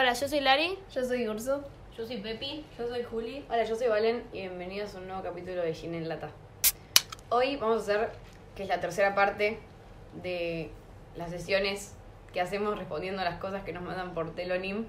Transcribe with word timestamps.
Hola, 0.00 0.14
yo 0.14 0.28
soy 0.28 0.40
Lari. 0.40 0.78
Yo 0.94 1.04
soy 1.04 1.28
Urso. 1.28 1.62
Yo 1.94 2.06
soy 2.06 2.22
Pepi. 2.22 2.64
Yo 2.78 2.88
soy 2.88 3.02
Juli. 3.04 3.44
Hola, 3.50 3.64
yo 3.64 3.76
soy 3.76 3.88
Valen 3.88 4.24
y 4.32 4.40
bienvenidos 4.40 4.94
a 4.94 4.98
un 4.98 5.08
nuevo 5.08 5.22
capítulo 5.22 5.60
de 5.60 5.74
Gin 5.74 5.94
en 5.94 6.08
Lata. 6.08 6.30
Hoy 7.28 7.56
vamos 7.56 7.76
a 7.76 7.80
hacer, 7.82 8.10
que 8.56 8.62
es 8.62 8.70
la 8.70 8.80
tercera 8.80 9.14
parte 9.14 9.58
de 10.22 10.70
las 11.16 11.28
sesiones 11.30 11.96
que 12.32 12.40
hacemos 12.40 12.78
respondiendo 12.78 13.20
a 13.20 13.26
las 13.26 13.38
cosas 13.40 13.62
que 13.62 13.74
nos 13.74 13.82
mandan 13.82 14.14
por 14.14 14.34
Telonim. 14.34 14.86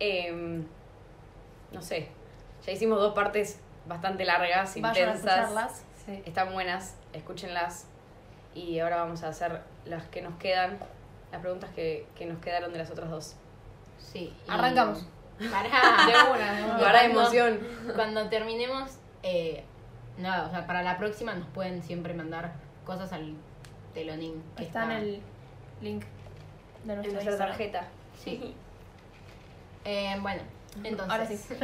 Em, 0.00 0.66
no 1.70 1.80
sé, 1.80 2.08
ya 2.66 2.72
hicimos 2.72 2.98
dos 2.98 3.14
partes 3.14 3.60
bastante 3.86 4.24
largas, 4.24 4.74
Vayan 4.80 4.86
a 4.86 5.12
intensas. 5.12 5.38
escucharlas. 5.38 5.84
Sí. 6.04 6.22
Están 6.26 6.52
buenas, 6.52 6.96
escúchenlas. 7.12 7.86
Y 8.56 8.80
ahora 8.80 8.96
vamos 8.96 9.22
a 9.22 9.28
hacer 9.28 9.60
las 9.84 10.08
que 10.08 10.20
nos 10.20 10.34
quedan, 10.34 10.80
las 11.30 11.40
preguntas 11.40 11.70
que, 11.70 12.08
que 12.16 12.26
nos 12.26 12.40
quedaron 12.40 12.72
de 12.72 12.78
las 12.80 12.90
otras 12.90 13.08
dos. 13.08 13.36
Sí. 14.12 14.32
y- 14.46 14.50
Arrancamos. 14.50 15.06
Pará. 15.50 15.70
De 16.06 16.30
una, 16.30 16.52
de 16.56 16.64
una. 16.64 16.78
Para 16.78 17.00
Cuando- 17.00 17.20
emoción. 17.20 17.60
Cuando 17.94 18.28
terminemos, 18.28 18.98
eh, 19.22 19.64
nada, 20.18 20.46
o 20.46 20.50
sea, 20.50 20.66
para 20.66 20.82
la 20.82 20.98
próxima 20.98 21.34
nos 21.34 21.46
pueden 21.48 21.82
siempre 21.82 22.12
mandar 22.14 22.52
cosas 22.84 23.12
al 23.12 23.34
telonín. 23.94 24.42
que 24.56 24.64
Está 24.64 24.84
en 24.84 24.90
el 24.92 25.20
link 25.80 26.04
de 26.84 26.92
En 26.94 27.12
nuestra, 27.12 27.36
tarjeta. 27.38 27.88
Sí. 28.22 28.54
Eh, 29.84 30.16
bueno, 30.20 30.42
entonces. 30.84 31.10
Ahora 31.10 31.26
sí. 31.26 31.38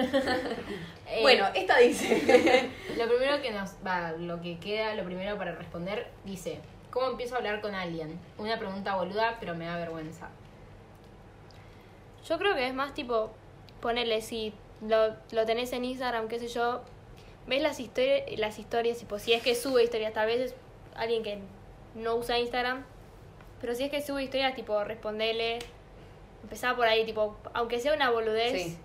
eh, 1.09 1.19
Bueno, 1.23 1.47
esta 1.55 1.79
dice. 1.79 2.71
Lo 2.97 3.07
primero 3.09 3.43
que 3.43 3.51
nos 3.53 3.75
va, 3.87 4.13
lo 4.13 4.41
que 4.41 4.59
queda, 4.59 4.95
lo 4.95 5.05
primero 5.05 5.37
para 5.37 5.53
responder, 5.55 6.11
dice, 6.25 6.61
¿cómo 6.91 7.09
empiezo 7.09 7.35
a 7.35 7.39
hablar 7.39 7.61
con 7.61 7.75
alguien? 7.75 8.19
Una 8.39 8.59
pregunta 8.59 8.97
boluda, 8.97 9.37
pero 9.39 9.55
me 9.55 9.67
da 9.67 9.77
vergüenza. 9.77 10.29
Yo 12.29 12.39
creo 12.39 12.55
que 12.55 12.67
es 12.67 12.75
más 12.75 12.95
tipo, 12.95 13.31
ponerle 13.81 14.21
si 14.21 14.53
lo, 14.87 15.15
lo 15.33 15.47
tenés 15.47 15.73
en 15.73 15.85
Instagram, 15.85 16.29
qué 16.29 16.39
sé 16.39 16.49
yo, 16.49 16.83
ves 17.47 17.63
las, 17.63 17.79
histori 17.81 18.37
las 18.37 18.59
historias, 18.59 18.99
tipo, 18.99 19.19
si 19.19 19.33
es 19.33 19.43
que 19.43 19.55
sube 19.55 19.85
historias, 19.85 20.13
tal 20.13 20.27
vez 20.27 20.41
es 20.53 20.55
alguien 20.97 21.23
que 21.23 21.39
no 21.95 22.17
usa 22.17 22.39
Instagram, 22.39 22.85
pero 23.61 23.75
si 23.75 23.85
es 23.85 23.91
que 23.91 24.03
sube 24.03 24.23
historias, 24.25 24.55
tipo, 24.55 24.83
respondele, 24.85 25.59
empezá 26.43 26.75
por 26.77 26.87
ahí, 26.87 27.05
tipo, 27.05 27.37
aunque 27.55 27.79
sea 27.81 27.95
una 27.95 28.11
boludez, 28.11 28.53
Sí. 28.63 28.79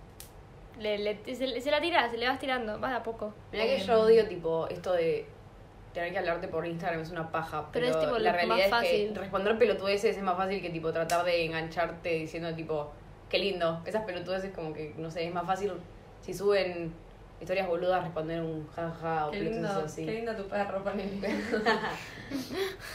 le, 0.80 0.98
le- 1.00 1.36
se, 1.36 1.62
se 1.62 1.72
la 1.72 1.82
tirás, 1.82 2.12
se 2.12 2.18
le 2.18 2.28
vas 2.28 2.40
tirando, 2.40 2.80
vas 2.80 2.92
de 2.92 2.98
a 2.98 3.04
poco. 3.04 3.34
Mira 3.52 3.66
que 3.66 3.78
Em. 3.82 3.88
yo 3.88 4.02
odio 4.02 4.28
tipo 4.28 4.68
esto 4.68 4.94
de 4.94 5.26
tener 5.94 6.12
que 6.14 6.20
hablarte 6.20 6.48
por 6.48 6.66
Instagram 6.66 7.02
es 7.02 7.12
una 7.12 7.30
paja. 7.32 7.68
Pero 7.74 7.88
Pero, 7.88 8.00
es, 8.00 8.06
tipo, 8.06 8.18
la 8.20 8.32
realidad 8.32 8.48
más 8.56 8.60
es 8.60 8.66
que 8.66 8.70
fácil. 9.08 9.16
responder 9.16 9.58
pelotudeces 9.58 10.16
es 10.16 10.24
más 10.24 10.38
fácil 10.38 10.62
que 10.62 10.70
tipo 10.70 10.92
tratar 10.94 11.26
de 11.26 11.46
engancharte 11.46 12.10
diciendo 12.10 12.56
tipo, 12.56 12.92
qué 13.32 13.40
lindo. 13.40 13.82
Esas 13.86 14.04
pelotudeces 14.04 14.54
como 14.54 14.74
que, 14.74 14.94
no 14.98 15.10
sé, 15.10 15.26
es 15.26 15.34
más 15.34 15.46
fácil 15.48 15.72
si 16.22 16.34
suben 16.34 16.94
historias 17.40 17.68
boludas 17.68 18.04
responder 18.04 18.42
un 18.42 18.68
jaja 18.76 19.28
o 19.28 19.32
Qué 19.32 19.40
lindo, 19.40 19.68
así. 19.70 20.06
qué 20.06 20.12
lindo 20.12 20.36
tu 20.36 20.48
perro. 20.48 20.84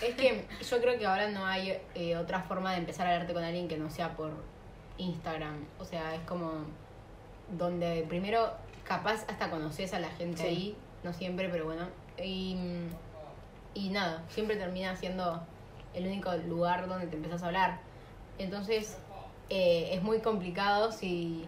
Es 0.03 0.15
que 0.15 0.45
yo 0.71 0.81
creo 0.81 0.99
que 0.99 1.07
ahora 1.07 1.29
no 1.31 1.45
hay 1.45 1.77
eh, 1.95 2.17
otra 2.17 2.41
forma 2.43 2.73
de 2.73 2.79
empezar 2.79 3.07
a 3.07 3.11
hablarte 3.13 3.35
con 3.35 3.43
alguien 3.43 3.67
que 3.69 3.77
no 3.77 3.91
sea 3.91 4.15
por 4.17 4.31
Instagram. 4.99 5.65
O 5.79 5.85
sea, 5.85 6.15
es 6.15 6.21
como 6.23 6.53
donde 7.59 8.05
primero 8.09 8.53
capaz 8.85 9.25
hasta 9.29 9.51
conoces 9.51 9.93
a 9.95 9.99
la 10.01 10.09
gente 10.11 10.43
Sí. 10.43 10.47
ahí, 10.47 10.77
no 11.03 11.13
siempre, 11.13 11.49
pero 11.49 11.65
bueno. 11.65 11.87
Y, 12.23 12.57
y 13.75 13.91
nada, 13.91 14.23
siempre 14.29 14.57
termina 14.57 14.95
siendo 14.97 15.43
el 15.95 16.07
único 16.07 16.33
lugar 16.49 16.87
donde 16.89 17.07
te 17.09 17.17
empezás 17.17 17.43
a 17.43 17.47
hablar. 17.47 17.79
Entonces 18.39 18.97
eh, 19.51 19.91
es 19.93 20.03
muy 20.03 20.21
complicado 20.21 20.93
si, 20.93 21.45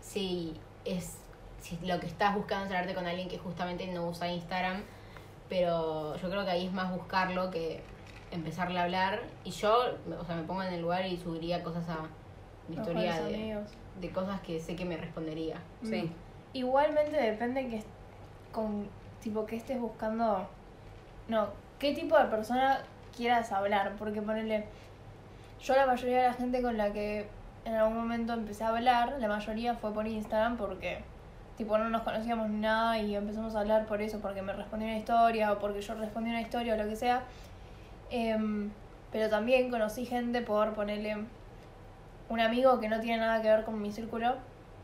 si 0.00 0.54
es 0.84 1.18
si 1.60 1.78
lo 1.86 1.98
que 1.98 2.06
estás 2.06 2.34
buscando 2.34 2.66
es 2.66 2.70
hablarte 2.70 2.94
con 2.94 3.06
alguien 3.06 3.28
que 3.28 3.38
justamente 3.38 3.86
no 3.86 4.06
usa 4.08 4.28
Instagram 4.28 4.82
pero 5.48 6.16
yo 6.16 6.30
creo 6.30 6.44
que 6.44 6.50
ahí 6.50 6.66
es 6.66 6.72
más 6.72 6.92
buscarlo 6.92 7.50
que 7.50 7.82
empezarle 8.30 8.78
a 8.78 8.84
hablar 8.84 9.22
y 9.44 9.50
yo 9.50 9.96
o 10.20 10.24
sea 10.24 10.36
me 10.36 10.42
pongo 10.42 10.62
en 10.62 10.74
el 10.74 10.82
lugar 10.82 11.06
y 11.06 11.16
subiría 11.16 11.62
cosas 11.62 11.88
a 11.88 12.06
mi 12.68 12.76
historia 12.76 13.20
de, 13.22 13.58
de 14.00 14.10
cosas 14.10 14.40
que 14.40 14.60
sé 14.60 14.76
que 14.76 14.84
me 14.84 14.96
respondería 14.96 15.56
Sí. 15.82 16.02
Mm. 16.02 16.12
Igualmente 16.54 17.16
depende 17.16 17.66
que 17.68 17.82
con 18.52 18.86
tipo 19.20 19.44
que 19.44 19.56
estés 19.56 19.80
buscando 19.80 20.46
no, 21.28 21.48
qué 21.78 21.94
tipo 21.94 22.18
de 22.18 22.26
persona 22.26 22.84
quieras 23.16 23.52
hablar, 23.52 23.94
porque 23.98 24.20
ponerle 24.20 24.66
yo 25.64 25.74
la 25.74 25.86
mayoría 25.86 26.18
de 26.18 26.28
la 26.28 26.34
gente 26.34 26.60
con 26.60 26.76
la 26.76 26.92
que 26.92 27.26
en 27.64 27.74
algún 27.74 27.96
momento 27.96 28.34
empecé 28.34 28.64
a 28.64 28.68
hablar, 28.68 29.16
la 29.18 29.28
mayoría 29.28 29.74
fue 29.74 29.92
por 29.94 30.06
Instagram 30.06 30.58
porque 30.58 31.02
tipo 31.56 31.78
no 31.78 31.88
nos 31.88 32.02
conocíamos 32.02 32.50
ni 32.50 32.60
nada 32.60 32.98
y 32.98 33.16
empezamos 33.16 33.54
a 33.54 33.60
hablar 33.60 33.86
por 33.86 34.02
eso, 34.02 34.20
porque 34.20 34.42
me 34.42 34.52
respondió 34.52 34.88
una 34.88 34.98
historia 34.98 35.52
o 35.52 35.58
porque 35.58 35.80
yo 35.80 35.94
respondí 35.94 36.30
una 36.30 36.42
historia 36.42 36.74
o 36.74 36.76
lo 36.76 36.84
que 36.84 36.96
sea. 36.96 37.22
Em, 38.10 38.70
pero 39.10 39.30
también 39.30 39.70
conocí 39.70 40.04
gente 40.04 40.42
por 40.42 40.74
ponerle 40.74 41.16
un 42.28 42.40
amigo 42.40 42.78
que 42.80 42.88
no 42.88 43.00
tiene 43.00 43.18
nada 43.18 43.40
que 43.40 43.48
ver 43.48 43.64
con 43.64 43.80
mi 43.80 43.90
círculo, 43.90 44.34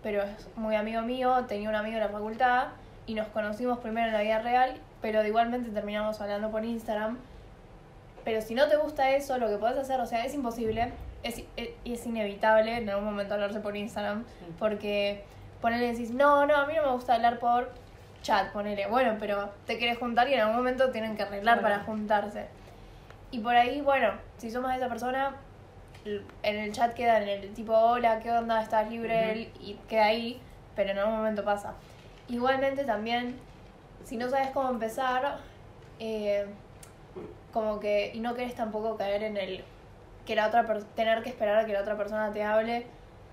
pero 0.03 0.23
es 0.23 0.49
muy 0.57 0.77
amigo 0.77 1.03
mío, 1.03 1.45
tenía 1.47 1.69
un 1.69 1.75
amigo 1.75 1.97
en 1.97 2.05
la 2.05 2.09
facultad 2.09 2.69
y 3.07 3.15
nos 3.15 3.27
conocimos 3.29 3.79
primero 3.81 4.07
en 4.07 4.15
la 4.15 4.23
vida 4.23 4.39
real, 4.39 4.81
pero 5.03 5.23
igualmente 5.27 5.71
terminamos 5.71 6.21
hablando 6.23 6.51
por 6.51 6.65
Instagram. 6.65 7.19
Pero 8.31 8.43
si 8.43 8.55
no 8.55 8.69
te 8.69 8.77
gusta 8.77 9.11
eso, 9.11 9.39
lo 9.39 9.49
que 9.49 9.57
podés 9.57 9.77
hacer, 9.77 10.01
o 10.01 10.07
sea, 10.07 10.25
es 10.25 10.33
imposible, 10.35 10.93
es, 11.25 11.43
es, 11.57 11.71
es 11.85 12.07
inevitable 12.07 12.77
en 12.77 12.89
algún 12.89 13.07
momento 13.07 13.35
hablarse 13.35 13.59
por 13.59 13.77
Instagram, 13.77 14.23
Sí. 14.25 14.55
porque 14.57 15.25
ponele 15.61 15.89
y 15.89 15.91
decís, 15.91 16.13
no, 16.13 16.47
no, 16.47 16.55
a 16.55 16.65
mí 16.67 16.75
no 16.77 16.83
me 16.87 16.93
gusta 16.93 17.15
hablar 17.17 17.41
por 17.41 17.73
chat, 18.23 18.53
ponele, 18.53 18.87
bueno, 18.87 19.17
pero 19.19 19.51
te 19.67 19.79
querés 19.79 19.99
juntar 19.99 20.29
y 20.29 20.35
en 20.35 20.43
algún 20.43 20.55
momento 20.55 20.93
tienen 20.93 21.17
que 21.17 21.25
arreglar 21.25 21.61
para 21.61 21.81
juntarse. 21.81 22.47
Y 23.33 23.41
por 23.41 23.57
ahí, 23.57 23.81
bueno, 23.81 24.13
si 24.39 24.49
somos 24.53 24.73
esa 24.77 24.89
persona, 24.89 25.35
en 26.05 26.57
el 26.57 26.71
chat 26.71 26.95
queda 26.95 27.21
en 27.21 27.29
el 27.29 27.53
tipo, 27.53 27.73
hola, 27.77 28.21
¿qué 28.21 28.31
onda? 28.31 28.63
¿Estás 28.63 28.89
libre? 28.89 29.51
Y 29.59 29.75
queda 29.89 30.05
ahí, 30.05 30.41
pero 30.77 30.93
en 30.93 30.99
algún 31.01 31.17
momento 31.17 31.45
pasa. 31.45 31.73
Igualmente 32.29 32.85
también, 32.85 33.35
si 34.05 34.17
no 34.17 34.31
sabes 34.31 34.51
cómo 34.51 34.71
empezar, 34.71 35.39
eh, 35.99 36.47
como 37.53 37.81
que, 37.81 38.11
y 38.15 38.21
no 38.21 38.35
querés 38.35 38.55
tampoco 38.55 38.97
caer 38.97 39.23
en 39.23 39.37
el 39.37 39.65
que 40.27 40.35
la 40.35 40.49
otra 40.49 40.67
tener 40.95 41.23
que 41.23 41.31
esperar 41.31 41.57
a 41.57 41.67
que 41.67 41.73
la 41.73 41.81
otra 41.81 41.97
persona 41.97 42.33
te 42.33 42.43
hable. 42.43 42.87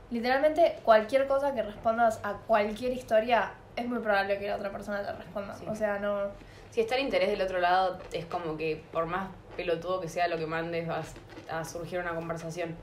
Literalmente 0.09 0.79
cualquier 0.83 1.27
cosa 1.27 1.53
que 1.53 1.61
respondas 1.61 2.19
a 2.23 2.33
cualquier 2.47 2.93
historia 2.93 3.51
es 3.75 3.85
muy 3.87 3.99
probable 3.99 4.39
que 4.39 4.47
la 4.47 4.55
otra 4.55 4.71
persona 4.71 5.03
te 5.03 5.11
responda. 5.11 5.53
Sí. 5.55 5.65
O 5.67 5.75
sea, 5.75 5.99
no. 5.99 6.31
Si 6.71 6.81
está 6.81 6.95
el 6.95 7.03
interés 7.03 7.29
del 7.29 7.41
otro 7.41 7.59
lado, 7.59 7.99
es 8.11 8.25
como 8.25 8.57
que 8.57 8.83
por 8.91 9.05
más 9.05 9.29
pelotudo 9.55 9.99
que 9.99 10.09
sea 10.09 10.27
lo 10.27 10.37
que 10.37 10.45
mandes, 10.45 10.87
vas 10.87 11.13
a 11.49 11.63
surgir 11.63 11.99
una 11.99 12.15
conversación. 12.15 12.75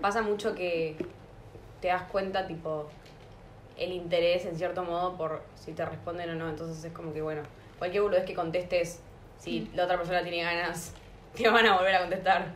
Pasa 0.00 0.22
mucho 0.22 0.54
que 0.54 0.96
te 1.80 1.88
das 1.88 2.02
cuenta, 2.02 2.46
tipo, 2.46 2.88
el 3.76 3.92
interés 3.92 4.46
en 4.46 4.56
cierto 4.56 4.84
modo 4.84 5.16
por 5.16 5.42
si 5.54 5.72
te 5.72 5.84
responden 5.84 6.30
o 6.30 6.34
no. 6.34 6.48
Entonces 6.48 6.82
es 6.84 6.92
como 6.92 7.12
que, 7.12 7.22
bueno, 7.22 7.42
cualquier 7.78 8.02
boludez 8.02 8.24
que 8.24 8.34
contestes, 8.34 9.00
si 9.38 9.70
la 9.74 9.84
otra 9.84 9.96
persona 9.96 10.22
tiene 10.22 10.42
ganas, 10.42 10.92
te 11.34 11.48
van 11.48 11.66
a 11.66 11.76
volver 11.76 11.94
a 11.96 12.00
contestar. 12.00 12.46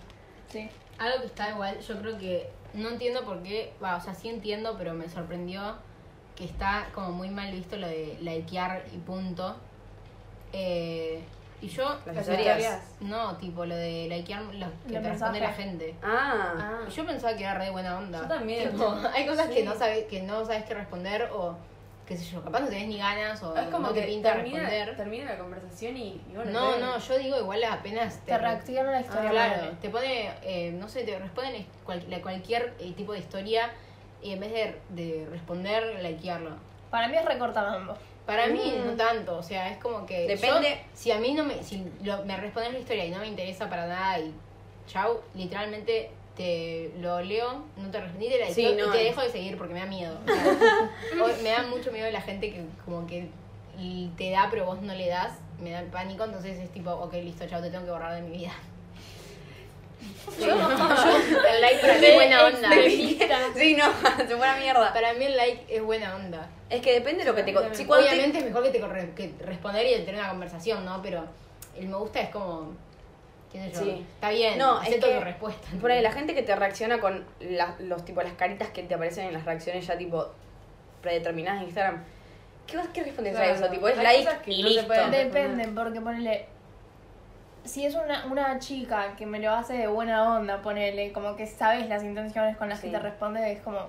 Sí. 0.49 0.69
algo 0.99 1.21
que 1.21 1.27
está 1.27 1.51
igual 1.51 1.79
yo 1.81 1.99
creo 2.01 2.19
que 2.19 2.51
no 2.75 2.89
entiendo 2.89 3.25
por 3.25 3.43
qué 3.43 3.73
va 3.83 3.97
o 3.97 4.01
sea 4.01 4.15
sí 4.15 4.29
entiendo 4.29 4.75
pero 4.79 4.95
me 4.95 5.09
sorprendió 5.09 5.77
que 6.37 6.45
está 6.45 6.89
como 6.95 7.11
muy 7.13 7.31
mal 7.31 7.53
visto 7.53 7.77
lo 7.77 7.87
de 7.87 8.17
likear 8.21 8.85
y 8.93 8.97
punto 8.99 9.57
eh, 10.53 11.23
y 11.61 11.69
yo 11.69 11.99
Las 12.07 12.17
historias. 12.29 12.83
no 13.01 13.37
tipo 13.37 13.65
lo 13.67 13.77
de 13.77 14.07
likear 14.09 14.43
lo 14.43 14.67
que 14.89 14.99
te 14.99 15.09
responde 15.11 15.41
la 15.41 15.53
gente 15.53 15.95
Ah, 16.03 16.55
Ah. 16.59 16.79
Y 16.89 16.91
Yo 16.91 17.07
pensaba 17.07 17.37
que 17.37 17.45
era 17.45 17.55
re 17.55 17.71
buena 17.71 17.99
onda. 17.99 18.23
Yo 18.23 18.27
también. 18.29 18.71
Tipo, 18.71 18.97
hay 19.15 19.27
cosas 19.27 19.49
que 19.51 19.63
no 19.65 19.75
sabes 19.77 20.07
que 20.07 20.23
no 20.23 20.45
sabes 20.45 20.65
qué 20.65 20.75
responder 20.75 21.29
o 21.33 21.55
qué 22.11 22.17
sé 22.17 22.25
yo, 22.25 22.43
capaz 22.43 22.59
no 22.63 22.67
tenés 22.67 22.89
ni 22.89 22.99
ganas 22.99 23.41
o 23.45 23.57
Es 23.57 23.69
como 23.69 23.87
no 23.87 23.95
que 23.95 24.01
te 24.01 24.07
pinta 24.09 24.33
termina, 24.33 24.59
responder. 24.63 24.97
termina 24.97 25.25
la 25.27 25.39
conversación 25.39 25.97
y, 25.97 26.21
y 26.29 26.33
bueno. 26.35 26.51
No, 26.51 26.73
te- 26.75 26.81
no, 26.81 26.99
yo 26.99 27.19
digo 27.19 27.39
igual 27.39 27.63
apenas 27.63 28.19
Te 28.27 28.37
re- 28.37 28.43
reactivan 28.43 28.87
la 28.87 28.97
Ah, 28.97 29.01
historia. 29.01 29.31
claro, 29.31 29.69
te 29.81 29.91
pone, 29.91 30.31
eh, 30.43 30.73
no 30.73 30.89
sé, 30.89 31.05
te 31.05 31.17
responden 31.21 31.65
cual- 31.85 32.05
cualquier 32.21 32.75
eh, 32.81 32.93
tipo 32.97 33.13
de 33.13 33.21
historia 33.21 33.71
y 34.21 34.33
en 34.33 34.41
vez 34.41 34.53
de, 34.53 34.75
de 34.89 35.27
responder, 35.31 36.01
likearlo. 36.03 36.51
Para 36.91 37.07
mí 37.07 37.17
es 37.17 37.25
recortamambo. 37.25 37.95
Para 38.27 38.49
mí 38.49 38.75
Mm. 38.77 38.87
no 38.89 38.93
tanto, 38.95 39.37
o 39.39 39.43
sea, 39.45 39.69
es 39.71 39.79
como 39.79 40.05
que 40.05 40.27
Depende. 40.27 40.69
yo, 40.71 40.77
si 40.95 41.13
a 41.13 41.19
mí 41.21 41.33
no 41.33 41.45
me 41.45 41.63
si 41.63 41.87
lo- 42.03 42.25
me 42.25 42.37
respondes 42.37 42.73
la 42.73 42.81
historia 42.81 43.05
y 43.05 43.11
no 43.13 43.21
me 43.21 43.29
interesa 43.29 43.71
para 43.71 43.87
nada 43.87 44.19
y 44.19 44.35
chau, 44.89 45.21
literalmente 45.37 46.11
te 46.41 46.93
lo 47.01 47.21
leo, 47.21 47.65
no 47.77 47.91
te 47.91 48.01
respondí, 48.01 48.29
te 48.29 48.39
la 48.39 48.49
Sí, 48.53 48.63
y 48.67 48.75
no. 48.75 48.91
te 48.91 48.99
dejo 48.99 49.21
de 49.21 49.29
seguir 49.31 49.59
porque 49.59 49.75
me 49.75 49.81
da 49.81 49.87
miedo. 49.87 50.19
O 50.25 50.33
sea, 50.33 51.25
o- 51.25 51.43
me 51.43 51.51
da 51.51 51.63
mucho 51.65 51.93
miedo 51.93 52.11
la 52.11 52.21
gente 52.23 52.51
que 52.51 52.65
como 52.85 53.07
que 53.07 53.29
te 54.17 54.31
da 54.31 54.49
pero 54.51 54.65
vos 54.67 54.81
no 54.83 54.95
le 54.95 55.09
das, 55.09 55.33
me 55.61 55.71
da 55.71 55.83
pánico, 55.93 56.25
entonces 56.25 56.59
es 56.59 56.71
tipo, 56.73 56.91
ok, 56.91 57.13
listo, 57.15 57.47
chao, 57.47 57.61
te 57.61 57.71
tengo 57.71 57.85
que 57.85 57.91
borrar 57.91 58.15
de 58.15 58.23
mi 58.23 58.37
vida. 58.39 58.53
El 60.41 61.61
like 61.61 61.81
para 61.81 61.99
mí 61.99 62.07
es 62.07 62.15
buena 62.15 62.45
onda. 62.47 62.71
Sí, 63.57 63.77
no, 63.77 63.85
se 64.27 64.37
fue 64.37 64.47
a 64.49 64.55
la 64.55 64.61
mierda. 64.61 64.93
Para 64.93 65.13
mí 65.15 65.25
el 65.25 65.37
like 65.37 65.65
es 65.69 65.83
buena 65.83 66.17
onda. 66.17 66.49
Es 66.71 66.81
que 66.81 66.93
depende 66.95 67.25
de 67.25 67.31
lo 67.31 67.35
que 67.37 67.43
te... 67.43 67.53
con- 67.53 67.75
Si 67.75 67.85
cuando 67.85 68.07
te- 68.07 68.13
Obviamente 68.15 68.39
es 68.39 68.45
mejor 68.45 68.63
que 68.63 68.71
te 68.71 68.81
que 69.15 69.35
responder 69.45 69.87
y 69.87 70.05
tener 70.05 70.21
una 70.21 70.31
conversación, 70.31 70.85
¿no? 70.85 71.03
Pero 71.03 71.25
el 71.79 71.89
me 71.89 71.97
gusta 71.97 72.21
es 72.21 72.31
como. 72.31 72.73
¿Qué 73.53 73.59
sé 73.59 73.73
yo? 73.73 73.81
Sí. 73.81 74.07
Está 74.15 74.31
bien, 74.31 74.59
No, 74.59 74.81
es 74.81 74.89
que 74.91 74.99
tu 75.01 75.21
respuesta. 75.21 75.69
Por 75.81 75.91
ahí, 75.91 76.03
la 76.03 76.13
gente 76.13 76.35
que 76.35 76.43
te 76.43 76.55
reacciona 76.55 77.01
con 77.01 77.25
la- 77.41 77.75
los 77.81 78.05
tipo 78.05 78.23
las 78.23 78.35
caritas 78.35 78.69
que 78.69 78.83
te 78.85 78.95
aparecen 78.95 79.27
en 79.27 79.33
las 79.35 79.45
reacciones 79.45 79.87
ya 79.87 79.99
tipo 79.99 80.27
predeterminadas 81.03 81.61
en 81.63 81.65
Instagram. 81.69 82.05
¿Qué, 82.67 82.77
vas- 82.77 82.89
qué 82.95 83.03
respondes 83.03 83.35
a 83.35 83.39
Claro, 83.39 83.55
eso? 83.57 83.69
Tipo, 83.69 83.89
es 83.89 83.97
like 83.97 84.31
y 84.53 84.63
listo. 84.63 84.93
Depende, 85.11 85.69
porque 85.75 86.01
ponele. 86.01 86.47
Si 87.65 87.85
es 87.85 87.95
una, 87.95 88.25
una 88.27 88.59
chica 88.59 89.15
que 89.17 89.27
me 89.27 89.39
lo 89.41 89.51
hace 89.53 89.75
de 89.75 89.87
buena 89.89 90.37
onda, 90.37 90.63
ponele, 90.63 91.13
como 91.13 91.37
que 91.37 91.47
sabes 91.47 91.89
las 91.89 92.03
intenciones 92.05 92.57
con 92.57 92.69
las 92.69 92.81
Sí. 92.81 92.87
que 92.87 92.93
te 92.93 92.99
responde, 93.01 93.53
es 93.53 93.61
como. 93.61 93.89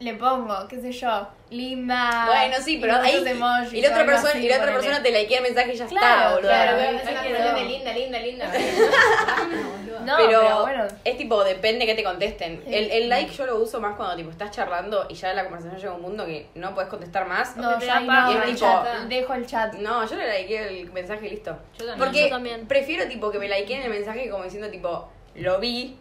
Le 0.00 0.14
pongo, 0.14 0.66
qué 0.66 0.80
sé 0.80 0.92
yo, 0.92 1.28
linda. 1.50 2.24
Bueno, 2.26 2.56
sí, 2.64 2.78
pero 2.80 2.96
ahí. 2.96 3.22
emojis 3.26 3.74
y 3.74 3.82
la 3.82 3.88
otra 3.90 4.06
persona, 4.06 4.30
así, 4.30 4.38
y 4.46 4.48
la 4.48 4.54
otra 4.56 4.66
ponele. 4.72 4.80
persona 4.82 5.02
te 5.02 5.12
likea 5.12 5.36
el 5.38 5.42
mensaje 5.44 5.74
y 5.74 5.76
ya 5.76 5.86
Claro, 5.86 6.06
está, 6.16 6.28
boludo. 6.30 6.48
Claro, 6.48 6.76
Claro, 6.78 6.96
es 6.96 7.02
una 7.02 7.22
cuestión 7.22 7.54
de 7.54 7.64
linda, 7.64 7.92
linda, 7.92 8.18
linda. 8.18 8.52
No, 10.04 10.16
pero, 10.16 10.40
pero, 10.40 10.60
bueno. 10.62 10.84
es 11.04 11.16
tipo, 11.18 11.44
depende 11.44 11.84
que 11.84 11.94
te 11.94 12.02
contesten. 12.02 12.62
Sí. 12.66 12.74
El, 12.74 12.90
el 12.90 13.08
like 13.10 13.30
yo 13.34 13.44
lo 13.44 13.56
uso 13.58 13.80
más 13.82 13.96
cuando 13.96 14.16
tipo 14.16 14.30
estás 14.30 14.50
charlando 14.50 15.04
y 15.10 15.14
ya 15.14 15.34
la 15.34 15.42
conversación 15.44 15.78
llega 15.78 15.92
a 15.92 15.94
un 15.96 16.02
punto 16.02 16.24
que 16.24 16.48
no 16.54 16.74
puedes 16.74 16.88
contestar 16.88 17.28
más. 17.28 17.54
No, 17.58 17.74
paja, 17.78 18.00
no, 18.00 18.32
y 18.32 18.36
es 18.36 18.44
el 18.44 18.54
tipo- 18.54 18.60
chat, 18.66 18.86
dejo 19.08 19.34
el 19.34 19.46
chat. 19.46 19.74
No, 19.74 20.06
yo 20.08 20.16
le 20.16 20.40
likeé 20.40 20.68
el 20.80 20.90
mensaje 20.92 21.26
y 21.26 21.30
listo. 21.30 21.50
Yo 21.78 21.84
también. 21.86 21.98
Porque 21.98 22.22
Yo 22.22 22.28
también. 22.30 22.66
prefiero 22.66 23.06
tipo 23.08 23.30
que 23.30 23.38
me 23.38 23.48
likeen 23.48 23.82
el 23.82 23.90
mensaje 23.90 24.30
como 24.30 24.44
diciendo 24.44 24.70
tipo, 24.70 25.06
lo 25.34 25.60
vi, 25.60 25.98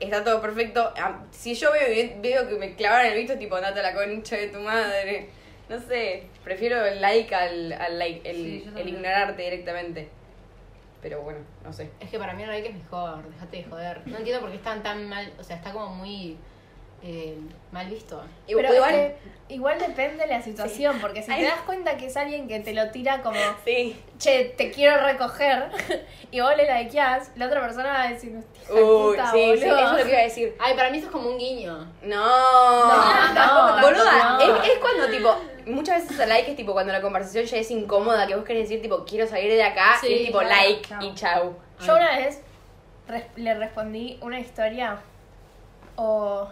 está 0.00 0.24
todo 0.24 0.40
perfecto. 0.40 0.92
Si 1.30 1.54
yo 1.54 1.70
veo, 1.72 2.20
veo 2.20 2.48
que 2.48 2.54
me 2.56 2.74
clavaron 2.74 3.12
el 3.12 3.18
visto, 3.18 3.38
tipo, 3.38 3.56
andate 3.56 3.80
a 3.80 3.82
la 3.82 3.94
concha 3.94 4.36
de 4.36 4.48
tu 4.48 4.58
madre. 4.60 5.28
No 5.68 5.78
sé, 5.78 6.24
prefiero 6.42 6.84
el 6.84 7.00
like 7.00 7.32
al, 7.34 7.72
al 7.72 7.98
like, 7.98 8.28
el, 8.28 8.36
Sí, 8.36 8.72
ignorarte 8.84 9.42
directamente. 9.42 10.08
Pero 11.00 11.22
bueno, 11.22 11.40
no 11.64 11.72
sé. 11.72 11.90
Es 12.00 12.10
que 12.10 12.18
para 12.18 12.34
mí 12.34 12.42
el 12.42 12.48
like 12.48 12.68
es 12.68 12.74
mejor, 12.74 13.30
déjate 13.30 13.58
de 13.58 13.64
joder. 13.64 14.06
No 14.06 14.18
entiendo 14.18 14.40
por 14.40 14.50
qué 14.50 14.56
están 14.56 14.82
tan 14.82 15.08
mal, 15.08 15.32
o 15.38 15.44
sea, 15.44 15.56
está 15.56 15.72
como 15.72 15.94
muy 15.94 16.36
eh, 17.02 17.36
mal 17.72 17.88
visto. 17.88 18.22
Pero 18.46 18.74
igual, 18.74 18.94
es 18.94 19.12
que 19.48 19.54
igual 19.54 19.78
depende 19.78 20.24
de 20.24 20.26
la 20.26 20.42
situación, 20.42 20.98
porque 21.00 21.22
si 21.22 21.32
Ay. 21.32 21.42
te 21.42 21.48
das 21.48 21.60
cuenta 21.62 21.96
que 21.96 22.06
es 22.06 22.16
alguien 22.16 22.46
que 22.46 22.60
te 22.60 22.72
lo 22.74 22.90
tira 22.90 23.22
como, 23.22 23.38
sí. 23.64 23.96
che, 24.18 24.54
te 24.56 24.70
quiero 24.70 25.02
recoger, 25.04 25.70
y 26.30 26.40
vos 26.40 26.54
le 26.56 26.82
likeás, 26.82 27.30
la 27.36 27.46
otra 27.46 27.60
persona 27.62 27.88
va 27.92 28.02
a 28.02 28.08
decir, 28.10 28.32
Uy, 28.70 28.80
puta, 29.12 29.30
sí, 29.32 29.38
sí, 29.38 29.46
boludo". 29.48 29.78
eso 29.78 29.84
es 29.86 29.98
lo 29.98 30.04
que 30.04 30.10
iba 30.10 30.18
a 30.18 30.22
decir. 30.24 30.56
Ay, 30.60 30.74
para 30.74 30.90
mí 30.90 30.98
eso 30.98 31.06
es 31.06 31.12
como 31.12 31.30
un 31.30 31.38
guiño. 31.38 31.78
No, 32.02 32.88
No, 32.88 33.34
no, 33.34 33.80
boluda, 33.82 34.38
no. 34.38 34.40
Es, 34.62 34.68
es 34.68 34.78
cuando 34.78 35.08
tipo, 35.08 35.34
muchas 35.66 36.02
veces 36.02 36.20
el 36.20 36.28
like 36.28 36.50
es 36.50 36.56
tipo 36.56 36.72
cuando 36.72 36.92
la 36.92 37.00
conversación 37.00 37.44
ya 37.46 37.56
es 37.56 37.70
incómoda, 37.70 38.26
que 38.26 38.36
vos 38.36 38.44
querés 38.44 38.64
decir 38.68 38.82
tipo, 38.82 39.04
quiero 39.04 39.26
salir 39.26 39.50
de 39.52 39.62
acá, 39.62 39.96
Sí, 40.00 40.06
y 40.08 40.14
es 40.14 40.26
tipo 40.26 40.38
claro, 40.40 40.54
like 40.54 40.88
chau. 40.88 41.02
y 41.02 41.14
chau. 41.14 41.56
Yo 41.86 41.96
una 41.96 42.16
vez 42.18 42.40
res- 43.08 43.24
le 43.36 43.54
respondí 43.54 44.18
una 44.20 44.38
historia, 44.38 44.98
o, 45.96 46.48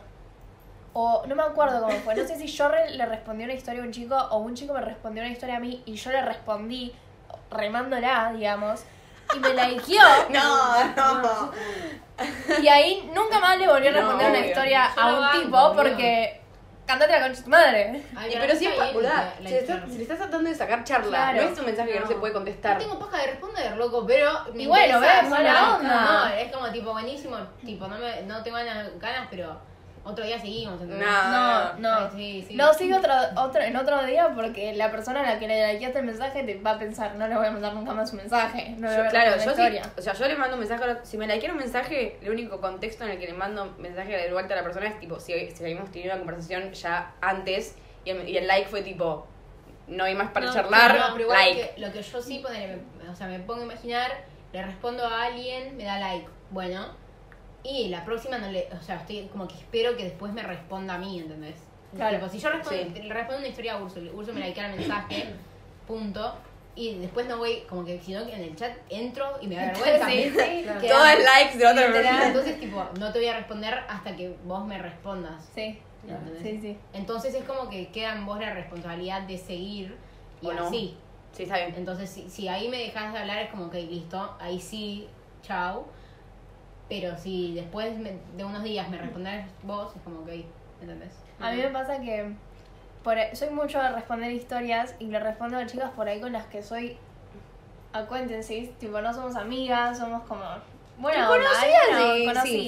o 1.01 1.25
no 1.27 1.35
me 1.37 1.43
acuerdo 1.45 1.81
cómo 1.81 1.93
fue, 2.01 2.15
no 2.17 2.25
sé 2.27 2.37
si 2.37 2.47
yo 2.49 2.69
re- 2.69 2.91
le 2.91 3.07
respondí 3.07 3.45
una 3.45 3.53
historia 3.55 3.83
a 3.83 3.85
un 3.85 3.93
chico, 3.93 4.17
o 4.17 4.39
un 4.39 4.55
chico 4.55 4.73
me 4.75 4.81
respondió 4.81 5.23
una 5.23 5.31
historia 5.31 5.57
a 5.57 5.61
mí, 5.61 5.83
y 5.87 5.95
yo 5.95 6.11
le 6.11 6.23
respondí 6.23 6.93
remándola, 7.51 8.33
digamos, 8.35 8.83
y 9.35 9.39
me 9.39 9.55
likeó. 9.55 10.03
No, 10.31 10.85
no. 10.95 11.53
Y 12.61 12.67
ahí 12.69 13.09
nunca 13.15 13.39
más 13.39 13.57
le 13.59 13.69
volví 13.69 13.87
a 13.87 13.91
No, 13.93 13.99
responder 13.99 14.27
una 14.31 14.39
obvio. 14.39 14.49
historia 14.49 14.91
Yo 14.97 15.01
a 15.03 15.07
un 15.15 15.21
banco, 15.21 15.39
tipo 15.41 15.77
porque 15.77 16.41
cantate 16.85 17.13
la 17.13 17.21
concha 17.21 17.37
de 17.39 17.45
tu 17.45 17.51
madre. 17.51 18.03
Ay, 18.17 18.33
para 18.33 18.41
pero 18.47 18.59
si 18.59 18.67
es 18.67 18.77
la- 18.77 18.85
la 18.93 19.33
si, 19.37 19.43
le 19.45 19.59
estás, 20.03 20.19
tratando 20.19 20.49
de 20.51 20.55
sacar 20.57 20.83
charla, 20.83 21.09
Claro. 21.31 21.43
no 21.43 21.49
es 21.53 21.59
un 21.61 21.67
mensaje 21.67 21.93
que 21.93 22.01
no 22.01 22.07
se 22.09 22.15
puede 22.17 22.33
No 22.33 22.39
contestar. 22.41 22.79
tengo 22.79 22.99
paja 22.99 23.19
de 23.19 23.27
responder, 23.29 23.77
loco, 23.77 24.05
pero 24.07 24.33
me 24.53 24.63
Y 24.65 24.67
bueno, 24.67 24.99
ves, 24.99 25.29
mala 25.29 25.77
onda. 25.77 26.01
No, 26.05 26.27
es 26.35 26.51
como 26.53 26.71
tipo 26.73 26.91
buenísimo, 26.93 27.37
tipo, 27.65 27.87
no, 27.87 27.97
me, 27.99 28.23
no 28.23 28.43
tengo 28.43 28.57
ganas, 28.57 29.29
pero 29.31 29.61
otro 30.09 30.25
día 30.25 30.39
seguimos. 30.39 30.81
No. 30.81 30.97
No, 30.97 31.73
no. 31.75 32.11
Sí, 32.11 32.45
sí. 32.47 32.55
No, 32.57 32.73
sigue 32.75 32.95
otro, 32.97 33.13
otro, 33.37 33.61
en 33.63 33.77
otro 33.77 34.05
día 34.05 34.33
porque 34.35 34.75
la 34.75 34.91
persona 34.91 35.21
a 35.21 35.35
la 35.35 35.39
que 35.39 35.47
le 35.47 35.73
likeaste 35.75 35.99
el 36.01 36.05
mensaje 36.07 36.43
te 36.45 36.59
va 36.59 36.73
a 36.73 36.79
pensar, 36.79 37.15
no 37.17 37.29
le 37.29 37.37
voy 37.37 37.47
a 37.47 37.51
mandar 37.51 37.75
nunca 37.75 37.93
más 37.93 38.11
un 38.13 38.19
mensaje. 38.19 38.75
No 38.79 38.89
Yo- 38.89 39.09
claro, 39.11 39.33
yo 39.37 39.55
sí, 39.55 39.79
o 39.97 40.01
sea, 40.03 40.13
yo 40.15 40.27
le 40.29 40.37
mando 40.37 40.55
un 40.57 40.61
mensaje, 40.61 40.85
a- 40.85 41.05
si 41.05 41.19
me 41.19 41.27
likean 41.27 41.53
un 41.53 41.59
mensaje, 41.59 42.19
el 42.23 42.31
único 42.31 42.61
contexto 42.61 43.05
en 43.05 43.11
el 43.11 43.19
que 43.19 43.27
le 43.27 43.35
mando 43.35 43.75
mensaje 43.79 44.17
de 44.17 44.33
vuelta 44.33 44.55
a 44.55 44.57
la 44.59 44.63
persona 44.63 44.87
es 44.89 44.99
tipo, 44.99 45.21
si, 45.21 45.33
si 45.51 45.63
habíamos 45.63 45.91
tenido 45.93 46.13
una 46.13 46.19
conversación 46.19 46.73
ya 46.73 47.13
antes 47.21 47.77
y 48.05 48.11
el, 48.11 48.29
y 48.29 48.37
el 48.39 48.47
like 48.47 48.69
fue 48.69 48.83
tipo, 48.83 49.27
no 49.87 50.05
hay 50.05 50.15
más 50.15 50.31
para 50.31 50.47
No, 50.47 50.53
charlar, 50.55 50.99
No, 50.99 51.05
pero 51.13 51.25
igual 51.25 51.39
like. 51.39 51.61
lo 51.61 51.75
que, 51.75 51.81
lo 51.81 51.93
que 51.93 52.03
yo 52.03 52.23
sí 52.23 52.43
o 53.11 53.15
sea, 53.15 53.27
me 53.27 53.39
pongo 53.41 53.61
a 53.63 53.65
imaginar, 53.65 54.11
le 54.53 54.63
respondo 54.63 55.05
a 55.07 55.25
alguien, 55.25 55.77
me 55.77 55.85
da 55.85 55.99
like, 55.99 56.27
bueno, 56.51 56.87
y 57.69 57.89
la 57.89 58.05
próxima 58.05 58.39
no 58.39 58.51
le, 58.51 58.69
o 58.73 58.83
sea, 58.83 58.97
estoy 58.97 59.27
como 59.33 59.47
que 59.47 59.55
espero 59.55 59.97
que 59.97 60.05
después 60.05 60.33
me 60.33 60.43
responda 60.43 60.95
a 60.95 60.99
mí, 60.99 61.19
¿entendés? 61.19 61.57
Claro. 61.95 62.17
Tipo, 62.17 62.29
si 62.31 62.39
yo 62.39 62.51
respondo, 62.51 62.95
Sí. 62.95 63.03
le 63.03 63.13
respondo 63.15 63.39
una 63.39 63.49
historia 63.49 63.75
a 63.75 63.83
Ursul, 63.83 64.11
Ursul 64.15 64.35
me 64.35 64.41
likea 64.41 64.71
el 64.73 64.79
mensaje, 64.79 65.27
punto, 65.87 66.35
y 66.75 66.95
después 66.99 67.27
no 67.27 67.39
voy, 67.39 67.63
como 67.69 67.85
que 67.85 67.99
si 68.01 68.13
no 68.13 68.21
en 68.21 68.43
el 68.43 68.55
chat 68.55 68.73
entro 68.89 69.39
y 69.41 69.47
me 69.49 69.57
da 69.57 69.63
vergüenza. 69.73 70.07
Sí, 70.09 70.23
sí, 70.31 70.63
Claro. 70.63 70.81
Queda- 70.81 70.95
Todo 70.95 71.07
el 71.09 71.25
likes 71.25 71.59
de 71.59 71.67
otra 71.67 71.87
persona. 71.93 72.27
Entonces, 72.29 72.61
tipo, 72.61 72.85
no 72.99 73.13
te 73.13 73.19
voy 73.19 73.29
a 73.29 73.37
responder 73.37 73.75
hasta 73.89 74.15
que 74.17 74.37
vos 74.45 74.65
me 74.67 74.79
respondas. 74.79 75.45
Sí, 75.55 75.79
¿entendés? 76.07 76.43
sí, 76.43 76.59
sí. 76.61 76.79
Entonces 76.93 77.35
es 77.35 77.45
como 77.45 77.69
que 77.69 77.89
queda 77.89 78.15
en 78.15 78.25
vos 78.27 78.39
la 78.39 78.55
responsabilidad 78.55 79.23
de 79.23 79.39
seguir 79.39 79.97
y 80.41 80.47
O 80.47 80.53
no. 80.53 80.67
así. 80.69 80.97
Sí, 81.33 81.43
está 81.43 81.57
bien. 81.59 81.75
Entonces, 81.77 82.09
si, 82.09 82.29
si 82.31 82.49
ahí 82.49 82.69
me 82.69 82.79
dejas 82.79 83.13
de 83.13 83.19
hablar, 83.19 83.39
es 83.39 83.51
como 83.51 83.71
que 83.71 83.83
listo, 83.83 84.37
ahí 84.41 84.61
sí, 84.61 85.09
chau. 85.43 85.87
Pero 86.89 87.17
si 87.19 87.55
después 87.55 87.97
me- 87.99 88.17
de 88.37 88.45
unos 88.45 88.63
días 88.63 88.89
me 88.89 88.97
respondes 88.99 89.45
vos, 89.63 89.95
es 89.95 90.03
como 90.03 90.25
que, 90.25 90.47
¿entendés? 90.81 91.13
A 91.41 91.51
mí 91.51 91.59
me 91.59 91.69
pasa 91.69 92.01
que 92.01 92.33
por 93.05 93.19
ahí- 93.19 93.35
soy 93.37 93.51
mucho 93.51 93.81
de 93.81 93.91
responder 93.91 94.33
historias 94.33 94.95
y 94.99 95.07
le 95.07 95.21
respondo 95.21 95.59
a 95.59 95.67
chicas 95.67 95.91
por 95.91 96.09
ahí 96.09 96.21
con 96.21 96.33
las 96.33 96.47
que 96.47 96.63
soy 96.63 96.97
acuérdense, 97.93 98.73
tipo 98.79 99.01
no 99.01 99.13
somos 99.13 99.37
amigas, 99.37 99.99
somos 99.99 100.23
como 100.25 100.43
bueno, 100.99 101.29
bueno, 101.29 101.47
sí, 102.43 102.67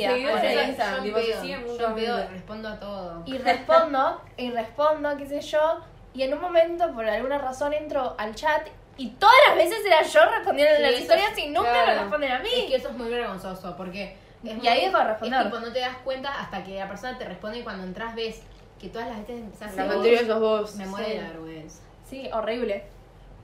yo 1.79 1.95
respondo 2.29 2.69
a 2.69 2.79
todo. 2.79 3.23
y 3.27 3.39
respondo 3.39 4.21
y 4.37 4.51
respondo, 4.53 5.17
qué 5.17 5.27
sé 5.27 5.41
yo, 5.41 5.81
y 6.15 6.23
en 6.23 6.35
un 6.35 6.41
momento 6.41 6.93
por 6.93 7.07
alguna 7.07 7.39
razón 7.39 7.73
entro 7.73 8.15
al 8.19 8.35
chat 8.35 8.69
y 9.02 9.09
todas 9.11 9.35
las 9.49 9.57
veces 9.57 9.78
era 9.85 10.02
yo 10.02 10.21
respondiendo 10.30 10.76
Sí, 10.76 10.83
las 10.83 11.00
historias 11.00 11.33
es- 11.33 11.38
y 11.38 11.49
nunca 11.49 11.73
claro. 11.73 11.87
me 11.95 11.99
responden 12.00 12.33
a 12.33 12.38
mí. 12.40 12.49
Es 12.54 12.66
que 12.66 12.76
eso 12.76 12.88
es 12.90 12.97
muy 12.97 13.09
vergonzoso, 13.09 13.76
porque... 13.76 14.16
Es 14.45 14.52
Y 14.52 14.54
muy- 14.54 14.69
ahí 14.69 14.85
dejo 14.87 14.99
de 14.99 15.04
responder. 15.04 15.40
Es 15.40 15.47
tipo, 15.47 15.59
no 15.61 15.73
te 15.73 15.80
das 15.80 15.97
cuenta 16.04 16.40
hasta 16.40 16.64
que 16.64 16.75
la 16.78 16.88
persona 16.88 17.19
te 17.19 17.25
responde 17.26 17.59
y 17.59 17.62
cuando 17.62 17.85
entras 17.85 18.14
ves 18.14 18.42
que 18.80 18.88
todas 18.88 19.09
las 19.09 19.19
veces 19.21 19.40
empezás 19.40 19.75
La 19.76 19.83
a 19.85 19.92
anterior 19.92 20.26
sos 20.26 20.40
vos. 20.40 20.76
Me 20.76 20.87
muere 20.87 21.07
Sí. 21.07 21.12
de 21.12 21.23
la 21.23 21.28
vergüenza. 21.28 21.83
Sí, 22.09 22.30
horrible. 22.33 22.85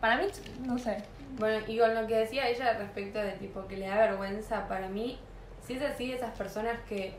Para 0.00 0.16
mí, 0.18 0.26
no 0.60 0.78
sé. 0.78 0.96
Bueno, 1.38 1.64
y 1.66 1.78
con 1.78 1.94
lo 1.94 2.06
que 2.06 2.16
decía 2.16 2.48
ella 2.48 2.72
respecto 2.78 3.18
de 3.18 3.32
tipo 3.32 3.66
que 3.66 3.76
le 3.76 3.88
da 3.88 3.96
vergüenza, 3.96 4.66
para 4.68 4.88
mí, 4.88 5.18
si 5.66 5.75
es 5.75 5.82
así, 5.82 6.12
esas 6.12 6.34
personas 6.36 6.78
que 6.88 7.14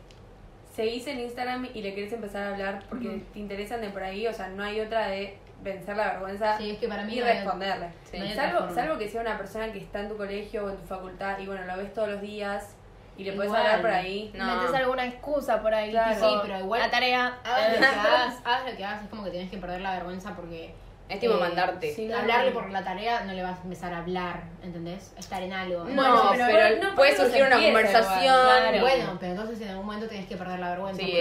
seguís 0.76 1.06
en 1.08 1.20
Instagram 1.20 1.68
y 1.74 1.82
le 1.82 1.94
querés 1.94 2.14
empezar 2.14 2.44
a 2.44 2.50
hablar 2.54 2.84
porque 2.90 3.22
te 3.34 3.40
interesan 3.40 3.82
de 3.82 3.90
por 3.90 4.04
ahí, 4.04 4.28
o 4.28 4.34
sea, 4.34 4.48
no 4.50 4.64
hay 4.64 4.80
otra 4.80 5.08
de 5.08 5.38
vencer 5.62 5.98
la 5.98 6.12
vergüenza 6.14 6.58
Sí, 6.58 6.72
es 6.72 6.78
que 6.80 6.88
para 6.88 7.04
mí 7.04 7.16
y 7.16 7.20
no 7.20 7.26
responderle. 7.26 7.90
no 8.14 8.34
salvo, 8.36 8.74
salvo 8.74 8.98
que 8.98 9.08
sea 9.10 9.22
una 9.22 9.38
persona 9.38 9.72
que 9.72 9.80
está 9.80 10.00
en 10.02 10.10
tu 10.10 10.18
colegio 10.18 10.66
o 10.66 10.70
en 10.70 10.78
tu 10.78 10.84
facultad 10.86 11.38
y 11.40 11.46
bueno, 11.48 11.66
lo 11.66 11.78
ves 11.78 11.94
todos 11.94 12.10
los 12.10 12.22
días 12.22 12.76
y 13.18 13.24
le 13.24 13.34
puedes 13.34 13.52
hablar 13.52 13.82
por 13.82 13.90
ahí. 13.92 14.32
No. 14.36 14.46
Metes 14.62 14.76
alguna 14.76 15.06
excusa 15.06 15.62
por 15.62 15.74
ahí. 15.74 15.90
Claro. 15.92 16.14
tipo, 16.16 16.30
Sí, 16.30 16.36
pero 16.44 16.60
igual- 16.60 16.82
La 16.82 16.92
tarea. 16.92 17.38
Hagas 17.44 17.74
lo 17.74 17.80
que 17.80 17.86
hagas, 17.86 18.36
hagas 18.46 18.72
lo 18.72 18.78
que 18.78 18.86
hagas, 18.86 19.04
es 19.04 19.10
como 19.10 19.24
que 19.24 19.32
tienes 19.32 19.50
que 19.50 19.58
perder 19.58 19.82
la 19.82 19.94
vergüenza 19.94 20.36
porque... 20.36 20.74
Es 21.10 21.22
tipo 21.22 21.36
eh, 21.36 21.40
mandarte. 21.40 21.94
sí. 21.96 22.12
Hablarle 22.12 22.52
por 22.52 22.70
la 22.70 22.84
tarea 22.84 23.22
no 23.24 23.32
le 23.32 23.42
vas 23.42 23.58
a 23.60 23.64
empezar 23.64 23.94
a 23.94 24.00
hablar, 24.00 24.44
¿entendés? 24.62 25.14
Estar 25.18 25.42
en 25.42 25.54
algo. 25.54 25.86
No, 25.86 25.96
Bueno, 25.96 26.30
pero, 26.34 26.46
pero 26.48 26.84
no- 26.90 26.96
puede 26.96 27.16
surgir 27.16 27.44
una 27.44 27.56
conversación. 27.62 28.36
claro. 28.46 28.82
Bueno, 28.82 29.18
pero 29.18 29.32
entonces 29.32 29.62
en 29.62 29.70
algún 29.70 29.86
momento 29.86 30.08
tienes 30.10 30.28
que 30.28 30.36
perder 30.36 30.60
la 30.60 30.70
vergüenza. 30.72 31.02
Sí, 31.02 31.18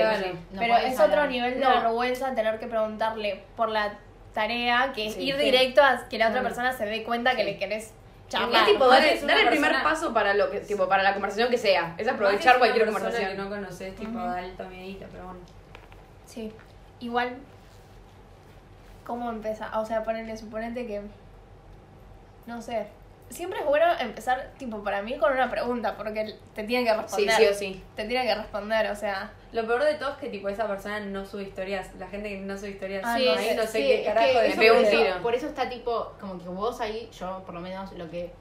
no 0.52 0.58
pero 0.60 0.76
es 0.78 0.98
otro 1.00 1.26
nivel 1.28 1.54
de 1.54 1.60
No. 1.60 1.70
vergüenza 1.70 2.34
tener 2.34 2.58
que 2.58 2.66
preguntarle 2.66 3.44
por 3.56 3.68
la 3.68 3.96
tarea 4.36 4.92
que 4.94 5.06
es 5.06 5.14
Sí, 5.14 5.22
ir 5.22 5.36
sí. 5.36 5.42
directo 5.42 5.82
a 5.82 6.08
que 6.10 6.18
la 6.18 6.28
otra 6.28 6.42
persona 6.42 6.70
se 6.70 6.84
dé 6.84 7.02
cuenta 7.04 7.34
que 7.34 7.42
le 7.42 7.56
querés 7.56 7.94
charlar. 8.28 8.64
Es 8.64 8.72
tipo, 8.72 8.86
dar, 8.86 9.02
el 9.02 9.48
primer 9.48 9.82
paso 9.82 10.12
para 10.12 10.34
lo 10.34 10.50
que, 10.50 10.60
tipo, 10.60 10.86
para 10.88 11.02
la 11.02 11.14
conversación 11.14 11.48
que 11.48 11.56
sea. 11.56 11.94
Es 11.96 12.06
aprovechar 12.06 12.52
es 12.56 12.58
cualquier 12.58 12.84
conversación. 12.84 13.30
que 13.30 13.34
no 13.36 13.48
conoces, 13.48 13.96
tipo, 13.96 14.10
Ujú. 14.10 14.18
da 14.18 14.36
alto 14.36 14.64
miedito, 14.68 15.06
pero 15.10 15.24
bueno. 15.24 15.40
Sí. 16.26 16.52
Igual, 17.00 17.36
¿cómo 19.06 19.30
empieza? 19.30 19.80
O 19.80 19.86
sea, 19.86 20.04
ponele, 20.04 20.36
suponete 20.36 20.86
que. 20.86 21.00
No 22.46 22.60
sé. 22.60 22.86
Siempre 23.28 23.58
es 23.60 23.66
bueno 23.66 23.84
empezar, 23.98 24.52
tipo, 24.58 24.82
para 24.84 25.02
mí 25.02 25.16
con 25.18 25.32
una 25.32 25.50
pregunta, 25.50 25.96
porque 25.96 26.34
te 26.54 26.64
tienen 26.64 26.86
que 26.86 26.92
Sí, 26.92 27.26
responder. 27.26 27.34
sí 27.36 27.46
o 27.46 27.54
sí. 27.54 27.82
Te 27.96 28.04
tienen 28.04 28.26
que 28.26 28.34
responder, 28.34 28.90
o 28.90 28.96
sea. 28.96 29.32
Lo 29.52 29.66
peor 29.66 29.84
de 29.84 29.94
todo 29.94 30.10
es 30.12 30.16
que 30.16 30.28
tipo 30.28 30.48
esa 30.48 30.66
persona 30.66 31.00
no 31.00 31.24
sube 31.24 31.42
historias. 31.44 31.90
La 31.98 32.08
gente 32.08 32.28
que 32.28 32.38
no 32.38 32.56
sube 32.56 32.70
historias, 32.70 33.02
Ah, 33.04 33.16
sí, 33.16 33.24
no 33.26 33.32
ahí 33.32 33.54
no 33.56 33.62
sé 33.62 33.68
Sí, 33.68 33.78
qué 33.86 34.00
es 34.02 34.06
carajo 34.06 34.26
que 34.40 34.48
de 34.48 34.54
pego 34.56 34.78
un 34.78 34.84
eso- 34.84 35.02
tiro. 35.02 35.22
Por 35.22 35.34
eso 35.34 35.46
está 35.46 35.68
tipo, 35.68 36.12
como 36.20 36.38
que 36.38 36.48
vos 36.48 36.80
ahí, 36.80 37.08
yo 37.18 37.42
por 37.44 37.54
lo 37.54 37.60
menos 37.60 37.92
lo 37.92 38.10
que 38.10 38.32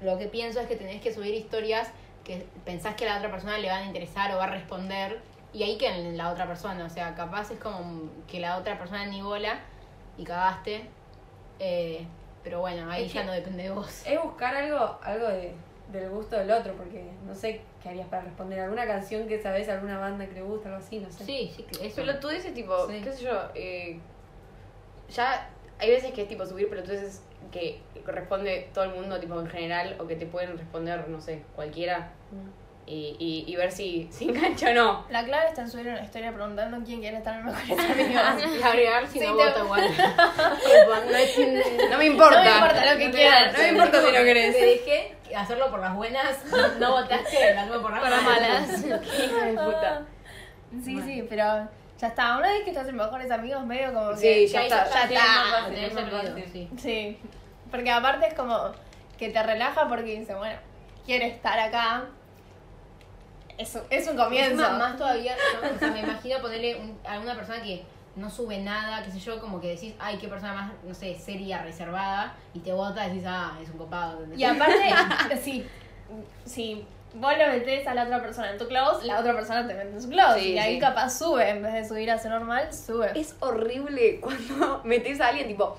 lo 0.00 0.18
que 0.18 0.26
pienso 0.26 0.58
es 0.60 0.66
que 0.66 0.74
tenés 0.76 1.00
que 1.00 1.12
subir 1.14 1.32
historias 1.32 1.88
que 2.24 2.44
pensás 2.64 2.96
que 2.96 3.06
a 3.06 3.12
la 3.14 3.18
otra 3.18 3.30
persona 3.30 3.56
le 3.58 3.68
van 3.68 3.82
a 3.82 3.86
interesar 3.86 4.32
o 4.34 4.36
va 4.38 4.44
a 4.44 4.48
responder 4.48 5.20
y 5.52 5.62
ahí 5.62 5.78
que 5.78 5.86
en 5.86 6.16
la 6.16 6.30
otra 6.30 6.46
persona, 6.46 6.84
o 6.84 6.88
sea, 6.88 7.14
capaz 7.14 7.50
es 7.52 7.60
como 7.60 8.10
que 8.26 8.40
la 8.40 8.56
otra 8.58 8.78
persona 8.78 9.06
ni 9.06 9.22
bola 9.22 9.60
y 10.18 10.24
cagaste, 10.24 10.88
eh, 11.60 12.04
pero 12.44 12.60
bueno, 12.60 12.90
ahí 12.90 13.04
Es 13.06 13.12
ya 13.12 13.20
que- 13.22 13.26
no 13.26 13.32
depende 13.32 13.62
de 13.64 13.70
vos. 13.70 14.06
Es 14.06 14.22
buscar 14.22 14.54
algo, 14.54 14.98
algo 15.02 15.28
de, 15.28 15.52
del 15.92 16.10
gusto 16.10 16.36
del 16.36 16.50
otro, 16.50 16.74
porque 16.74 17.04
no 17.26 17.34
sé 17.34 17.60
qué 17.82 17.88
harías 17.90 18.08
para 18.08 18.22
responder. 18.24 18.60
¿Alguna 18.60 18.86
canción 18.86 19.28
que 19.28 19.40
sabes, 19.40 19.68
alguna 19.68 19.98
banda 19.98 20.26
que 20.26 20.34
le 20.34 20.42
gusta, 20.42 20.68
algo 20.68 20.80
así? 20.80 20.98
No 20.98 21.10
sé. 21.10 21.24
Sí, 21.24 21.52
sí, 21.54 21.66
eso. 21.82 21.96
Pelotudeces 21.96 22.54
tipo, 22.54 22.88
Sí. 22.88 23.00
qué 23.02 23.12
sé 23.12 23.24
yo, 23.24 23.32
eh, 23.54 24.00
ya 25.10 25.48
hay 25.78 25.90
veces 25.90 26.12
que 26.12 26.22
es 26.22 26.28
tipo 26.28 26.46
subir 26.46 26.68
pelotudeces 26.68 27.22
que 27.50 27.80
responde 28.06 28.70
todo 28.72 28.84
el 28.84 28.90
mundo 28.94 29.20
tipo 29.20 29.38
en 29.38 29.46
general 29.46 29.96
o 30.00 30.06
que 30.06 30.16
te 30.16 30.26
pueden 30.26 30.56
responder, 30.56 31.08
no 31.08 31.20
sé, 31.20 31.42
cualquiera 31.54 32.12
y, 32.86 33.16
y, 33.18 33.44
y 33.52 33.56
ver 33.56 33.70
si, 33.72 34.08
si 34.12 34.24
engancha 34.28 34.70
o 34.70 34.74
no. 34.74 35.06
La 35.10 35.24
clave 35.24 35.48
está 35.48 35.62
en 35.62 35.70
subir 35.70 35.86
una 35.88 36.02
historia 36.02 36.32
preguntando 36.32 36.78
quién 36.84 37.00
quiere 37.00 37.18
estar 37.18 37.34
en 37.38 37.44
mejores 37.46 37.70
amigos. 37.90 38.22
Y 38.58 38.62
agregar 38.62 39.06
si 39.06 39.18
Sí, 39.20 39.26
no 39.26 39.36
te- 39.36 39.44
voto 39.44 39.64
igual. 39.64 39.82
No 41.10 41.16
es 41.16 41.38
No 41.90 41.98
me 41.98 42.06
importa. 42.06 42.38
No 42.44 42.44
me 42.44 42.50
importa 42.56 42.92
lo 42.92 42.98
que 42.98 43.08
No 43.08 43.14
quieras. 43.14 43.52
No 43.52 43.58
me 43.58 43.68
importa 43.68 44.00
si 44.00 44.06
no 44.06 44.12
querés. 44.24 44.56
Te 44.56 44.66
dejé 44.66 45.16
hacerlo 45.36 45.70
por 45.70 45.80
las 45.80 45.94
buenas, 45.96 46.44
no 46.78 46.90
votaste, 46.92 47.54
lo 47.54 47.60
hacemos 47.60 47.78
por 47.82 47.90
las 47.90 48.00
Por 48.00 48.10
las 48.10 48.22
malas. 48.22 48.82
Qué 48.82 49.24
hija 49.24 49.44
de 49.46 49.52
puta. 49.54 50.02
Sí, 50.84 51.00
sí, 51.02 51.26
pero 51.28 51.68
ya 51.98 52.08
está. 52.08 52.36
Una 52.36 52.48
vez 52.52 52.64
que 52.64 52.70
estás 52.70 52.86
en 52.88 52.96
mejores 52.96 53.30
amigos, 53.30 53.64
medio 53.64 53.92
como 53.94 54.14
Sí, 54.14 54.22
que. 54.22 54.46
ya 54.48 54.60
ahí 54.60 54.66
está. 54.66 54.84
Ya 54.84 55.08
Sí, 55.08 55.14
está. 55.14 56.10
fácil, 56.10 56.44
sí. 56.52 56.68
Sí. 56.78 57.18
Porque 57.70 57.90
aparte 57.90 58.26
es 58.26 58.34
como 58.34 58.58
que 59.18 59.30
te 59.30 59.42
relaja 59.42 59.88
porque 59.88 60.18
dice, 60.18 60.34
bueno, 60.34 60.56
quiere 61.06 61.28
estar 61.28 61.58
acá. 61.58 62.04
Es 63.62 63.74
un, 63.74 63.82
es 63.90 64.08
un 64.08 64.16
comienzo. 64.16 64.50
Encima, 64.52 64.78
más 64.78 64.96
todavía, 64.96 65.34
yo, 65.36 65.74
o 65.74 65.78
sea, 65.78 65.90
me 65.90 66.00
imagino 66.00 66.40
ponerle 66.40 66.76
un- 66.76 66.98
a 67.06 67.18
una 67.20 67.34
persona 67.34 67.62
que 67.62 67.82
no 68.16 68.28
sube 68.28 68.58
nada, 68.58 69.02
qué 69.02 69.10
sé 69.10 69.18
yo, 69.20 69.40
como 69.40 69.60
que 69.60 69.68
decís, 69.68 69.94
ay, 69.98 70.18
qué 70.18 70.28
persona 70.28 70.52
más, 70.52 70.72
no 70.86 70.94
sé, 70.94 71.14
seria, 71.18 71.62
reservada, 71.62 72.34
y 72.52 72.58
te 72.60 72.72
vota 72.72 73.06
y 73.06 73.10
decís, 73.10 73.24
ah, 73.26 73.58
es 73.62 73.68
un 73.70 73.78
copado. 73.78 74.14
¿entendés? 74.24 74.38
Y 74.40 74.44
aparte, 74.44 75.36
si, 75.42 75.66
si 76.44 76.86
vos 77.14 77.32
lo 77.38 77.46
metés 77.48 77.86
a 77.86 77.94
la 77.94 78.04
otra 78.04 78.20
persona 78.20 78.50
en 78.50 78.58
tu 78.58 78.66
close, 78.68 79.06
la 79.06 79.20
otra 79.20 79.34
persona 79.34 79.66
te 79.66 79.74
mete 79.74 79.90
en 79.92 80.02
su 80.02 80.08
close. 80.08 80.40
Sí, 80.40 80.52
y 80.52 80.58
ahí 80.58 80.74
sí. 80.74 80.80
capaz 80.80 81.10
sube, 81.18 81.48
en 81.48 81.62
vez 81.62 81.72
de 81.72 81.84
subir 81.88 82.10
a 82.10 82.18
ser 82.18 82.30
normal, 82.32 82.72
sube. 82.72 83.12
Es 83.18 83.34
horrible 83.40 84.20
cuando 84.20 84.80
metes 84.84 85.20
a 85.20 85.28
alguien 85.28 85.46
tipo. 85.48 85.76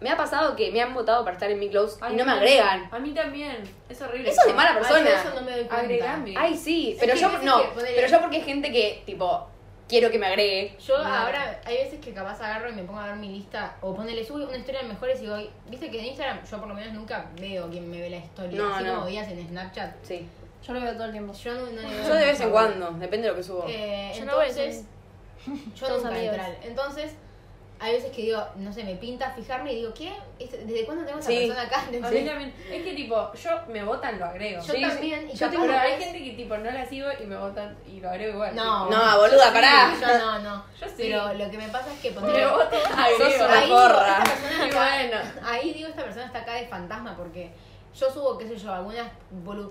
Me 0.00 0.10
ha 0.10 0.16
pasado 0.16 0.54
que 0.56 0.70
me 0.70 0.82
han 0.82 0.92
votado 0.92 1.24
para 1.24 1.34
estar 1.34 1.50
en 1.50 1.58
mi 1.58 1.68
close 1.70 1.96
Ay, 2.00 2.12
y 2.14 2.16
no 2.16 2.24
me 2.26 2.32
agregan. 2.32 2.88
A 2.92 2.98
mí 2.98 3.12
también. 3.12 3.62
Es 3.88 4.00
horrible. 4.02 4.28
Eso 4.30 4.40
es 4.42 4.46
de 4.48 4.52
mala 4.54 4.70
Ay, 4.70 4.76
persona. 4.76 5.10
yo 5.10 5.16
eso 5.16 5.34
no 5.34 5.42
me 5.42 5.50
doy 5.52 5.64
cuenta. 5.64 5.76
Agregame. 5.76 6.34
Ay, 6.36 6.56
sí, 6.56 6.92
Es 6.92 6.98
pero 7.00 7.14
que 7.14 7.20
yo 7.20 7.26
hay 7.28 7.32
veces 7.34 7.46
no, 7.46 7.62
que 7.62 7.68
ponele- 7.80 7.94
pero 7.96 8.08
yo 8.08 8.20
porque 8.20 8.36
es 8.38 8.44
gente 8.44 8.72
que 8.72 9.02
tipo 9.06 9.48
quiero 9.88 10.10
que 10.10 10.18
me 10.18 10.26
agregue. 10.26 10.76
Yo 10.84 10.96
ahora, 10.96 11.60
hay 11.64 11.76
veces 11.76 12.00
que 12.00 12.12
capaz 12.12 12.40
agarro 12.40 12.68
y 12.70 12.72
me 12.72 12.82
pongo 12.82 13.00
a 13.00 13.06
ver 13.08 13.16
mi 13.16 13.28
lista, 13.28 13.76
o 13.82 13.94
ponele, 13.94 14.24
subo 14.24 14.44
una 14.44 14.56
historia 14.56 14.82
de 14.82 14.88
mejores 14.88 15.22
y 15.22 15.26
voy, 15.28 15.48
viste 15.68 15.90
que 15.90 16.00
en 16.00 16.06
Instagram 16.06 16.40
yo 16.44 16.58
por 16.58 16.68
lo 16.68 16.74
menos 16.74 16.92
nunca 16.94 17.26
veo 17.38 17.68
quién 17.70 17.90
me 17.90 18.00
ve 18.00 18.10
la 18.10 18.16
historia, 18.16 18.58
No, 18.58 18.74
así 18.74 18.84
no. 18.84 18.94
como 18.94 19.06
veías 19.06 19.28
en 19.28 19.46
Snapchat. 19.48 19.94
Sí. 20.02 20.26
Yo 20.66 20.72
lo 20.72 20.80
veo 20.80 20.94
todo 20.94 21.04
el 21.04 21.12
tiempo. 21.12 21.32
Yo 21.34 21.54
no, 21.54 21.60
no 21.66 21.82
le 21.82 21.88
veo 21.88 22.08
Yo 22.08 22.14
de 22.14 22.24
vez 22.24 22.40
en 22.40 22.50
cuando, 22.50 22.90
depende 22.92 23.26
de 23.26 23.28
lo 23.32 23.36
que 23.36 23.42
subo. 23.42 23.64
Eh, 23.68 24.12
Yo 24.18 24.24
no 24.24 24.36
voy 24.36 24.46
a 24.46 24.48
entonces, 24.48 24.84
yo 25.76 25.86
Todos 25.86 26.02
nunca, 26.02 26.08
amigos. 26.16 26.32
literal. 26.36 26.58
Entonces, 26.64 27.12
hay 27.84 27.92
veces 27.96 28.10
que 28.12 28.22
digo, 28.22 28.42
no 28.56 28.72
sé, 28.72 28.82
me 28.82 28.94
pinta 28.96 29.30
fijarme 29.32 29.72
y 29.72 29.76
digo, 29.76 29.92
¿qué? 29.94 30.12
¿Este- 30.38 30.58
¿Desde 30.64 30.84
cuándo 30.86 31.04
tengo 31.04 31.18
esa 31.18 31.28
Sí. 31.30 31.36
persona 31.46 31.62
acá? 31.62 31.80
A 31.82 31.90
mí 31.90 31.96
¿Entendés? 31.98 32.26
también. 32.26 32.54
Es 32.72 32.82
que 32.82 32.94
tipo, 32.94 33.32
yo 33.34 33.50
me 33.68 33.84
votan, 33.84 34.18
lo 34.18 34.24
agrego. 34.24 34.62
Yo 34.62 34.72
Sí, 34.74 34.80
también, 34.80 35.28
y 35.30 35.34
Yo 35.34 35.50
tipo, 35.50 35.62
pero 35.62 35.78
hay 35.78 36.02
gente 36.02 36.24
que 36.24 36.30
tipo 36.32 36.56
no 36.56 36.70
la 36.70 36.86
sigo 36.86 37.08
y 37.22 37.26
me 37.26 37.36
votan 37.36 37.76
y 37.86 38.00
lo 38.00 38.08
agrego 38.08 38.32
igual. 38.34 38.54
No, 38.56 38.86
tipo, 38.88 38.96
No, 38.98 39.18
boluda, 39.18 39.46
yo 39.48 39.52
pará. 39.52 39.92
sí, 39.94 40.00
Yo 40.00 40.18
no, 40.18 40.38
no. 40.40 40.64
Yo 40.80 40.86
sí. 40.88 40.94
Pero 40.96 41.34
lo 41.34 41.50
que 41.50 41.58
me 41.58 41.68
pasa 41.68 41.92
es 41.92 42.00
que 42.00 42.10
Me 42.10 42.20
poner 42.20 42.48
votan, 42.48 42.80
Sos 42.80 43.20
agrego. 43.20 43.44
una 43.44 43.58
ahí 43.58 43.64
digo, 43.66 43.76
porra. 43.80 44.08
esta 44.08 44.24
persona 44.24 44.64
Y 44.64 44.68
está- 44.68 44.78
bueno. 45.20 45.30
ahí 45.44 45.72
digo, 45.74 45.88
esta 45.88 46.02
persona 46.04 46.26
está 46.26 46.38
acá 46.40 46.54
de 46.54 46.66
fantasma 46.66 47.16
porque 47.16 47.50
yo 47.94 48.10
subo, 48.10 48.36
qué 48.38 48.48
sé 48.48 48.56
yo, 48.56 48.72
algunas 48.72 49.06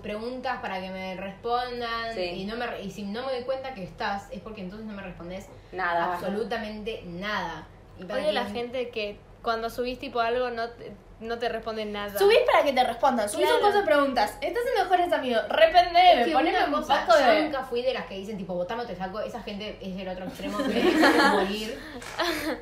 preguntas 0.02 0.58
para 0.60 0.80
que 0.80 0.90
me 0.90 1.14
respondan 1.16 2.14
Sí. 2.14 2.20
y, 2.22 2.44
no 2.46 2.56
me, 2.56 2.66
re- 2.66 2.82
y 2.82 2.90
si 2.90 3.02
no 3.02 3.24
me 3.26 3.32
doy 3.34 3.42
cuenta 3.44 3.74
que 3.74 3.82
estás 3.84 4.28
es 4.30 4.40
porque 4.40 4.62
entonces 4.62 4.86
no 4.86 4.94
me 4.94 5.02
respondes 5.02 5.46
Nada. 5.72 6.14
absolutamente 6.14 7.02
nada. 7.06 7.66
Oye, 8.12 8.32
la 8.32 8.44
gente 8.46 8.88
que 8.90 9.18
cuando 9.42 9.68
subís 9.70 9.98
tipo 9.98 10.20
algo 10.20 10.50
no 10.50 10.70
te, 10.70 10.92
no 11.20 11.38
te 11.38 11.48
responde 11.48 11.84
nada. 11.84 12.18
Subís 12.18 12.38
para 12.50 12.64
que 12.64 12.72
te 12.72 12.82
respondan. 12.82 13.28
Subís 13.28 13.46
Claro. 13.46 13.60
un 13.60 13.66
coso 13.66 13.78
de 13.80 13.84
preguntas. 13.86 14.38
Estás 14.40 14.62
en 14.74 14.82
mejores 14.82 15.12
amigos. 15.12 15.42
Repende, 15.48 16.20
Es 16.20 16.26
que 16.26 16.32
poneme 16.32 16.64
un 16.64 16.72
poco 16.72 16.88
yo 17.20 17.26
de. 17.30 17.42
nunca 17.44 17.62
fui 17.62 17.82
de 17.82 17.92
las 17.94 18.06
que 18.06 18.14
dicen 18.18 18.36
tipo 18.38 18.54
votame 18.54 18.82
o 18.82 18.86
te 18.86 18.96
saco, 18.96 19.20
esa 19.20 19.42
gente 19.42 19.78
es 19.80 19.98
el 20.00 20.08
otro 20.08 20.24
extremo 20.24 20.58
que 20.64 20.78
es 20.90 21.30
morir. 21.32 21.78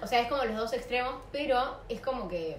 O 0.03 0.07
sea, 0.07 0.21
es 0.21 0.29
como 0.29 0.45
los 0.45 0.57
dos 0.57 0.73
extremos, 0.73 1.15
pero 1.31 1.79
es 1.89 2.01
como 2.01 2.29
que 2.29 2.57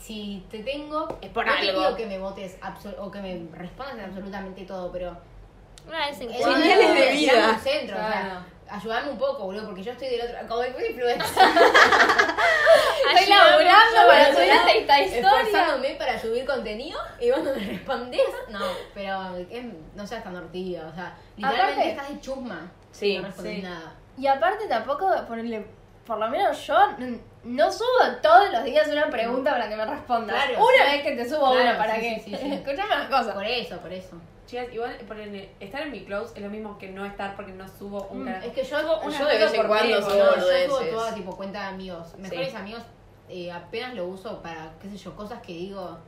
si 0.00 0.44
te 0.50 0.58
tengo, 0.60 1.08
Es 1.22 1.30
por 1.30 1.46
no 1.46 1.52
te 1.54 1.70
algo. 1.70 1.80
pido 1.80 1.96
que 1.96 2.06
me 2.06 2.18
votes 2.18 2.56
o 2.98 3.10
que 3.10 3.20
me 3.20 3.46
respondas 3.56 3.94
en 3.98 4.04
absolutamente 4.04 4.64
todo, 4.64 4.92
pero 4.92 5.16
Una 5.86 6.06
vez 6.06 6.20
en 6.20 6.28
cuando. 6.32 6.56
Señales 6.56 6.94
de 6.94 7.10
vida. 7.12 7.50
un 7.50 7.60
centro, 7.60 7.96
o 7.96 8.00
sea, 8.00 8.08
Claro. 8.08 8.44
ayúdame 8.68 9.10
un 9.10 9.18
poco, 9.18 9.44
boludo, 9.44 9.66
porque 9.66 9.82
yo 9.82 9.92
estoy 9.92 10.08
del 10.08 10.20
otro, 10.22 10.36
como 10.48 10.62
que 10.62 10.90
influencer. 10.90 11.26
Estoy 13.14 13.28
laburando 13.34 14.06
para 14.08 14.34
subir 14.34 14.48
esta 14.50 15.00
historia. 15.00 15.40
esforzándome 15.40 15.94
para 15.94 16.18
subir 16.20 16.44
contenido 16.44 16.98
y 17.20 17.30
vos 17.30 17.40
no 17.42 17.52
me 17.54 17.60
respondés. 17.60 18.20
No, 18.48 18.60
pero 18.94 19.36
es- 19.50 19.64
no 19.94 20.06
seas 20.06 20.24
tan 20.24 20.36
hortiva, 20.36 20.88
o 20.90 20.94
sea, 20.94 21.16
literalmente 21.36 21.72
Aparte- 21.72 21.90
estás 21.90 22.08
de 22.08 22.20
chusma 22.20 22.70
Sí, 22.90 23.12
y 23.12 23.18
no 23.18 23.26
respondes 23.26 23.56
sí. 23.56 23.62
nada. 23.62 23.92
Y 24.18 24.26
aparte 24.26 24.66
tampoco 24.66 25.10
ponerle, 25.28 25.66
por 26.06 26.18
lo 26.18 26.28
menos 26.28 26.66
yo 26.66 26.76
n- 26.98 27.20
no 27.44 27.70
subo 27.70 27.86
todos 28.22 28.50
los 28.50 28.64
días 28.64 28.88
una 28.88 29.08
pregunta 29.08 29.52
para 29.52 29.68
que 29.68 29.76
me 29.76 29.84
respondas. 29.86 30.36
Claro, 30.44 30.64
una 30.64 30.84
sí. 30.90 30.92
vez 30.96 31.02
que 31.02 31.12
te 31.12 31.28
subo 31.28 31.52
Claro, 31.52 31.60
una 31.70 31.78
para 31.78 31.94
sí, 31.96 32.00
que 32.00 32.20
sí, 32.20 32.30
sí, 32.30 32.36
sí. 32.40 32.52
escúchame 32.54 32.94
una 32.96 33.08
cosa. 33.08 33.34
Por 33.34 33.44
eso, 33.44 33.76
por 33.78 33.92
eso. 33.92 34.16
Chicas, 34.46 34.68
igual 34.72 34.96
ponerle, 35.08 35.50
estar 35.60 35.82
en 35.82 35.90
mi 35.90 36.04
close 36.04 36.34
es 36.36 36.42
lo 36.42 36.48
mismo 36.50 36.78
que 36.78 36.88
no 36.88 37.04
estar 37.04 37.34
porque 37.34 37.52
no 37.52 37.66
subo 37.68 38.06
un 38.10 38.24
Mm. 38.24 38.28
Es 38.28 38.52
que 38.52 38.62
yo, 38.64 38.80
Subo 38.80 39.00
una 39.00 39.18
yo 39.18 39.26
de 39.26 39.38
vez 39.38 39.50
en 39.52 39.56
por 39.56 39.66
cuando 39.66 40.00
subo 40.02 40.10
no, 40.16 40.36
yo 40.36 40.66
subo 40.68 40.90
toda 40.90 41.14
tipo 41.14 41.36
cuenta 41.36 41.60
de 41.62 41.66
amigos. 41.66 42.14
Mejores 42.18 42.50
Sí. 42.50 42.56
amigos 42.56 42.82
eh, 43.28 43.50
apenas 43.50 43.94
lo 43.94 44.06
uso 44.06 44.40
para, 44.42 44.72
qué 44.80 44.88
sé 44.88 44.96
yo, 44.96 45.14
cosas 45.16 45.42
que 45.42 45.52
digo. 45.52 45.98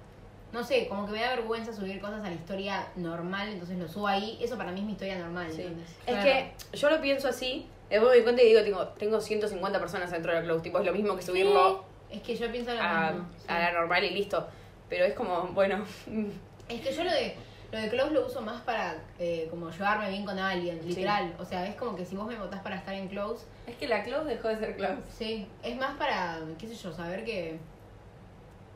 No 0.52 0.62
sé, 0.64 0.87
como 0.88 1.04
que 1.04 1.12
me 1.12 1.21
da 1.21 1.30
vergüenza 1.30 1.73
subir 1.75 2.00
cosas 2.00 2.21
a 2.25 2.28
la 2.28 2.35
historia 2.35 2.87
normal, 2.97 3.49
entonces 3.49 3.76
lo 3.76 3.87
subo 3.88 4.07
ahí. 4.07 4.38
Eso 4.40 4.57
para 4.57 4.71
mí 4.73 4.80
es 4.80 4.87
mi 4.87 4.92
historia 4.92 5.18
normal. 5.18 5.50
Sí. 5.52 5.62
¿entendés? 5.62 5.88
Es 6.07 6.14
Claro. 6.14 6.23
que 6.23 6.76
yo 6.76 6.90
lo 6.90 7.00
pienso 7.02 7.28
así, 7.28 7.66
después 7.90 8.09
me 8.11 8.14
doy 8.16 8.23
cuenta 8.23 8.42
y 8.42 8.47
digo, 8.47 8.62
tengo, 8.62 8.87
tengo 8.97 9.21
150 9.21 9.78
personas 9.80 10.11
dentro 10.12 10.33
del 10.33 10.45
close, 10.45 10.62
tipo 10.62 10.78
es 10.78 10.87
lo 10.87 10.92
mismo 10.92 11.16
que 11.16 11.23
subirlo 11.23 11.85
Es 12.09 12.23
que 12.23 12.35
yo 12.37 12.50
pienso 12.50 12.73
lo 12.73 12.80
a, 12.80 13.11
mismo. 13.11 13.28
a 13.49 13.59
la 13.59 13.73
normal 13.73 14.04
y 14.04 14.11
listo. 14.11 14.47
Pero 14.88 15.04
es 15.04 15.12
como, 15.14 15.49
bueno, 15.49 15.85
Es 16.68 16.80
que 16.80 16.92
yo 16.95 17.02
lo 17.04 17.11
de 17.11 17.35
lo 17.70 17.78
de 17.78 17.88
close 17.90 18.10
lo 18.12 18.26
uso 18.26 18.40
más 18.40 18.62
para 18.62 18.96
eh, 19.18 19.46
como 19.50 19.70
llevarme 19.70 20.08
bien 20.08 20.25
con 20.25 20.38
alguien, 20.38 20.80
literal. 20.87 21.34
O 21.38 21.44
sea, 21.44 21.66
es 21.66 21.75
como 21.76 21.94
que 21.96 22.04
si 22.04 22.16
vos 22.16 22.26
me 22.26 22.37
votás 22.37 22.60
para 22.62 22.76
estar 22.76 22.94
en 22.94 23.08
close, 23.08 23.44
Es 23.66 23.76
que 23.76 23.87
la 23.88 24.02
close 24.04 24.28
dejó 24.30 24.48
de 24.48 24.56
ser 24.58 24.76
close. 24.76 24.96
sí, 25.10 25.46
es 25.62 25.76
más 25.76 25.96
para, 25.98 26.38
qué 26.58 26.66
sé 26.66 26.75
yo, 26.75 26.92
saber 26.92 27.25
que 27.25 27.58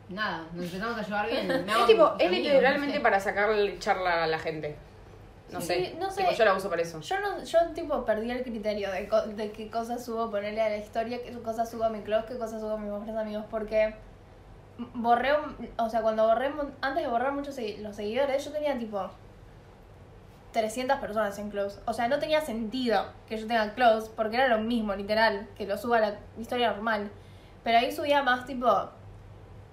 nada, 0.08 0.46
nos 0.52 0.66
empezamos 0.66 0.98
a 0.98 1.02
llevar 1.02 1.26
bien. 1.30 1.50
es 1.68 1.86
tipo, 1.86 2.12
es 2.18 2.30
literalmente 2.30 2.96
no 2.98 3.02
para 3.02 3.18
sacarle 3.20 3.78
charla 3.78 4.24
a 4.24 4.26
la 4.26 4.38
gente. 4.38 4.76
No 5.50 5.60
Sí, 5.60 5.66
sé, 5.66 5.96
no 5.98 6.10
sé. 6.10 6.22
Tipo, 6.22 6.32
yo 6.34 6.44
la 6.46 6.54
uso 6.54 6.70
para 6.70 6.80
eso. 6.82 7.00
Yo 7.00 7.20
no, 7.20 7.42
yo 7.44 7.58
tipo 7.74 8.04
perdí 8.06 8.30
el 8.30 8.42
criterio 8.42 8.90
de, 8.90 9.06
co- 9.08 9.22
de 9.26 9.52
qué 9.52 9.70
cosas 9.70 10.02
subo 10.04 10.30
ponerle 10.30 10.62
a 10.62 10.70
la 10.70 10.78
historia, 10.78 11.22
qué 11.22 11.30
cosas 11.40 11.70
subo 11.70 11.84
a 11.84 11.88
mi 11.90 12.00
close, 12.00 12.26
qué 12.26 12.38
cosas 12.38 12.60
subo 12.60 12.72
a 12.72 12.78
mis 12.78 12.90
mejores 12.90 13.14
amigos, 13.16 13.44
porque 13.50 13.94
borré, 14.94 15.30
o 15.78 15.88
sea, 15.88 16.02
cuando 16.02 16.26
borré, 16.26 16.50
antes 16.80 17.02
de 17.02 17.08
borrar 17.08 17.32
muchos 17.32 17.56
los 17.78 17.96
seguidores, 17.96 18.44
yo 18.44 18.52
tenía 18.52 18.78
tipo 18.78 19.10
300 20.52 20.98
personas 20.98 21.38
en 21.38 21.50
close. 21.50 21.80
O 21.86 21.92
sea, 21.92 22.08
no 22.08 22.18
tenía 22.18 22.40
sentido 22.40 23.04
que 23.28 23.38
yo 23.38 23.46
tenga 23.46 23.74
close, 23.74 24.10
porque 24.14 24.36
era 24.36 24.48
lo 24.48 24.58
mismo, 24.58 24.94
literal, 24.94 25.48
que 25.56 25.66
lo 25.66 25.76
suba 25.76 25.98
a 25.98 26.00
la 26.00 26.14
historia 26.38 26.72
normal. 26.72 27.10
Pero 27.64 27.78
ahí 27.78 27.92
subía 27.92 28.22
más 28.22 28.46
tipo 28.46 28.68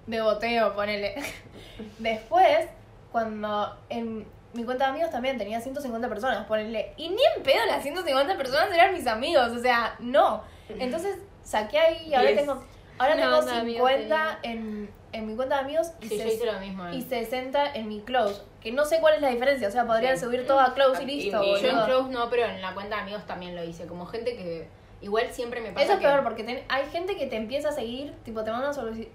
de 0.06 0.20
boteo, 0.20 0.74
ponele. 0.74 1.14
Después, 1.98 2.68
cuando 3.12 3.76
en 3.88 4.26
mi 4.52 4.64
cuenta 4.64 4.84
de 4.84 4.90
amigos 4.90 5.10
también 5.10 5.38
tenía 5.38 5.60
150 5.60 6.08
personas, 6.08 6.46
ponele. 6.46 6.94
Y 6.96 7.10
ni 7.10 7.22
en 7.36 7.42
pedo 7.42 7.64
las 7.66 7.82
150 7.82 8.36
personas 8.36 8.72
eran 8.72 8.94
mis 8.94 9.06
amigos, 9.06 9.50
o 9.52 9.60
sea, 9.60 9.96
no. 10.00 10.42
Entonces 10.68 11.18
saqué 11.42 11.78
ahí 11.78 12.08
y 12.08 12.14
ahora 12.14 12.34
tengo 12.34 12.62
Ahora 13.00 13.14
Una 13.14 13.22
tengo 13.22 13.36
banda 13.38 13.52
de 13.54 13.60
amigos 13.60 13.90
50 13.90 14.38
en, 14.42 14.90
en 15.12 15.26
mi 15.26 15.34
cuenta 15.36 15.54
de 15.56 15.60
amigos 15.62 15.92
y, 16.02 16.08
Sí, 16.08 16.18
yo 16.18 16.24
ses- 16.24 16.34
hice 16.34 16.46
lo 16.46 16.60
mismo. 16.60 16.86
eh. 16.86 16.96
y 16.96 17.02
60 17.02 17.72
en 17.74 17.88
mi 17.88 18.00
close. 18.02 18.42
Que 18.60 18.72
no 18.72 18.84
sé 18.84 19.00
cuál 19.00 19.14
es 19.14 19.22
la 19.22 19.28
diferencia. 19.30 19.68
O 19.68 19.70
sea, 19.70 19.86
podrían 19.86 20.18
Sí. 20.18 20.24
subir 20.26 20.46
todo 20.46 20.60
a 20.60 20.74
close 20.74 21.02
y 21.02 21.06
listo. 21.06 21.42
y- 21.42 21.50
Yo 21.52 21.56
en 21.56 21.62
boludo. 21.76 21.86
Close 21.86 22.10
no, 22.10 22.28
pero 22.30 22.44
en 22.44 22.60
la 22.60 22.74
cuenta 22.74 22.96
de 22.96 23.02
amigos 23.02 23.24
también 23.26 23.56
lo 23.56 23.64
hice. 23.64 23.86
Como 23.86 24.04
gente 24.06 24.36
que 24.36 24.68
igual 25.00 25.28
siempre 25.32 25.62
me 25.62 25.70
pasa 25.72 25.84
Eso 25.84 25.92
es 25.94 25.98
que- 26.00 26.04
peor 26.06 26.22
porque 26.22 26.44
ten- 26.44 26.62
hay 26.68 26.84
gente 26.90 27.16
que 27.16 27.26
te 27.26 27.36
empieza 27.36 27.70
a 27.70 27.72
seguir, 27.72 28.12
tipo 28.22 28.44
te 28.44 28.52
manda 28.52 28.72
solicitud. 28.72 29.10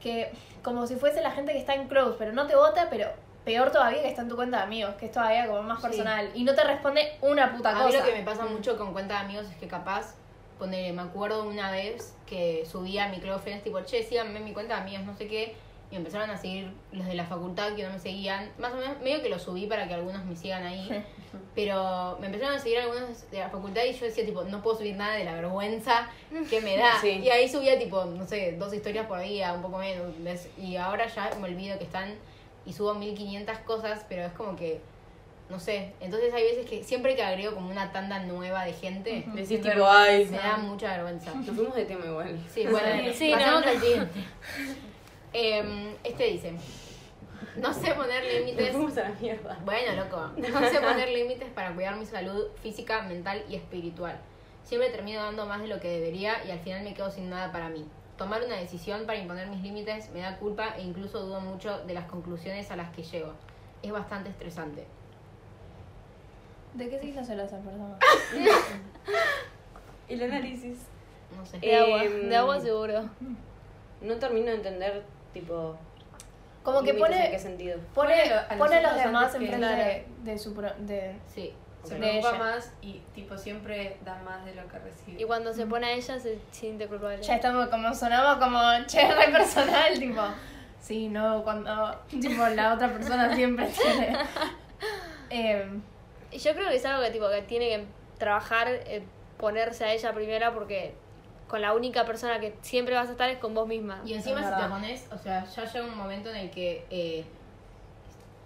Que 0.00 0.30
como 0.62 0.86
si 0.86 0.96
fuese 0.96 1.22
la 1.22 1.30
gente 1.32 1.52
que 1.52 1.58
está 1.58 1.74
en 1.74 1.88
close, 1.88 2.16
pero 2.18 2.32
no 2.32 2.46
te 2.46 2.54
vota, 2.54 2.88
pero 2.90 3.08
peor 3.44 3.70
todavía 3.72 4.02
que 4.02 4.08
está 4.08 4.22
en 4.22 4.28
tu 4.28 4.36
cuenta 4.36 4.58
de 4.58 4.62
amigos, 4.64 4.94
que 4.96 5.06
es 5.06 5.12
todavía 5.12 5.46
como 5.46 5.62
más 5.62 5.80
Sí. 5.80 5.86
personal. 5.88 6.30
Y 6.34 6.44
no 6.44 6.54
te 6.54 6.62
responde 6.64 7.16
una 7.22 7.50
puta 7.56 7.70
A 7.70 7.74
mí 7.74 7.80
cosa. 7.86 7.98
lo 8.00 8.04
que 8.04 8.12
me 8.14 8.22
pasa 8.22 8.44
mucho 8.44 8.76
con 8.76 8.92
cuenta 8.92 9.14
de 9.14 9.20
amigos 9.20 9.46
es 9.50 9.56
que 9.56 9.66
capaz, 9.66 10.14
ponele, 10.58 10.92
me 10.92 11.02
acuerdo 11.02 11.44
una 11.44 11.70
vez 11.70 12.14
que 12.26 12.66
subí 12.66 12.98
a 12.98 13.08
mi 13.08 13.18
Club 13.18 13.40
Friends 13.40 13.64
tipo, 13.64 13.80
che, 13.82 14.02
síganme 14.02 14.38
en 14.38 14.44
mi 14.44 14.52
cuenta 14.52 14.76
de 14.76 14.82
amigos, 14.82 15.04
no 15.04 15.16
sé 15.16 15.26
qué, 15.28 15.54
y 15.90 15.96
empezaron 15.96 16.28
a 16.30 16.36
seguir 16.36 16.70
los 16.92 17.06
de 17.06 17.14
la 17.14 17.24
facultad 17.24 17.74
que 17.74 17.82
no 17.82 17.90
me 17.90 17.98
seguían. 17.98 18.50
Más 18.58 18.72
o 18.74 18.76
menos, 18.76 19.00
medio 19.00 19.22
que 19.22 19.30
lo 19.30 19.38
subí 19.38 19.66
para 19.66 19.88
que 19.88 19.94
algunos 19.94 20.24
me 20.24 20.36
sigan 20.36 20.64
ahí. 20.64 21.04
Pero 21.54 22.18
me 22.20 22.26
empezaron 22.26 22.56
a 22.56 22.58
seguir 22.58 22.78
algunos 22.78 23.30
de 23.30 23.38
la 23.38 23.48
facultad 23.48 23.82
y 23.84 23.94
yo 23.94 24.04
decía, 24.04 24.24
tipo, 24.26 24.44
no 24.44 24.62
puedo 24.62 24.76
subir 24.76 24.96
nada 24.96 25.14
de 25.14 25.24
la 25.24 25.34
vergüenza 25.34 26.10
que 26.50 26.60
me 26.60 26.76
da. 26.76 27.00
Sí. 27.00 27.20
Y 27.22 27.30
ahí 27.30 27.48
subía, 27.48 27.78
tipo, 27.78 28.04
no 28.04 28.26
sé, 28.26 28.56
dos 28.58 28.74
historias 28.74 29.06
por 29.06 29.20
día, 29.20 29.54
un 29.54 29.62
poco 29.62 29.78
menos. 29.78 30.12
¿ves? 30.18 30.50
Y 30.58 30.76
ahora 30.76 31.06
ya 31.06 31.30
me 31.40 31.48
olvido 31.48 31.78
que 31.78 31.84
están 31.84 32.14
y 32.66 32.74
subo 32.74 32.92
1500 32.94 33.58
cosas, 33.60 34.04
pero 34.10 34.26
es 34.26 34.32
como 34.32 34.56
que, 34.56 34.82
no 35.50 35.58
sé. 35.58 35.92
Entonces 36.00 36.32
hay 36.34 36.42
veces 36.42 36.66
que 36.66 36.82
siempre 36.84 37.16
que 37.16 37.22
agrego 37.22 37.54
como 37.54 37.70
una 37.70 37.90
tanda 37.92 38.18
nueva 38.20 38.64
de 38.64 38.72
gente, 38.72 39.24
Decís 39.34 39.60
tipo, 39.62 39.86
ay, 39.86 40.26
me 40.26 40.36
da 40.36 40.56
mucha 40.58 40.90
vergüenza. 40.96 41.32
nos 41.34 41.46
fuimos 41.56 41.74
de 41.74 41.84
tema 41.84 42.04
igual. 42.06 42.38
Sí, 42.48 42.66
bueno, 42.66 43.12
Sí, 43.14 43.32
pasemos 43.32 43.54
no, 43.54 43.60
no. 43.62 43.66
al 43.68 43.80
siguiente. 43.80 44.20
Em, 45.32 45.94
este 46.04 46.24
dice, 46.24 46.52
no 47.56 47.72
sé 47.74 47.92
poner 47.92 48.24
límites 48.24 48.72
fuimos 48.72 48.96
a 48.96 49.02
la 49.02 49.10
mierda. 49.20 49.58
bueno, 49.64 49.92
loco. 50.04 50.30
No 50.36 50.70
sé 50.70 50.80
poner 50.80 51.08
límites 51.10 51.48
para 51.50 51.74
cuidar 51.74 51.96
mi 51.96 52.06
salud 52.06 52.46
física, 52.62 53.02
mental 53.02 53.42
y 53.48 53.56
espiritual. 53.56 54.18
Siempre 54.64 54.90
termino 54.90 55.22
dando 55.22 55.46
más 55.46 55.60
de 55.60 55.68
lo 55.68 55.80
que 55.80 55.88
debería 55.88 56.44
y 56.46 56.50
al 56.50 56.58
final 56.60 56.82
me 56.82 56.94
quedo 56.94 57.10
sin 57.10 57.30
nada 57.30 57.52
para 57.52 57.68
mí. 57.68 57.86
Tomar 58.16 58.42
una 58.42 58.56
decisión 58.56 59.06
para 59.06 59.18
imponer 59.18 59.46
mis 59.48 59.62
límites 59.62 60.10
me 60.10 60.20
da 60.20 60.36
culpa 60.38 60.74
e 60.76 60.82
incluso 60.82 61.20
dudo 61.20 61.40
mucho 61.40 61.78
de 61.86 61.94
las 61.94 62.04
conclusiones 62.06 62.70
a 62.70 62.76
las 62.76 62.90
que 62.90 63.02
llego. 63.02 63.32
Es 63.82 63.92
bastante 63.92 64.28
estresante. 64.30 64.86
¿De 66.78 66.88
qué 66.88 66.98
se 66.98 67.06
hizo 67.08 67.24
sola 67.24 67.44
esa 67.44 67.58
persona? 67.58 67.96
El 70.08 70.22
análisis. 70.22 70.78
No 71.36 71.44
sé. 71.44 71.58
De 71.58 71.76
agua, 71.76 72.04
Em, 72.04 72.28
de 72.28 72.36
agua 72.36 72.60
seguro. 72.60 73.08
No 74.00 74.16
termino 74.16 74.46
de 74.46 74.54
entender, 74.56 75.04
tipo. 75.32 75.76
Como 76.62 76.82
que 76.82 76.92
límites 76.92 77.10
en 77.10 77.16
pone, 77.18 77.30
qué 77.30 77.38
sentido. 77.38 77.78
pone, 77.94 78.14
Pone 78.14 78.22
a 78.22 78.34
los 78.48 78.58
pone 78.58 78.76
a 78.76 78.80
los 78.82 78.90
otros 78.92 79.04
demás 79.04 79.24
antes 79.34 79.38
que- 79.38 79.54
enfrente 79.54 80.06
de, 80.24 80.32
de 80.32 80.38
su... 80.38 80.54
pro- 80.54 80.74
de, 80.78 81.16
Sí. 81.26 81.52
Se 81.84 81.94
Ok. 81.94 82.00
preocupa 82.00 82.28
ella. 82.30 82.38
más 82.38 82.72
y 82.82 83.00
tipo 83.14 83.38
siempre 83.38 83.96
da 84.04 84.20
más 84.24 84.44
de 84.44 84.54
lo 84.54 84.66
que 84.68 84.78
recibe. 84.80 85.22
Y 85.22 85.24
cuando 85.24 85.54
se 85.54 85.64
pone 85.66 85.86
a 85.86 85.92
ella 85.92 86.18
se 86.18 86.38
siente 86.50 86.86
culpable. 86.88 87.22
ya 87.22 87.36
estamos 87.36 87.68
como, 87.68 87.94
sonamos 87.94 88.36
como 88.44 88.60
che 88.86 89.00
re 89.14 89.30
personal, 89.32 89.92
tipo... 89.98 90.20
Sí, 90.80 91.08
no, 91.08 91.42
cuando 91.44 91.94
tipo, 92.08 92.46
la 92.48 92.74
otra 92.74 92.88
persona 92.92 93.34
siempre 93.34 93.66
tiene... 93.68 94.16
Em, 95.30 95.80
yo 96.32 96.52
creo 96.54 96.68
que 96.68 96.76
es 96.76 96.84
algo 96.84 97.02
que 97.02 97.10
tipo 97.10 97.28
que 97.28 97.42
tiene 97.42 97.68
que 97.68 97.84
trabajar, 98.18 98.68
eh, 98.68 99.02
ponerse 99.38 99.84
a 99.84 99.92
ella 99.92 100.12
primero 100.12 100.52
porque 100.52 100.94
con 101.46 101.62
la 101.62 101.72
única 101.72 102.04
persona 102.04 102.38
que 102.40 102.54
siempre 102.60 102.94
vas 102.94 103.08
a 103.08 103.12
estar 103.12 103.30
es 103.30 103.38
con 103.38 103.54
vos 103.54 103.66
misma. 103.66 104.02
Y 104.04 104.14
encima 104.14 104.42
si 104.42 104.62
te 104.62 104.68
pones, 104.68 105.08
o 105.12 105.16
sea, 105.18 105.44
ya 105.46 105.64
llega 105.64 105.86
un 105.86 105.96
momento 105.96 106.28
en 106.30 106.36
el 106.36 106.50
que 106.50 106.84
eh, 106.90 107.24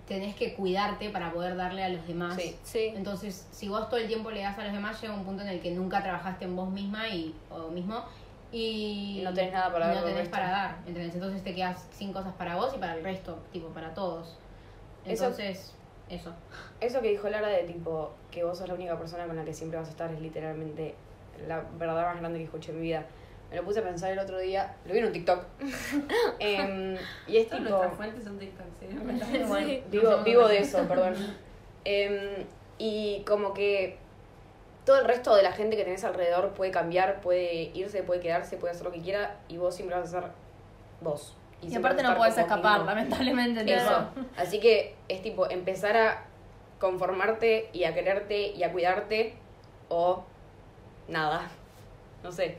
tenés 0.07 0.35
que 0.37 0.55
cuidarte 0.55 1.11
para 1.11 1.33
poder 1.33 1.57
darle 1.57 1.83
a 1.83 1.89
los 1.89 2.07
demás. 2.07 2.37
Sí. 2.37 2.57
Sí. 2.63 2.93
Entonces, 2.95 3.49
si 3.51 3.69
vos 3.69 3.89
todo 3.89 3.99
el 3.99 4.07
tiempo 4.07 4.31
le 4.31 4.43
das 4.43 4.59
a 4.59 4.65
los 4.65 4.73
demás, 4.73 5.01
llega 5.01 5.15
un 5.15 5.25
punto 5.25 5.43
en 5.43 5.49
el 5.49 5.61
que 5.61 5.71
nunca 5.73 6.03
trabajaste 6.03 6.45
en 6.45 6.55
vos 6.55 6.69
misma 6.71 7.09
y, 7.09 7.35
o 7.51 7.69
mismo 7.69 8.05
y 8.53 9.21
Y 9.21 9.23
no 9.25 9.33
tenés 9.33 9.53
nada 9.53 9.73
para 9.73 9.87
dar 9.87 9.95
no 9.95 10.01
al 10.01 10.07
tenés 10.07 10.21
resto. 10.21 10.37
para 10.37 10.51
dar, 10.51 10.79
¿entendés? 10.87 11.15
Entonces 11.15 11.43
te 11.43 11.55
quedas 11.55 11.87
sin 11.93 12.13
cosas 12.13 12.35
para 12.35 12.57
vos 12.57 12.73
y 12.77 12.79
para 12.79 12.95
el 12.95 13.03
resto, 13.03 13.39
tipo 13.53 13.69
para 13.69 13.95
todos. 13.95 14.37
Entonces, 15.05 15.59
eso. 15.59 15.73
Eso 16.81 17.01
que 17.01 17.09
dijo 17.11 17.29
Lara 17.29 17.49
de 17.49 17.65
tipo 17.65 18.13
que 18.31 18.45
vos 18.45 18.59
sos 18.59 18.69
la 18.69 18.75
única 18.75 18.99
persona 18.99 19.27
con 19.27 19.37
la 19.37 19.45
que 19.45 19.55
siempre 19.55 19.79
vas 19.79 19.89
a 19.89 19.93
estar 19.93 20.13
es 20.13 20.21
literalmente 20.21 20.95
la 21.47 21.63
verdad 21.79 22.05
más 22.05 22.21
grande 22.21 22.39
que 22.39 22.45
escuché 22.45 22.73
en 22.73 22.77
mi 22.79 22.83
vida. 22.83 23.07
Me 23.51 23.57
lo 23.57 23.65
puse 23.65 23.81
a 23.81 23.83
pensar 23.83 24.11
el 24.11 24.19
otro 24.19 24.39
día, 24.39 24.75
lo 24.87 24.95
vi 24.95 25.01
en 25.01 25.07
un 25.07 25.13
TikTok. 25.13 25.45
Em, 26.39 26.97
y 27.27 27.37
es 27.37 27.49
Todas 27.49 27.65
tipo. 27.65 27.77
nuestras 27.77 27.95
fuentes 27.95 28.25
son 28.25 28.39
TikToks, 28.39 28.83
¿eh? 28.83 28.89
Sí. 29.67 29.83
Vivo, 29.91 30.19
vivo 30.25 30.49
de 30.49 30.59
eso, 30.59 30.87
perdón. 30.89 31.15
Em, 31.85 32.47
y 32.79 33.23
como 33.27 33.53
que 33.53 33.99
todo 34.85 34.99
el 34.99 35.05
resto 35.05 35.35
de 35.35 35.43
la 35.43 35.53
gente 35.53 35.77
que 35.77 35.85
tenés 35.85 36.03
alrededor 36.05 36.51
puede 36.51 36.71
cambiar, 36.71 37.21
puede 37.21 37.71
irse, 37.75 38.03
puede 38.03 38.21
quedarse, 38.21 38.57
puede 38.57 38.73
hacer 38.73 38.85
lo 38.85 38.93
que 38.93 39.01
quiera 39.01 39.39
y 39.49 39.59
vos 39.59 39.75
siempre 39.75 39.97
vas 39.97 40.09
a 40.15 40.21
ser 40.21 40.31
vos. 41.01 41.37
Y 41.63 41.75
aparte 41.77 42.03
no 42.03 42.17
puedes 42.17 42.37
escapar, 42.37 42.79
mismo. 42.81 42.87
lamentablemente. 42.87 43.75
Eso. 43.75 44.09
Así 44.37 44.59
que 44.61 44.95
es 45.09 45.23
tipo 45.23 45.49
empezar 45.49 45.97
a 45.97 46.25
conformarte 46.81 47.69
y 47.73 47.85
a 47.85 47.95
quererte 47.95 48.49
y 48.49 48.63
a 48.65 48.73
cuidarte 48.73 49.35
o 49.89 50.25
nada. 51.09 51.49
No 52.23 52.33
sé. 52.33 52.57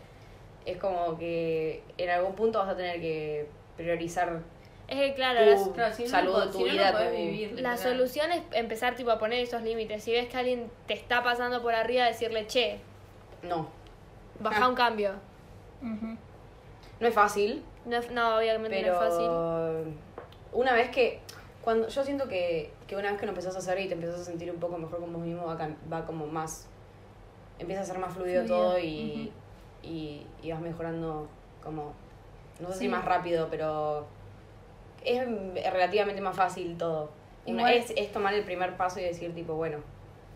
Es 0.66 0.78
como 0.78 1.18
que 1.18 1.84
en 1.98 2.10
algún 2.10 2.36
punto 2.36 2.60
vas 2.60 2.70
a 2.70 2.78
tener 2.78 3.02
que 3.02 3.48
priorizar 3.76 4.40
Es 4.88 4.98
que 5.00 5.14
claro, 5.14 5.44
tu 5.44 5.50
las- 5.50 5.68
Claro, 5.70 5.94
si 5.96 6.08
salud, 6.08 6.38
no, 6.38 6.46
tu 6.52 6.58
si 6.60 6.64
no, 6.64 6.66
no 6.68 6.74
vida, 6.74 6.92
podés 6.94 7.10
tu- 7.12 7.18
vivir. 7.18 7.60
la 7.62 7.76
solución 7.78 8.32
es 8.32 8.42
empezar 8.54 8.96
tipo 8.96 9.12
a 9.12 9.18
poner 9.20 9.40
esos 9.40 9.62
límites. 9.64 10.04
Si 10.04 10.12
ves 10.14 10.28
que 10.30 10.38
alguien 10.38 10.70
te 10.88 10.94
está 10.94 11.22
pasando 11.24 11.62
por 11.62 11.74
arriba, 11.76 12.06
decirle, 12.06 12.48
che, 12.48 12.80
No. 13.42 13.68
baja 14.40 14.64
Ah. 14.66 14.70
un 14.70 14.76
cambio. 14.76 15.14
Ujú. 15.82 16.18
No 17.04 17.10
es 17.10 17.14
fácil, 17.16 17.64
No, 17.86 18.00
no 18.12 18.38
obviamente 18.38 18.82
pero 18.82 18.94
no 18.94 19.04
es 19.04 19.10
fácil. 19.10 19.98
una 20.54 20.74
vez 20.74 20.90
que 20.90 21.20
cuando 21.62 21.88
yo 21.90 22.04
siento 22.04 22.28
que, 22.30 22.72
que 22.88 22.96
una 22.96 23.10
vez 23.12 23.20
que 23.20 23.26
lo 23.26 23.32
empezás 23.34 23.56
a 23.56 23.60
hacer 23.60 23.78
y 23.80 23.88
te 23.88 23.94
empiezas 23.94 24.22
a 24.22 24.24
sentir 24.24 24.50
un 24.52 24.58
poco 24.60 24.78
mejor 24.78 25.00
con 25.02 25.12
vos 25.12 25.22
mismo 25.22 25.46
va, 25.46 25.58
va 25.92 26.06
como 26.06 26.26
más 26.28 26.68
empieza 27.60 27.82
a 27.82 27.86
ser 27.86 27.98
más 28.00 28.14
fluido, 28.14 28.44
Fluido, 28.46 28.64
todo 28.70 28.80
y, 28.80 29.32
y, 29.84 30.26
y 30.42 30.52
vas 30.52 30.62
mejorando 30.62 31.28
como 31.62 31.94
no 32.60 32.68
sé 32.70 32.74
si 32.76 32.80
Sí. 32.82 32.88
más 32.88 33.04
rápido 33.06 33.48
pero 33.50 34.06
es 35.04 35.26
relativamente 35.74 36.22
más 36.22 36.36
fácil 36.36 36.78
todo 36.78 37.10
Una- 37.46 37.64
Igual- 37.64 37.74
es, 37.74 37.94
es 37.98 38.12
tomar 38.14 38.34
el 38.34 38.44
primer 38.46 38.78
paso 38.78 39.00
y 39.00 39.04
decir 39.04 39.34
tipo 39.36 39.56
bueno 39.56 39.80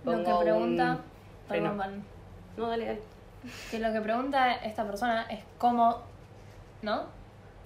Lo 0.03 0.11
que 0.23 0.31
un 0.33 0.39
pregunta... 0.41 0.99
Perdón, 1.47 1.77
Van. 1.77 2.03
no 2.57 2.67
dale 2.67 2.85
dale 2.85 2.99
Que 3.71 3.79
lo 3.79 3.93
que 3.93 4.01
pregunta 4.01 4.55
esta 4.55 4.85
persona 4.85 5.23
es 5.29 5.39
cómo... 5.57 6.01
¿No? 6.81 7.05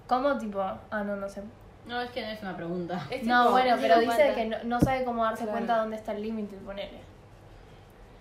¿Cómo 0.07 0.37
tipo...? 0.37 0.59
Ah, 0.61 1.03
no, 1.03 1.15
no 1.15 1.27
sé. 1.29 1.41
No, 1.85 1.99
es 2.01 2.11
que 2.11 2.21
no 2.21 2.27
es 2.31 2.41
una 2.41 2.55
pregunta. 2.55 3.05
Es 3.09 3.23
No, 3.23 3.41
tipo- 3.43 3.51
bueno, 3.51 3.75
no 3.75 3.81
pero 3.81 3.99
dice 3.99 4.15
cuenta. 4.15 4.35
que 4.35 4.45
no, 4.45 4.57
no 4.65 4.79
sabe 4.79 5.03
cómo 5.03 5.23
darse 5.23 5.43
Claro. 5.43 5.51
cuenta 5.57 5.77
dónde 5.77 5.95
está 5.95 6.11
el 6.13 6.21
límite, 6.21 6.55
ponele. 6.57 6.99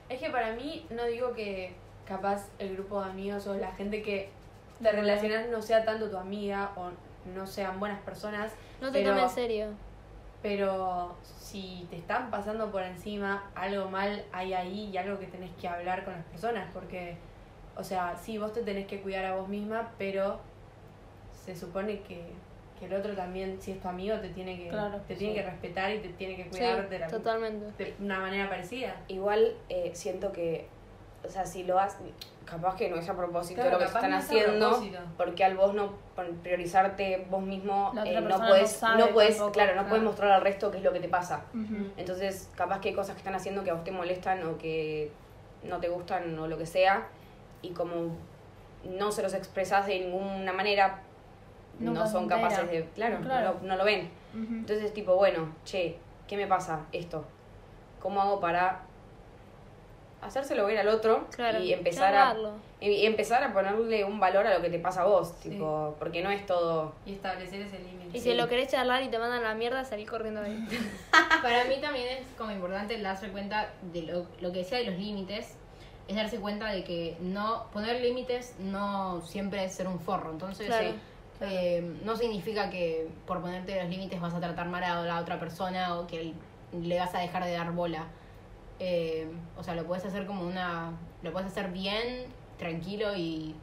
Es 0.08 0.18
que 0.20 0.30
para 0.30 0.52
mí, 0.52 0.86
no 0.90 1.04
digo 1.04 1.32
que 1.32 1.74
capaz 2.06 2.48
el 2.58 2.74
grupo 2.74 3.02
de 3.02 3.10
amigos 3.10 3.46
o 3.46 3.54
la 3.54 3.72
gente 3.72 4.02
que 4.02 4.30
te 4.82 4.90
relacionas 4.92 5.48
no 5.48 5.62
sea 5.62 5.84
tanto 5.84 6.10
tu 6.10 6.16
amiga 6.16 6.70
o 6.76 6.90
no 7.34 7.46
sean 7.46 7.78
buenas 7.78 8.00
personas, 8.00 8.52
No 8.80 8.90
te 8.90 9.04
tomes 9.04 9.22
en 9.24 9.28
serio. 9.28 9.66
pero 10.42 11.14
si 11.22 11.86
te 11.90 11.98
están 11.98 12.30
pasando 12.30 12.70
por 12.72 12.82
encima, 12.82 13.50
algo 13.54 13.90
mal 13.90 14.24
hay 14.32 14.54
ahí 14.54 14.90
y 14.92 14.96
algo 14.96 15.18
que 15.18 15.26
tenés 15.26 15.50
que 15.60 15.68
hablar 15.68 16.04
con 16.04 16.14
las 16.14 16.24
personas, 16.24 16.68
porque, 16.72 17.16
o 17.76 17.84
sea, 17.84 18.16
sí, 18.16 18.38
vos 18.38 18.52
te 18.54 18.62
tenés 18.62 18.86
que 18.86 19.02
cuidar 19.02 19.26
a 19.26 19.36
vos 19.36 19.48
misma, 19.48 19.90
pero 19.98 20.40
se 21.54 21.60
supone 21.66 22.00
que, 22.00 22.22
que 22.78 22.86
el 22.86 22.94
otro 22.94 23.14
también, 23.14 23.60
si 23.60 23.72
es 23.72 23.80
tu 23.80 23.88
amigo, 23.88 24.16
te 24.20 24.28
tiene 24.30 24.56
que, 24.58 24.68
Claro, 24.68 24.98
te 25.06 25.14
tiene 25.16 25.34
sí. 25.34 25.40
que 25.40 25.46
respetar 25.50 25.92
y 25.92 25.98
te 25.98 26.08
tiene 26.10 26.36
que 26.36 26.44
Sí, 26.44 26.50
cuidar 26.50 26.88
de, 26.88 26.98
la- 26.98 27.06
totalmente. 27.08 27.84
de 27.84 27.94
una 28.00 28.18
manera 28.20 28.48
parecida. 28.48 28.96
igual 29.08 29.54
eh, 29.68 29.90
siento 29.94 30.32
que 30.32 30.68
o 31.22 31.28
sea 31.28 31.44
si 31.44 31.64
lo 31.64 31.78
haces 31.78 32.00
capaz 32.46 32.76
que 32.76 32.88
no 32.88 32.96
es 32.96 33.06
a 33.06 33.14
propósito 33.14 33.60
Claro, 33.60 33.72
lo 33.72 33.78
que 33.80 33.84
están 33.84 34.10
no 34.10 34.16
haciendo 34.16 34.82
porque 35.18 35.44
al 35.44 35.54
vos 35.54 35.74
no 35.74 35.92
priorizarte 36.42 37.26
vos 37.30 37.42
mismo 37.42 37.92
eh, 38.06 38.20
no 38.20 38.38
puedes 38.38 38.72
no 38.72 38.78
sabe 38.78 38.98
no 38.98 39.08
puedes 39.10 39.36
tampoco, 39.36 39.52
claro 39.52 39.70
no 39.72 39.74
claro. 39.74 39.88
puedes 39.90 40.04
mostrar 40.04 40.32
al 40.32 40.40
resto 40.40 40.70
qué 40.70 40.78
es 40.78 40.82
lo 40.82 40.92
que 40.94 41.00
te 41.00 41.08
pasa 41.08 41.44
entonces 41.98 42.48
capaz 42.56 42.80
que 42.80 42.88
hay 42.88 42.94
cosas 42.94 43.14
que 43.14 43.18
están 43.18 43.34
haciendo 43.34 43.62
que 43.64 43.70
a 43.70 43.74
vos 43.74 43.84
te 43.84 43.92
molestan 43.92 44.42
o 44.46 44.56
que 44.56 45.10
no 45.62 45.78
te 45.78 45.88
gustan 45.88 46.38
o 46.38 46.46
lo 46.48 46.56
que 46.56 46.64
sea 46.66 47.06
y 47.62 47.70
como 47.70 48.16
no 48.84 49.12
se 49.12 49.22
los 49.22 49.34
expresas 49.34 49.86
de 49.86 50.00
ninguna 50.00 50.52
manera 50.54 51.02
Nunca 51.80 52.00
no 52.00 52.06
son 52.06 52.28
capaces 52.28 52.70
de 52.70 52.84
claro, 52.94 53.20
Claro. 53.22 53.56
No, 53.62 53.68
no 53.68 53.76
lo 53.76 53.84
ven 53.84 54.08
entonces 54.34 54.94
tipo 54.94 55.16
bueno 55.16 55.52
che 55.64 55.96
qué 56.28 56.36
me 56.36 56.46
pasa 56.46 56.86
esto 56.92 57.24
cómo 58.00 58.20
hago 58.22 58.40
para 58.40 58.82
hacérselo 60.22 60.66
ver 60.66 60.78
al 60.78 60.88
otro 60.88 61.26
Claro, 61.34 61.60
y 61.60 61.72
empezar 61.72 62.14
a 62.14 62.36
y 62.80 63.04
empezar 63.04 63.42
a 63.42 63.52
ponerle 63.52 64.04
un 64.04 64.20
valor 64.20 64.46
a 64.46 64.54
lo 64.54 64.62
que 64.62 64.70
te 64.70 64.78
pasa 64.78 65.02
a 65.02 65.04
vos, 65.04 65.38
tipo, 65.40 65.94
porque 65.98 66.22
no 66.22 66.30
es 66.30 66.46
todo 66.46 66.94
Y 67.04 67.12
establecer 67.12 67.60
ese 67.60 67.78
límite. 67.78 68.16
Y 68.16 68.20
si 68.20 68.32
lo 68.32 68.48
querés 68.48 68.68
charlar 68.68 69.02
y 69.02 69.08
te 69.08 69.18
mandan 69.18 69.44
a 69.44 69.48
la 69.48 69.54
mierda, 69.54 69.84
salí 69.84 70.06
corriendo 70.06 70.40
de 70.40 70.48
ahí. 70.48 70.68
Para 71.42 71.66
mí 71.66 71.78
también 71.80 72.08
es 72.08 72.26
como 72.38 72.50
importante 72.50 72.98
darse 73.00 73.28
cuenta 73.28 73.70
de 73.92 74.02
lo, 74.02 74.26
lo 74.40 74.52
que 74.52 74.60
decía 74.60 74.78
de 74.78 74.84
los 74.84 74.98
límites, 74.98 75.56
es 76.08 76.16
darse 76.16 76.40
cuenta 76.40 76.68
de 76.68 76.82
que 76.82 77.16
no 77.20 77.66
poner 77.72 78.00
límites 78.00 78.54
no 78.58 79.20
siempre 79.20 79.64
es 79.64 79.74
ser 79.74 79.86
un 79.86 80.00
forro. 80.00 80.30
Entonces, 80.30 80.66
Claro. 80.66 80.88
eh, 80.88 80.94
eh, 81.40 81.82
no 82.04 82.16
significa 82.16 82.68
que 82.70 83.08
por 83.26 83.40
ponerte 83.40 83.80
los 83.80 83.90
límites 83.90 84.20
vas 84.20 84.34
a 84.34 84.40
tratar 84.40 84.68
mal 84.68 84.84
a 84.84 85.02
la 85.02 85.20
otra 85.20 85.38
persona 85.38 85.98
o 85.98 86.06
que 86.06 86.34
le 86.72 86.98
vas 86.98 87.14
a 87.14 87.20
dejar 87.20 87.44
de 87.44 87.52
dar 87.52 87.72
bola. 87.72 88.06
Eh, 88.78 89.28
o 89.56 89.62
sea, 89.62 89.74
lo 89.74 89.84
puedes 89.86 90.04
hacer 90.04 90.26
como 90.26 90.46
una. 90.46 90.92
Lo 91.22 91.32
puedes 91.32 91.48
hacer 91.50 91.70
bien, 91.70 92.24
tranquilo 92.58 93.14
y, 93.16 93.54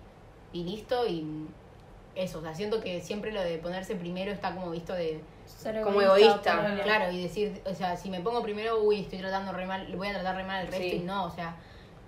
y 0.54 0.64
listo. 0.64 1.08
Y 1.08 1.48
eso, 2.16 2.40
o 2.40 2.42
sea, 2.42 2.54
siento 2.54 2.82
que 2.82 3.02
siempre 3.02 3.32
lo 3.32 3.42
de 3.42 3.58
ponerse 3.58 3.96
primero 3.96 4.32
está 4.32 4.54
como 4.54 4.72
visto 4.72 4.94
de. 4.94 5.22
Ser 5.46 5.82
Como 5.82 6.02
egoísta, 6.02 6.78
Claro, 6.84 7.10
y 7.12 7.24
decir, 7.24 7.62
o 7.66 7.74
sea, 7.74 7.96
si 7.96 8.10
me 8.10 8.20
pongo 8.20 8.44
primero, 8.44 8.82
uy, 8.84 9.02
estoy 9.02 9.20
tratando 9.20 9.54
re 9.54 9.66
mal, 9.66 9.88
voy 9.96 10.10
a 10.10 10.14
tratar 10.14 10.36
re 10.36 10.44
mal 10.44 10.58
al 10.58 10.68
resto 10.68 10.82
Sí. 10.84 10.96
y 10.98 11.00
no, 11.00 11.24
o 11.24 11.32
sea, 11.32 11.56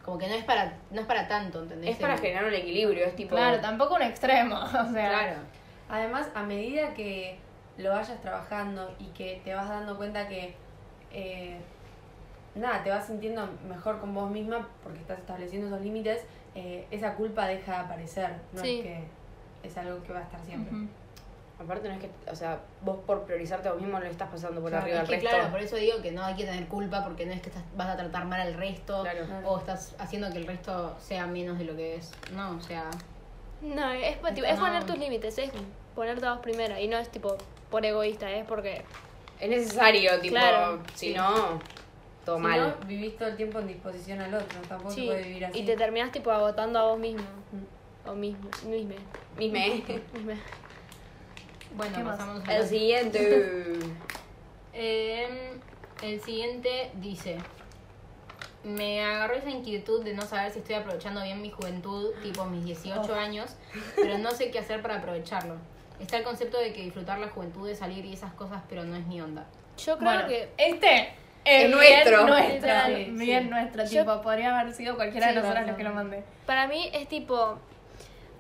como 0.04 0.18
que 0.18 0.28
no 0.28 0.34
es 0.34 0.44
para 0.44 0.78
no 0.92 1.00
es 1.00 1.08
para 1.08 1.26
tanto, 1.28 1.64
¿entendés? 1.64 1.92
es 1.92 1.98
para 1.98 2.18
generar 2.18 2.44
un 2.44 2.54
equilibrio, 2.54 3.06
es 3.06 3.16
tipo 3.16 3.36
Claro, 3.38 3.62
tampoco 3.62 3.96
un 3.96 4.02
extremo. 4.02 4.56
O 4.60 4.92
sea, 4.92 5.10
Claro. 5.10 5.38
Además, 5.90 6.28
a 6.36 6.44
medida 6.44 6.94
que 6.94 7.38
lo 7.78 7.90
vayas 7.92 8.22
trabajando 8.22 8.94
y 9.00 9.06
que 9.08 9.42
te 9.44 9.54
vas 9.54 9.68
dando 9.70 9.98
cuenta 9.98 10.28
que 10.28 10.54
eh, 11.12 11.58
nada, 12.56 12.84
te 12.84 12.90
vas 12.92 13.08
sintiendo 13.08 13.50
mejor 13.68 14.00
con 14.00 14.14
vos 14.14 14.30
misma 14.30 14.68
porque 14.84 15.00
estás 15.00 15.20
estableciendo 15.20 15.68
esos 15.68 15.82
límites, 15.82 16.22
eh, 16.56 16.86
esa 16.92 17.16
culpa 17.16 17.48
deja 17.48 17.72
de 17.72 17.78
aparecer. 17.80 18.36
No 18.54 18.62
Sí. 18.62 18.80
es 18.80 18.84
que 18.86 19.04
es 19.68 19.78
algo 19.78 20.04
que 20.04 20.14
va 20.14 20.20
a 20.20 20.24
estar 20.24 20.40
siempre. 20.46 20.76
Ujú. 20.76 20.88
aparte 21.62 21.90
no 21.90 21.96
es 21.96 22.00
que, 22.00 22.10
o 22.32 22.36
sea, 22.38 22.58
vos 22.86 23.00
por 23.06 23.24
priorizarte 23.26 23.68
a 23.68 23.74
vos 23.74 23.82
mismo 23.82 24.00
no 24.00 24.06
le 24.06 24.10
estás 24.12 24.30
pasando 24.30 24.62
por 24.62 24.70
Claro, 24.70 24.84
arriba 24.86 25.00
Es 25.00 25.02
al 25.04 25.08
resto. 25.10 25.30
claro, 25.30 25.52
por 25.52 25.60
eso 25.60 25.76
digo 25.76 26.02
que 26.02 26.10
no 26.14 26.24
hay 26.24 26.34
que 26.36 26.46
tener 26.46 26.66
culpa 26.70 27.04
porque 27.04 27.26
no 27.26 27.34
es 27.34 27.42
que 27.42 27.50
estás, 27.50 27.64
vas 27.76 27.90
a 27.90 27.98
tratar 27.98 28.24
mal 28.28 28.40
al 28.40 28.54
resto 28.54 29.02
Claro. 29.02 29.26
o 29.44 29.58
estás 29.58 29.94
haciendo 30.00 30.32
que 30.32 30.38
el 30.38 30.48
resto 30.48 30.96
sea 31.02 31.28
menos 31.28 31.58
de 31.60 31.66
lo 31.66 31.76
que 31.76 31.96
es. 31.96 32.14
No, 32.34 32.52
o 32.52 32.62
sea, 32.62 32.90
No, 33.62 33.92
es, 33.92 34.16
tipo, 34.16 34.30
No. 34.30 34.46
es 34.48 34.60
poner 34.60 34.84
tus 34.86 34.98
límites, 34.98 35.38
es 35.38 35.52
ponerte 35.96 36.26
a 36.26 36.34
vos 36.34 36.42
primero. 36.42 36.78
Y 36.80 36.88
no 36.88 36.98
es 36.98 37.10
tipo 37.10 37.38
por 37.70 37.86
egoísta, 37.86 38.32
es 38.32 38.46
porque. 38.46 38.84
Es 39.40 39.50
necesario, 39.50 40.20
tipo, 40.22 40.36
Claro, 40.36 40.82
si 40.96 41.10
sí. 41.10 41.14
no, 41.14 41.60
todo 42.26 42.38
Si 42.38 42.42
mal. 42.42 42.76
no, 42.80 42.88
vivís 42.88 43.18
todo 43.18 43.30
el 43.30 43.36
tiempo 43.38 43.60
en 43.60 43.68
disposición 43.68 44.20
al 44.22 44.34
otro, 44.34 44.60
tampoco 44.68 44.92
se 44.92 45.02
Sí, 45.02 45.06
puede 45.08 45.24
vivir 45.24 45.46
así. 45.46 45.60
y 45.60 45.66
te 45.66 45.76
terminás 45.78 46.12
tipo 46.12 46.32
agotando 46.32 46.80
a 46.80 46.84
vos 46.88 47.00
mismo. 47.00 47.22
Mm. 47.52 48.10
O 48.10 48.16
mismo, 48.16 48.50
misme. 48.68 48.96
Misme. 49.38 49.84
misme. 50.14 50.38
bueno, 51.76 52.04
pasamos 52.06 52.48
a 52.48 52.56
El 52.58 52.68
siguiente. 52.68 53.74
Eh, 54.74 55.28
el 56.04 56.22
siguiente 56.22 56.92
dice: 56.96 57.38
Me 58.64 59.04
agarró 59.06 59.36
esa 59.36 59.50
inquietud 59.50 60.04
de 60.04 60.14
no 60.14 60.24
saber 60.24 60.52
si 60.52 60.60
estoy 60.60 60.76
aprovechando 60.76 61.22
bien 61.24 61.42
mi 61.42 61.50
juventud, 61.50 62.12
tipo 62.22 62.44
mis 62.46 62.66
18 62.66 63.16
años, 63.16 63.56
pero 63.96 64.18
no 64.18 64.32
sé 64.32 64.52
qué 64.52 64.60
hacer 64.60 64.82
para 64.82 64.98
aprovecharlo. 64.98 65.56
Está 66.00 66.18
el 66.18 66.24
concepto 66.24 66.58
de 66.60 66.74
que 66.74 66.82
disfrutar 66.82 67.20
la 67.20 67.30
juventud 67.30 67.68
es 67.70 67.80
salir 67.80 68.04
y 68.06 68.14
esas 68.14 68.34
cosas, 68.34 68.62
pero 68.68 68.84
no 68.84 68.96
es 68.96 69.06
mi 69.08 69.22
onda. 69.22 69.46
Yo 69.78 69.98
creo 69.98 70.12
Bueno, 70.12 70.28
que. 70.28 70.50
este 70.58 71.14
Es 71.46 71.66
es 71.66 71.70
nuestro. 71.72 72.28
Nuestro. 72.28 72.70
Sí, 72.88 73.06
bien 73.12 73.44
sí. 73.44 73.50
nuestro. 73.50 73.84
Yo- 73.86 74.02
tipo, 74.02 74.22
podría 74.22 74.60
haber 74.60 74.74
sido 74.74 74.96
cualquiera 74.96 75.28
Sí, 75.30 75.36
de 75.36 75.40
nosotras 75.42 75.62
razón. 75.62 75.68
los 75.70 75.78
que 75.78 75.84
lo 75.86 75.94
mandé. 75.94 76.24
Para 76.46 76.68
mí 76.68 76.90
es 76.94 77.08
tipo. 77.08 77.58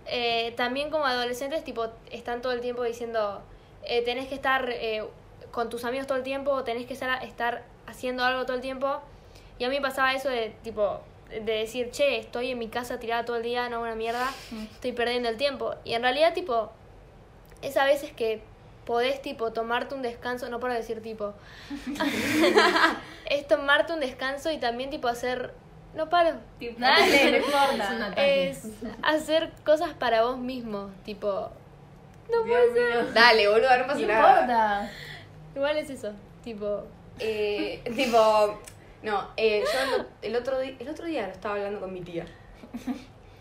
eh, 0.05 0.53
también 0.57 0.89
como 0.89 1.05
adolescentes, 1.05 1.63
tipo, 1.63 1.87
están 2.11 2.41
todo 2.41 2.51
el 2.53 2.61
tiempo 2.61 2.83
diciendo. 2.83 3.41
eh, 3.83 4.03
tenés 4.03 4.27
que 4.27 4.35
estar 4.35 4.69
eh, 4.69 5.03
con 5.51 5.69
tus 5.69 5.85
amigos 5.85 6.05
todo 6.07 6.17
el 6.17 6.23
tiempo, 6.23 6.51
o 6.51 6.63
tenés 6.65 6.85
que 6.85 6.93
estar 6.93 7.63
haciendo 7.87 8.23
algo 8.25 8.45
todo 8.45 8.55
el 8.57 8.61
tiempo. 8.61 9.01
Y 9.59 9.63
a 9.65 9.69
mí 9.69 9.75
me 9.75 9.81
pasaba 9.81 10.13
eso 10.13 10.29
de 10.29 10.53
tipo. 10.63 11.01
De 11.29 11.41
decir, 11.59 11.91
che, 11.91 12.17
estoy 12.17 12.49
en 12.49 12.57
mi 12.57 12.69
casa 12.69 12.97
tirada 12.99 13.23
todo 13.23 13.35
el 13.35 13.43
día, 13.43 13.69
no 13.69 13.75
hago 13.75 13.85
una 13.85 13.93
mierda, 13.93 14.27
estoy 14.73 14.93
perdiendo 14.93 15.29
el 15.29 15.37
tiempo. 15.37 15.75
Y 15.83 15.93
en 15.93 16.01
realidad, 16.01 16.33
tipo, 16.33 16.71
es 17.61 17.77
a 17.77 17.85
veces 17.85 18.11
que 18.11 18.41
podés, 18.83 19.21
tipo, 19.21 19.51
tomarte 19.53 19.93
un 19.93 20.01
descanso, 20.01 20.49
no 20.49 20.59
para 20.59 20.73
decir, 20.73 21.03
tipo, 21.03 21.35
es 23.25 23.47
tomarte 23.47 23.93
un 23.93 23.99
descanso 23.99 24.49
y 24.51 24.57
también, 24.57 24.89
tipo, 24.89 25.07
hacer, 25.07 25.53
no 25.93 26.09
paro, 26.09 26.31
Dale, 26.79 27.31
no 27.31 27.37
importa. 27.37 28.13
es 28.17 28.63
hacer 29.03 29.51
cosas 29.63 29.93
para 29.93 30.23
vos 30.23 30.37
mismo, 30.37 30.89
tipo, 31.05 31.49
No 32.31 32.43
puede 32.43 32.73
ser. 32.73 33.13
Dale, 33.13 33.47
boludo, 33.47 33.77
no 33.77 33.87
pasa 33.87 33.99
No 33.99 34.07
nada. 34.07 34.31
importa. 34.41 34.91
igual 35.55 35.77
es 35.77 35.89
eso, 35.91 36.11
tipo, 36.43 36.83
Eh, 37.19 37.81
tipo, 37.95 38.59
no, 39.03 39.29
eh, 39.37 39.63
yo 39.65 39.97
lo- 39.97 40.05
el 40.21 40.35
otro, 40.35 40.59
di- 40.59 40.75
el 40.79 40.89
otro 40.89 41.05
día 41.05 41.25
lo 41.27 41.33
estaba 41.33 41.55
hablando 41.55 41.79
con 41.79 41.93
mi 41.93 42.01
tía. 42.01 42.25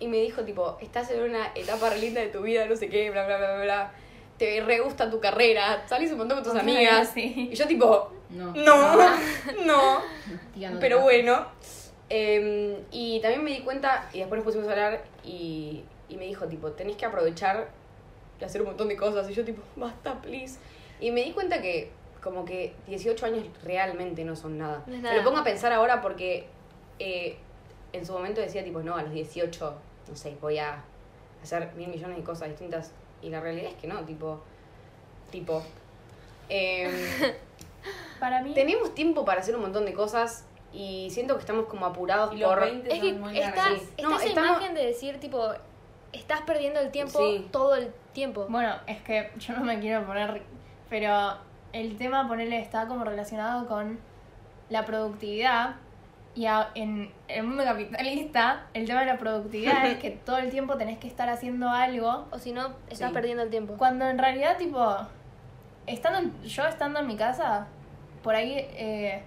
Y 0.01 0.07
me 0.09 0.18
dijo, 0.18 0.42
tipo, 0.44 0.79
estás 0.81 1.11
en 1.11 1.23
una 1.23 1.49
etapa 1.55 1.90
re 1.90 1.99
linda 1.99 2.21
de 2.21 2.29
tu 2.29 2.42
vida, 2.42 2.66
no 2.66 2.77
sé 2.77 2.88
qué, 2.88 3.11
bla, 3.11 3.27
bla, 3.27 3.37
bla, 3.38 3.55
bla, 3.57 3.64
bla. 3.64 3.92
Te 4.38 4.61
re 4.61 4.79
gusta 4.79 5.11
tu 5.11 5.18
carrera, 5.18 5.85
salís 5.88 6.12
un 6.12 6.18
montón 6.18 6.37
con 6.37 6.44
tus 6.44 6.53
Ok, 6.55 6.61
amigas. 6.61 7.11
sí. 7.12 7.49
Y 7.51 7.55
yo, 7.57 7.66
tipo, 7.66 8.12
No. 8.31 8.53
no, 8.55 8.97
no. 9.66 10.01
Tía, 10.55 10.71
no 10.71 10.79
Pero 10.79 11.01
bueno. 11.01 11.47
Eh, 12.11 12.81
y 12.92 13.21
también 13.21 13.42
me 13.44 13.51
di 13.51 13.61
cuenta, 13.61 14.09
y 14.12 14.21
después 14.21 14.38
nos 14.38 14.44
pusimos 14.44 14.68
a 14.68 14.73
hablar, 14.73 15.05
y, 15.25 15.83
y 16.09 16.16
me 16.16 16.25
dijo, 16.27 16.47
tipo, 16.47 16.71
tenés 16.73 16.97
que 16.97 17.05
aprovechar 17.05 17.68
y 18.40 18.44
hacer 18.44 18.62
un 18.62 18.68
montón 18.68 18.88
de 18.88 18.97
cosas. 18.97 19.29
Y 19.29 19.35
yo, 19.35 19.44
tipo, 19.44 19.62
basta, 19.77 20.21
please. 20.23 20.59
Y 21.01 21.11
me 21.11 21.23
di 21.25 21.33
cuenta 21.33 21.61
que, 21.61 21.90
como 22.29 22.45
que 22.45 22.75
18 22.87 23.27
años 23.27 23.45
realmente 23.64 24.25
no 24.25 24.37
son 24.37 24.59
nada. 24.59 24.83
No 24.87 24.97
Me 24.99 25.17
lo 25.17 25.25
pongo 25.25 25.38
a 25.38 25.45
pensar 25.45 25.73
ahora 25.73 26.01
porque 26.03 26.47
eh, 26.99 27.37
en 27.93 28.05
su 28.05 28.12
momento 28.12 28.41
decía, 28.41 28.62
tipo, 28.64 28.81
no, 28.83 28.97
a 28.97 29.03
los 29.03 29.12
18, 29.12 29.75
no 30.09 30.17
sé, 30.17 30.37
voy 30.41 30.59
a 30.59 30.83
hacer 31.43 31.73
mil 31.75 31.88
millones 31.88 32.17
de 32.19 32.23
cosas 32.25 32.49
distintas. 32.49 32.93
Y 33.23 33.31
la 33.31 33.41
realidad 33.41 33.71
es 33.71 33.77
que 33.77 33.87
no, 33.87 34.01
tipo, 34.05 34.41
tipo. 35.31 35.62
em, 36.49 36.91
Para 38.21 38.43
mí, 38.43 38.53
tenemos 38.53 38.95
tiempo 38.95 39.25
para 39.25 39.41
hacer 39.41 39.55
un 39.55 39.62
montón 39.62 39.85
de 39.87 39.93
cosas 39.95 40.45
y 40.73 41.09
siento 41.11 41.35
que 41.35 41.41
estamos 41.41 41.67
como 41.67 41.87
apurados 41.87 42.35
Y 42.35 42.38
los 42.38 42.49
por 42.51 42.61
20 42.61 42.93
es 42.93 43.01
que 43.01 43.11
son 43.12 43.21
muy 43.21 43.38
está. 43.38 43.69
Sí. 43.69 43.75
está 43.97 44.03
No, 44.03 44.17
esa 44.17 44.27
estamos- 44.27 44.51
imagen 44.59 44.75
de 44.75 44.87
decir, 44.87 45.21
tipo, 45.21 45.51
estás 46.12 46.43
perdiendo 46.43 46.81
el 46.81 46.91
tiempo 46.91 47.19
Sí. 47.21 47.49
todo 47.53 47.77
el 47.77 47.93
tiempo. 48.12 48.47
bueno, 48.49 48.75
es 48.87 49.01
que 49.03 49.31
yo 49.38 49.55
no 49.55 49.64
me 49.64 49.79
quiero 49.79 50.05
poner, 50.05 50.43
pero 50.91 51.37
el 51.72 51.96
tema, 51.96 52.26
ponerle, 52.28 52.59
está 52.61 52.87
como 52.87 53.04
relacionado 53.04 53.66
con 53.66 53.98
la 54.70 54.85
productividad. 54.85 55.76
Y 56.35 56.46
a- 56.46 56.68
en 56.74 57.11
el 57.26 57.42
mundo 57.44 57.64
capitalista, 57.64 58.66
el 58.74 58.87
tema 58.87 59.00
de 59.00 59.07
la 59.07 59.18
productividad 59.18 59.87
es 59.87 59.98
que 59.98 60.11
todo 60.24 60.38
el 60.38 60.50
tiempo 60.50 60.76
tenés 60.76 60.98
que 60.98 61.09
estar 61.09 61.28
haciendo 61.28 61.68
algo 61.70 62.26
O 62.31 62.38
si 62.38 62.52
no, 62.52 62.68
estás 62.88 63.09
Sí. 63.09 63.14
perdiendo 63.14 63.42
el 63.42 63.50
tiempo. 63.50 63.74
Cuando 63.76 64.07
en 64.09 64.18
realidad, 64.18 64.57
tipo, 64.57 64.96
estando 65.87 66.18
en- 66.20 66.42
yo 66.44 66.64
estando 66.66 67.00
en 67.00 67.07
mi 67.07 67.16
casa, 67.16 67.66
por 68.22 68.35
ahí 68.35 68.52
eh, 68.57 69.22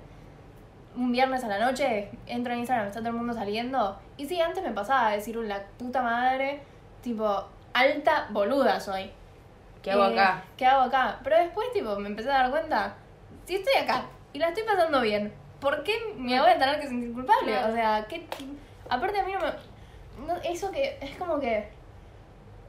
un 0.95 1.11
viernes 1.11 1.43
a 1.43 1.47
la 1.47 1.59
noche 1.59 2.09
entro 2.27 2.53
en 2.53 2.59
Instagram, 2.59 2.87
está 2.87 2.99
todo 2.99 3.09
el 3.09 3.15
mundo 3.15 3.33
saliendo. 3.33 3.97
Y 4.17 4.25
sí, 4.27 4.39
antes 4.39 4.63
me 4.63 4.71
pasaba 4.71 5.07
a 5.07 5.11
decir, 5.11 5.35
la 5.37 5.61
puta 5.77 6.01
madre, 6.01 6.61
tipo, 7.01 7.45
alta 7.73 8.27
boluda 8.31 8.79
soy. 8.79 9.09
¿Qué 9.81 9.91
hago 9.91 10.05
Eh, 10.05 10.13
acá? 10.13 10.43
¿Qué 10.57 10.65
hago 10.65 10.81
acá? 10.83 11.19
Pero 11.23 11.37
después, 11.37 11.71
tipo, 11.73 11.95
me 11.97 12.09
empecé 12.09 12.29
a 12.29 12.43
dar 12.43 12.51
cuenta, 12.51 12.95
si 13.45 13.55
estoy 13.55 13.73
acá 13.81 14.05
y 14.33 14.39
la 14.39 14.49
estoy 14.49 14.63
pasando 14.63 15.01
bien, 15.01 15.33
¿por 15.59 15.83
qué 15.83 15.93
me 16.15 16.39
voy 16.39 16.49
a 16.49 16.57
tener 16.57 16.79
que 16.79 16.87
sentir 16.87 17.13
culpable? 17.13 17.57
O 17.65 17.71
sea, 17.73 18.05
¿qué? 18.07 18.25
Aparte 18.89 19.19
a 19.19 19.23
mí 19.23 19.33
no 19.33 19.39
me... 19.39 20.27
no, 20.27 20.39
eso 20.43 20.71
que 20.71 20.97
es 21.01 21.15
como 21.17 21.39
que... 21.39 21.69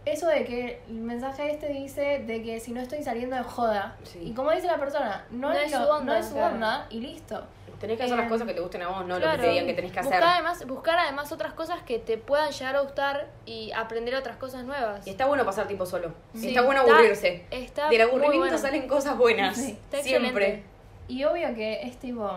Eso 0.04 0.26
de 0.26 0.44
que 0.44 0.82
el 0.88 0.94
mensaje 0.94 1.52
este 1.52 1.68
dice 1.68 2.24
de 2.26 2.42
que 2.42 2.58
si 2.58 2.72
no 2.72 2.80
estoy 2.80 3.04
saliendo 3.04 3.36
de 3.36 3.44
joda. 3.44 3.94
Sí. 4.02 4.18
Y 4.20 4.34
como 4.34 4.50
dice 4.50 4.66
la 4.66 4.78
persona, 4.78 5.24
no, 5.30 5.50
No 5.50 5.54
es, 5.54 5.70
su 5.70 5.76
onda, 5.78 6.00
no 6.00 6.14
es 6.14 6.26
su 6.26 6.34
claro. 6.34 6.54
onda 6.54 6.86
y 6.90 7.00
listo. 7.00 7.44
Tenés 7.82 7.98
que 7.98 8.04
hacer 8.04 8.16
las 8.16 8.26
eh, 8.26 8.30
cosas 8.30 8.46
que 8.46 8.54
te 8.54 8.60
gusten 8.60 8.80
a 8.82 8.88
vos, 8.88 9.00
no 9.06 9.16
lo 9.16 9.20
Claro. 9.20 9.36
que 9.40 9.42
te 9.46 9.50
digan 9.52 9.66
que 9.66 9.74
tenés 9.74 9.92
que 9.92 9.98
hacer. 10.00 10.12
Buscar 10.12 10.28
además, 10.34 10.66
buscar 10.66 10.98
además 11.00 11.32
otras 11.32 11.52
cosas 11.52 11.82
que 11.82 11.98
te 11.98 12.16
puedan 12.16 12.50
llegar 12.52 12.76
a 12.76 12.80
gustar 12.80 13.28
y 13.44 13.70
aprender 13.72 14.14
otras 14.14 14.36
cosas 14.38 14.64
nuevas. 14.64 15.06
Y 15.06 15.10
está 15.10 15.26
bueno 15.26 15.44
pasar 15.44 15.66
tiempo 15.66 15.84
solo. 15.84 16.14
Sí. 16.34 16.48
Está 16.48 16.62
bueno 16.62 16.80
Está- 16.82 16.94
aburrirse. 16.94 17.44
está 17.50 17.88
Del 17.90 17.98
muy 17.98 18.08
aburrimiento 18.08 18.38
bueno. 18.38 18.58
salen 18.58 18.88
cosas 18.88 19.18
buenas. 19.18 19.56
Sí. 19.56 19.72
Está 19.72 20.00
Siempre. 20.00 20.28
excelente. 20.46 20.64
Y 21.08 21.24
obvio 21.24 21.54
que 21.54 21.82
es 21.82 21.98
tipo. 21.98 22.30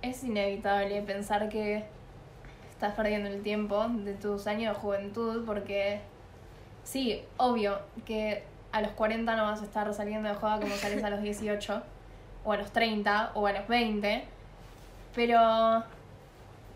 Es 0.00 0.22
inevitable 0.22 1.02
pensar 1.02 1.48
que 1.48 1.84
estás 2.70 2.94
perdiendo 2.94 3.28
el 3.28 3.42
tiempo 3.42 3.86
de 3.88 4.14
tus 4.14 4.46
años 4.46 4.74
de 4.74 4.80
juventud 4.80 5.44
porque. 5.44 6.00
Sí, 6.84 7.22
obvio 7.38 7.80
que 8.06 8.44
a 8.70 8.80
los 8.82 8.90
40 8.92 9.34
no 9.36 9.44
vas 9.44 9.60
a 9.60 9.64
estar 9.64 9.92
saliendo 9.94 10.28
de 10.28 10.34
joda 10.34 10.60
como 10.60 10.74
sales 10.76 11.02
a 11.02 11.10
los 11.10 11.20
18, 11.22 11.82
o 12.44 12.52
a 12.52 12.56
los 12.56 12.70
30, 12.72 13.30
o 13.34 13.46
a 13.46 13.52
los 13.52 13.66
20, 13.68 14.24
pero 15.14 15.82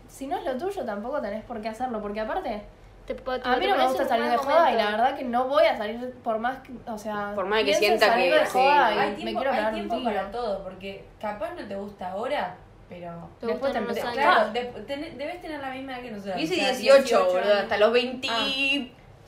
si 0.07 0.27
no 0.27 0.37
es 0.37 0.45
lo 0.45 0.57
tuyo, 0.57 0.83
tampoco 0.85 1.21
tenés 1.21 1.43
por 1.43 1.61
qué 1.61 1.69
hacerlo, 1.69 2.01
porque 2.01 2.19
aparte, 2.21 2.61
Te, 3.05 3.15
po- 3.15 3.31
a 3.31 3.39
te 3.39 3.49
mí 3.57 3.67
no 3.67 3.75
me 3.75 3.87
gusta 3.87 4.07
salir 4.07 4.29
de 4.29 4.37
joda 4.37 4.71
y 4.71 4.75
la 4.75 4.91
verdad 4.91 5.15
que 5.17 5.23
no 5.23 5.47
voy 5.47 5.65
a 5.65 5.77
salir 5.77 6.13
por 6.23 6.39
más 6.39 6.59
que, 6.59 6.71
o 6.89 6.97
sea, 6.97 7.31
Por 7.35 7.45
más 7.45 7.63
que 7.63 7.73
sienta 7.73 8.07
salir 8.07 8.31
que- 8.33 8.39
de 8.39 8.45
sí. 8.45 8.51
joda 8.53 8.93
y 8.93 8.97
Hay 8.99 9.09
me 9.11 9.15
tiempo, 9.15 9.39
quiero 9.41 9.55
hay 9.55 9.65
un 9.65 9.73
tiempo 9.89 10.03
para 10.03 10.31
todo, 10.31 10.63
porque 10.63 11.05
capaz 11.19 11.53
no 11.55 11.67
te 11.67 11.75
gusta 11.75 12.11
ahora, 12.11 12.55
pero... 12.87 13.29
Te 13.39 13.47
Después 13.47 13.71
te. 13.73 14.01
Claro, 14.01 14.51
de- 14.51 14.65
ten- 14.87 15.17
debes 15.17 15.41
tener 15.41 15.59
la 15.59 15.69
misma 15.71 15.93
edad 15.93 16.01
que 16.03 16.11
nosotros. 16.11 16.35
Sea, 16.49 16.71
18, 16.71 17.25
boludo, 17.25 17.39
años. 17.41 17.53
hasta 17.63 17.77
los 17.77 17.93
20. 17.93 18.27
Ah. 18.31 18.47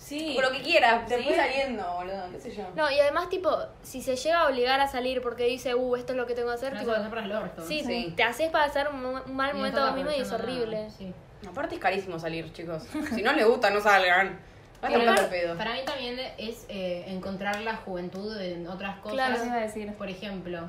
Sí. 0.01 0.31
Por 0.35 0.45
lo 0.45 0.51
que 0.51 0.61
quieras, 0.63 1.05
Te 1.05 1.15
seguí 1.15 1.25
puede- 1.29 1.37
saliendo, 1.37 1.93
boludo, 1.93 2.23
qué 2.31 2.39
sé 2.39 2.55
yo. 2.55 2.63
No, 2.75 2.89
y 2.89 2.99
además, 2.99 3.29
tipo, 3.29 3.55
si 3.83 4.01
se 4.01 4.15
llega 4.15 4.41
a 4.41 4.47
obligar 4.49 4.79
a 4.79 4.87
salir 4.87 5.21
porque 5.21 5.45
dice, 5.45 5.75
uh, 5.75 5.95
esto 5.95 6.13
es 6.13 6.17
lo 6.17 6.25
que 6.25 6.33
tengo 6.33 6.49
que 6.49 6.55
hacer, 6.55 6.73
No 6.73 6.79
tipo, 6.79 6.91
a 6.91 7.09
para 7.09 7.23
el 7.23 7.31
orto. 7.31 7.65
sí, 7.65 7.83
Sí. 7.85 8.11
te 8.17 8.23
haces 8.23 8.49
pasar 8.49 8.91
un, 8.91 9.05
un 9.05 9.35
mal 9.35 9.51
Y 9.51 9.57
momento 9.57 9.79
a 9.81 9.85
vos 9.87 9.95
mismo 9.95 10.09
y 10.11 10.21
es 10.21 10.31
horrible. 10.31 10.77
nada, 10.77 10.89
Sí. 10.89 11.13
Aparte 11.47 11.75
es 11.75 11.81
carísimo 11.81 12.17
salir, 12.19 12.51
chicos. 12.51 12.83
Si 13.15 13.21
no 13.21 13.31
les 13.33 13.45
gusta, 13.47 13.69
no 13.69 13.79
salgan. 13.79 14.39
Va 14.83 14.87
a 14.87 14.91
Pero 14.91 15.11
estar 15.11 15.29
pedo. 15.29 15.55
para 15.57 15.73
mí 15.73 15.79
también 15.85 16.19
es 16.39 16.65
eh, 16.67 17.03
encontrar 17.07 17.61
la 17.61 17.75
juventud 17.77 18.35
en 18.41 18.67
otras 18.67 18.97
cosas. 18.97 19.13
Claro. 19.13 19.35
Eso 19.35 19.45
iba 19.45 19.55
a 19.55 19.59
decir. 19.61 19.93
Por 19.93 20.09
ejemplo, 20.09 20.67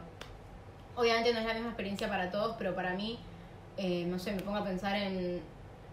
obviamente 0.95 1.33
no 1.33 1.41
es 1.41 1.47
la 1.47 1.55
misma 1.55 1.69
experiencia 1.71 2.09
para 2.09 2.31
todos, 2.31 2.55
pero 2.59 2.75
para 2.75 2.93
mí, 2.93 3.19
eh, 3.79 4.05
no 4.07 4.19
sé, 4.19 4.33
me 4.33 4.43
pongo 4.43 4.59
a 4.59 4.65
pensar 4.65 4.95
en 4.97 5.41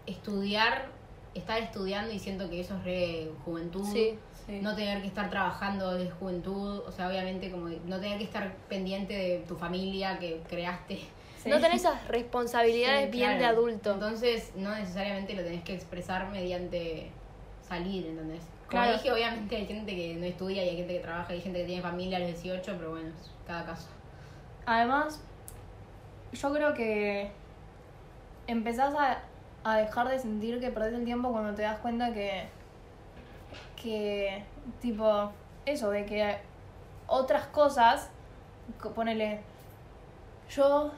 estudiar, 0.06 0.86
estar 1.34 1.58
estudiando 1.60 2.12
y 2.12 2.18
siento 2.18 2.48
que 2.50 2.60
eso 2.60 2.76
es 2.76 2.84
re 2.84 3.30
juventud. 3.44 3.86
Sí. 3.92 4.18
Sí. 4.46 4.58
No 4.60 4.74
tener 4.74 5.00
que 5.00 5.06
estar 5.06 5.30
trabajando 5.30 5.94
de 5.94 6.10
juventud, 6.10 6.78
o 6.86 6.90
sea, 6.90 7.08
obviamente 7.08 7.50
como 7.50 7.68
no 7.68 8.00
tener 8.00 8.18
que 8.18 8.24
estar 8.24 8.52
pendiente 8.68 9.14
de 9.14 9.38
tu 9.46 9.54
familia 9.56 10.18
que 10.18 10.40
creaste. 10.48 11.00
Sí. 11.42 11.48
No 11.48 11.60
tenés 11.60 11.82
esas 11.82 12.06
responsabilidades 12.08 13.04
Sí, 13.12 13.18
bien 13.18 13.38
de 13.38 13.44
adulto. 13.44 13.92
Entonces, 13.92 14.52
no 14.56 14.74
necesariamente 14.74 15.34
lo 15.34 15.42
tenés 15.42 15.62
que 15.62 15.74
expresar 15.74 16.30
mediante 16.30 17.10
salir, 17.66 18.06
¿entendés? 18.06 18.40
Como 18.68 18.82
Claro. 18.82 18.92
dije, 18.94 19.12
obviamente 19.12 19.56
hay 19.56 19.66
gente 19.66 19.94
que 19.94 20.14
no 20.16 20.24
estudia 20.26 20.64
y 20.64 20.68
hay 20.70 20.76
gente 20.78 20.94
que 20.94 21.00
trabaja 21.00 21.32
y 21.32 21.36
hay 21.36 21.42
gente 21.42 21.60
que 21.60 21.66
tiene 21.66 21.82
familia 21.82 22.16
a 22.16 22.20
los 22.20 22.28
18, 22.42 22.74
pero 22.76 22.90
bueno, 22.90 23.08
es 23.08 23.30
cada 23.46 23.64
caso. 23.66 23.88
Además, 24.66 25.20
yo 26.32 26.52
creo 26.52 26.74
que 26.74 27.30
empezás 28.46 28.94
a, 28.94 29.22
a 29.64 29.76
dejar 29.76 30.08
de 30.08 30.18
sentir 30.18 30.58
que 30.60 30.70
perdés 30.70 30.94
el 30.94 31.04
tiempo 31.04 31.30
cuando 31.32 31.54
te 31.54 31.62
das 31.62 31.78
cuenta 31.78 32.12
que, 32.12 32.48
que 33.80 34.42
tipo, 34.80 35.30
eso, 35.66 35.90
de 35.90 36.04
que 36.06 36.36
otras 37.06 37.46
cosas, 37.46 38.10
co- 38.80 38.90
ponele, 38.92 39.40
yo, 40.50 40.90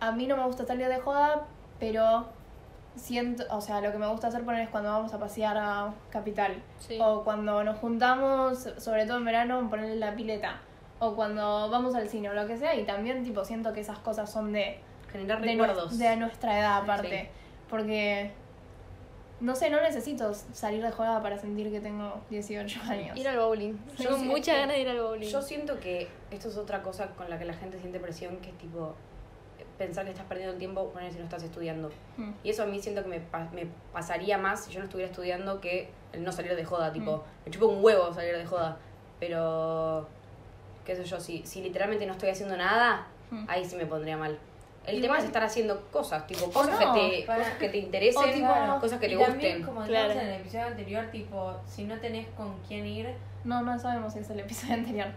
a 0.00 0.12
mí 0.12 0.26
no 0.26 0.36
me 0.36 0.44
gusta 0.44 0.64
salir 0.66 0.88
de 0.88 0.98
joda, 1.00 1.42
pero 1.78 2.26
siento, 2.96 3.44
o 3.50 3.60
sea, 3.60 3.80
lo 3.80 3.90
que 3.92 3.98
me 3.98 4.06
gusta 4.06 4.28
hacer 4.28 4.44
poner 4.44 4.62
es 4.62 4.68
cuando 4.68 4.90
vamos 4.90 5.12
a 5.14 5.18
pasear 5.18 5.56
a 5.56 5.92
Capital, 6.10 6.62
Sí. 6.78 6.98
o 7.00 7.22
cuando 7.24 7.62
nos 7.64 7.78
juntamos, 7.78 8.68
sobre 8.78 9.06
todo 9.06 9.18
en 9.18 9.24
verano, 9.24 9.68
ponerle 9.70 9.96
la 9.96 10.14
pileta, 10.14 10.56
o 10.98 11.14
cuando 11.14 11.68
vamos 11.70 11.94
al 11.94 12.08
cine 12.08 12.30
o 12.30 12.34
lo 12.34 12.46
que 12.46 12.56
sea, 12.56 12.74
y 12.74 12.84
también 12.84 13.24
tipo 13.24 13.44
siento 13.44 13.72
que 13.72 13.80
esas 13.80 13.98
cosas 13.98 14.30
son 14.30 14.52
de, 14.52 14.78
Generar 15.10 15.40
de, 15.40 15.46
recuerdos. 15.48 15.98
de 15.98 16.16
nuestra 16.16 16.58
edad 16.58 16.82
aparte, 16.82 17.30
Sí. 17.32 17.41
Porque 17.72 18.30
no 19.40 19.56
sé, 19.56 19.70
no 19.70 19.80
necesito 19.80 20.34
salir 20.34 20.82
de 20.82 20.90
joda 20.92 21.22
para 21.22 21.38
sentir 21.38 21.70
que 21.72 21.80
tengo 21.80 22.20
18 22.28 22.80
años. 22.82 23.16
Ir 23.16 23.26
al 23.26 23.38
bowling. 23.38 23.72
Yo 23.98 24.10
Tengo 24.10 24.18
muchas 24.18 24.58
ganas 24.58 24.76
de 24.76 24.82
ir 24.82 24.88
al 24.90 25.00
bowling. 25.00 25.26
Yo 25.26 25.40
siento 25.40 25.80
que 25.80 26.06
esto 26.30 26.50
es 26.50 26.58
otra 26.58 26.82
cosa 26.82 27.12
con 27.12 27.30
la 27.30 27.38
que 27.38 27.46
la 27.46 27.54
gente 27.54 27.78
siente 27.80 27.98
presión, 27.98 28.36
que 28.36 28.50
es 28.50 28.58
tipo 28.58 28.94
pensar 29.78 30.04
que 30.04 30.10
estás 30.10 30.26
perdiendo 30.26 30.52
el 30.52 30.58
tiempo 30.58 30.86
poner 30.90 31.10
si 31.12 31.18
no 31.18 31.24
estás 31.24 31.42
estudiando. 31.44 31.88
Mm. 32.18 32.32
Y 32.44 32.50
eso 32.50 32.62
a 32.62 32.66
mí 32.66 32.78
siento 32.78 33.02
que 33.04 33.08
me, 33.08 33.20
me 33.54 33.66
pasaría 33.90 34.36
más 34.36 34.66
si 34.66 34.70
yo 34.70 34.80
no 34.80 34.84
estuviera 34.84 35.10
estudiando 35.10 35.62
que 35.62 35.88
el 36.12 36.22
no 36.22 36.30
salir 36.30 36.54
de 36.54 36.64
joda, 36.66 36.92
tipo, 36.92 37.24
me 37.46 37.50
chupo 37.50 37.68
un 37.68 37.82
huevo 37.82 38.12
salir 38.12 38.36
de 38.36 38.44
joda. 38.44 38.76
Pero, 39.18 40.06
qué 40.84 40.94
sé 40.94 41.04
yo, 41.04 41.18
si, 41.18 41.42
si 41.46 41.62
literalmente 41.62 42.04
no 42.04 42.12
estoy 42.12 42.28
haciendo 42.28 42.54
nada, 42.58 43.06
Mm. 43.32 43.46
ahí 43.48 43.64
sí 43.64 43.76
me 43.76 43.86
pondría 43.86 44.18
mal. 44.18 44.38
El 44.86 44.96
Igual- 44.96 45.02
tema 45.02 45.18
es 45.18 45.24
estar 45.24 45.42
haciendo 45.44 45.80
cosas, 45.92 46.26
tipo, 46.26 46.50
cosas, 46.50 46.80
no, 46.80 46.92
que, 46.94 47.20
te, 47.20 47.26
para- 47.26 47.38
cosas 47.44 47.58
que 47.58 47.68
te 47.68 47.78
interesen, 47.78 48.22
o 48.22 48.32
tipo- 48.32 48.80
cosas 48.80 48.98
que 48.98 49.06
y 49.06 49.16
te 49.16 49.24
también, 49.24 49.58
gusten. 49.58 49.62
como 49.74 49.86
Claro. 49.86 50.08
dijimos 50.08 50.24
en 50.24 50.32
el 50.34 50.40
episodio 50.40 50.66
anterior, 50.66 51.06
tipo, 51.12 51.56
si 51.66 51.84
no 51.84 51.98
tenés 52.00 52.26
con 52.36 52.58
quién 52.66 52.86
ir, 52.86 53.08
No, 53.44 53.62
no 53.62 53.78
sabemos 53.78 54.12
si 54.12 54.20
es 54.20 54.30
el 54.30 54.40
episodio 54.40 54.74
anterior. 54.80 55.08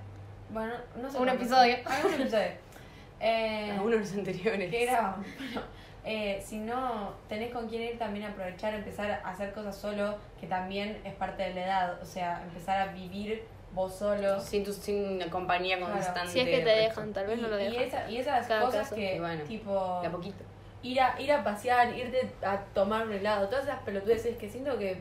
bueno, 0.50 0.74
no 1.02 1.10
sé. 1.12 1.18
Un 1.20 1.30
episodio. 1.30 1.78
Ah, 1.86 2.00
un 2.06 2.14
episodio. 2.14 2.50
Eh, 3.22 3.72
Algunos 3.72 4.00
de 4.00 4.06
los 4.06 4.14
anteriores. 4.14 4.70
que 4.70 4.84
era, 4.84 5.16
bueno, 5.38 5.62
eh, 6.04 6.44
si 6.46 6.58
no 6.58 7.14
tenés 7.30 7.52
con 7.54 7.68
quién 7.70 7.82
ir, 7.84 7.98
también 7.98 8.26
aprovechar, 8.26 8.74
empezar 8.74 9.10
a 9.10 9.30
hacer 9.30 9.54
cosas 9.54 9.76
solo, 9.76 10.18
que 10.40 10.48
también 10.48 11.00
es 11.06 11.14
parte 11.14 11.44
de 11.44 11.54
la 11.56 11.64
edad, 11.66 12.02
o 12.02 12.06
sea, 12.06 12.44
empezar 12.44 12.78
a 12.90 12.92
vivir 12.92 13.44
vos 13.76 13.94
solo. 13.94 14.40
Sin, 14.40 14.64
tu, 14.64 14.74
sin 14.74 15.16
una 15.18 15.30
compañía 15.30 15.78
Claro. 15.78 15.94
constante. 15.94 16.32
si 16.32 16.40
es 16.40 16.46
que 16.50 16.60
te 16.62 16.70
dejan, 16.70 17.14
tal 17.14 17.28
vez 17.28 17.38
y, 17.38 17.42
no 17.44 17.48
lo 17.50 17.60
y 17.60 17.64
dejan. 17.66 17.84
esa- 17.84 18.10
y 18.10 18.18
esas 18.18 18.48
Cada 18.48 18.62
cosas 18.66 18.84
caso. 18.84 18.96
que, 18.96 19.16
Y 19.18 19.20
bueno, 19.20 19.44
tipo, 19.44 20.00
De 20.02 20.08
a 20.08 20.12
poquito. 20.12 20.44
ir 20.82 21.02
a, 21.02 21.20
ir 21.22 21.32
a 21.32 21.44
pasear, 21.44 21.96
irte 21.96 22.32
a 22.44 22.58
tomar 22.74 23.06
un 23.06 23.14
helado, 23.14 23.48
todas 23.50 23.66
esas 23.66 23.80
pelotudeces 23.84 24.38
que 24.38 24.50
siento 24.50 24.78
que... 24.80 25.00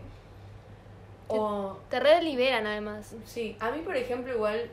O, 1.28 1.78
Te 1.88 2.00
re 2.00 2.20
liberan 2.22 2.66
además. 2.66 3.14
sí, 3.24 3.56
a 3.60 3.70
mí 3.70 3.80
por 3.80 3.96
ejemplo 3.96 4.34
igual, 4.34 4.68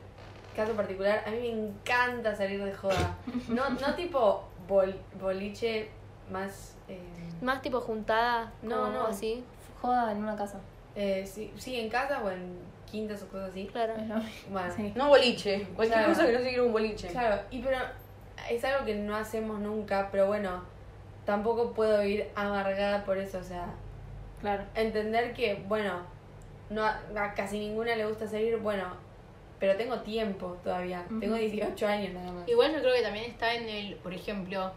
caso 0.55 0.73
particular, 0.73 1.23
a 1.25 1.29
mí 1.31 1.37
me 1.39 1.49
encanta 1.49 2.35
salir 2.35 2.61
de 2.63 2.73
joda. 2.73 3.15
No, 3.47 3.69
no 3.69 3.95
tipo 3.95 4.43
bol- 4.67 4.99
boliche 5.19 5.89
más... 6.29 6.75
eh, 6.89 6.99
Más 7.41 7.61
tipo 7.61 7.79
juntada, 7.81 8.51
No, 8.61 8.89
no. 8.91 9.07
así. 9.07 9.43
Joda 9.81 10.11
en 10.11 10.17
una 10.23 10.35
casa. 10.35 10.59
eh, 10.95 11.25
sí, 11.25 11.53
sí, 11.57 11.79
en 11.79 11.89
casa 11.89 12.21
o 12.23 12.29
en 12.29 12.57
quintas 12.91 13.23
o 13.23 13.27
cosas 13.27 13.51
así. 13.51 13.67
Claro. 13.71 13.93
Bueno, 14.49 14.73
Sí. 14.75 14.91
No 14.95 15.09
boliche. 15.09 15.67
Cualquier 15.75 15.99
Claro. 15.99 16.13
cosa 16.13 16.25
que 16.27 16.33
no 16.33 16.39
se 16.39 16.47
quiera 16.49 16.63
un 16.63 16.71
boliche. 16.71 17.07
Claro, 17.07 17.41
y 17.49 17.59
pero 17.61 17.77
es 18.49 18.63
algo 18.65 18.85
que 18.85 18.95
no 18.95 19.15
hacemos 19.15 19.59
nunca, 19.59 20.09
pero 20.11 20.27
bueno, 20.27 20.63
tampoco 21.25 21.71
puedo 21.73 22.03
ir 22.03 22.27
amargada 22.35 23.03
por 23.05 23.17
eso, 23.17 23.37
o 23.39 23.43
sea, 23.43 23.67
Claro. 24.41 24.63
entender 24.75 25.33
que, 25.33 25.63
bueno, 25.67 26.01
no 26.69 26.83
a, 26.85 26.99
casi 27.35 27.59
ninguna 27.59 27.95
le 27.95 28.05
gusta 28.05 28.27
salir, 28.27 28.57
bueno, 28.57 28.85
pero 29.59 29.75
tengo 29.77 29.99
tiempo 29.99 30.57
todavía, 30.63 31.05
tengo 31.19 31.35
18 31.35 31.87
años 31.87 32.13
nada 32.13 32.31
más. 32.31 32.47
Igual 32.49 32.73
yo 32.73 32.79
creo 32.81 32.95
que 32.95 33.01
también 33.03 33.25
está 33.25 33.53
en 33.53 33.69
el, 33.69 33.95
por 33.97 34.13
ejemplo, 34.13 34.71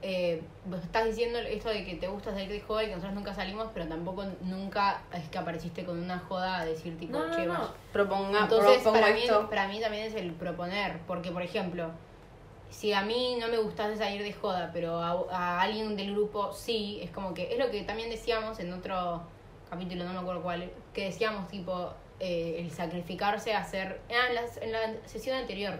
eh, 0.00 0.42
vos 0.64 0.80
estás 0.82 1.06
diciendo 1.06 1.38
esto 1.40 1.70
de 1.70 1.84
que 1.84 1.94
te 1.96 2.06
gusta 2.06 2.30
salir 2.32 2.48
de 2.48 2.60
joda 2.60 2.84
y 2.84 2.86
que 2.86 2.92
nosotros 2.92 3.14
nunca 3.14 3.34
salimos, 3.34 3.68
pero 3.74 3.86
tampoco 3.88 4.24
nunca 4.42 5.02
es 5.12 5.28
que 5.28 5.38
apareciste 5.38 5.84
con 5.84 5.98
una 5.98 6.18
joda 6.20 6.60
a 6.60 6.64
decir 6.64 6.96
tipo, 6.98 7.18
No, 7.18 7.26
no, 7.26 7.34
che, 7.36 7.46
no. 7.46 7.52
vamos". 7.54 7.70
Proponga, 7.92 8.40
Entonces, 8.42 8.82
para 8.82 9.12
mí, 9.12 9.22
para 9.50 9.68
mí 9.68 9.80
también 9.80 10.04
es 10.06 10.14
el 10.14 10.32
proponer, 10.32 10.98
porque 11.06 11.32
por 11.32 11.42
ejemplo, 11.42 11.90
si 12.70 12.92
a 12.92 13.02
mí 13.02 13.36
no 13.40 13.48
me 13.48 13.58
gustase 13.58 13.96
salir 13.96 14.22
de 14.22 14.32
joda, 14.32 14.70
pero 14.72 14.98
a, 14.98 15.24
a 15.32 15.60
alguien 15.62 15.96
del 15.96 16.12
grupo 16.12 16.52
sí, 16.52 17.00
es 17.02 17.10
como 17.10 17.34
que 17.34 17.52
es 17.52 17.58
lo 17.58 17.70
que 17.70 17.82
también 17.82 18.10
decíamos 18.10 18.60
en 18.60 18.72
otro 18.72 19.22
capítulo, 19.68 20.04
no 20.04 20.12
me 20.12 20.18
acuerdo 20.20 20.42
cuál, 20.42 20.70
que 20.94 21.04
decíamos 21.06 21.48
tipo 21.48 21.92
eh, 22.20 22.56
el 22.60 22.70
sacrificarse 22.70 23.52
a 23.54 23.60
hacer, 23.60 24.00
ah, 24.10 24.28
en, 24.28 24.34
la, 24.34 24.42
en 24.60 24.72
la 24.72 25.08
sesión 25.08 25.36
anterior, 25.36 25.74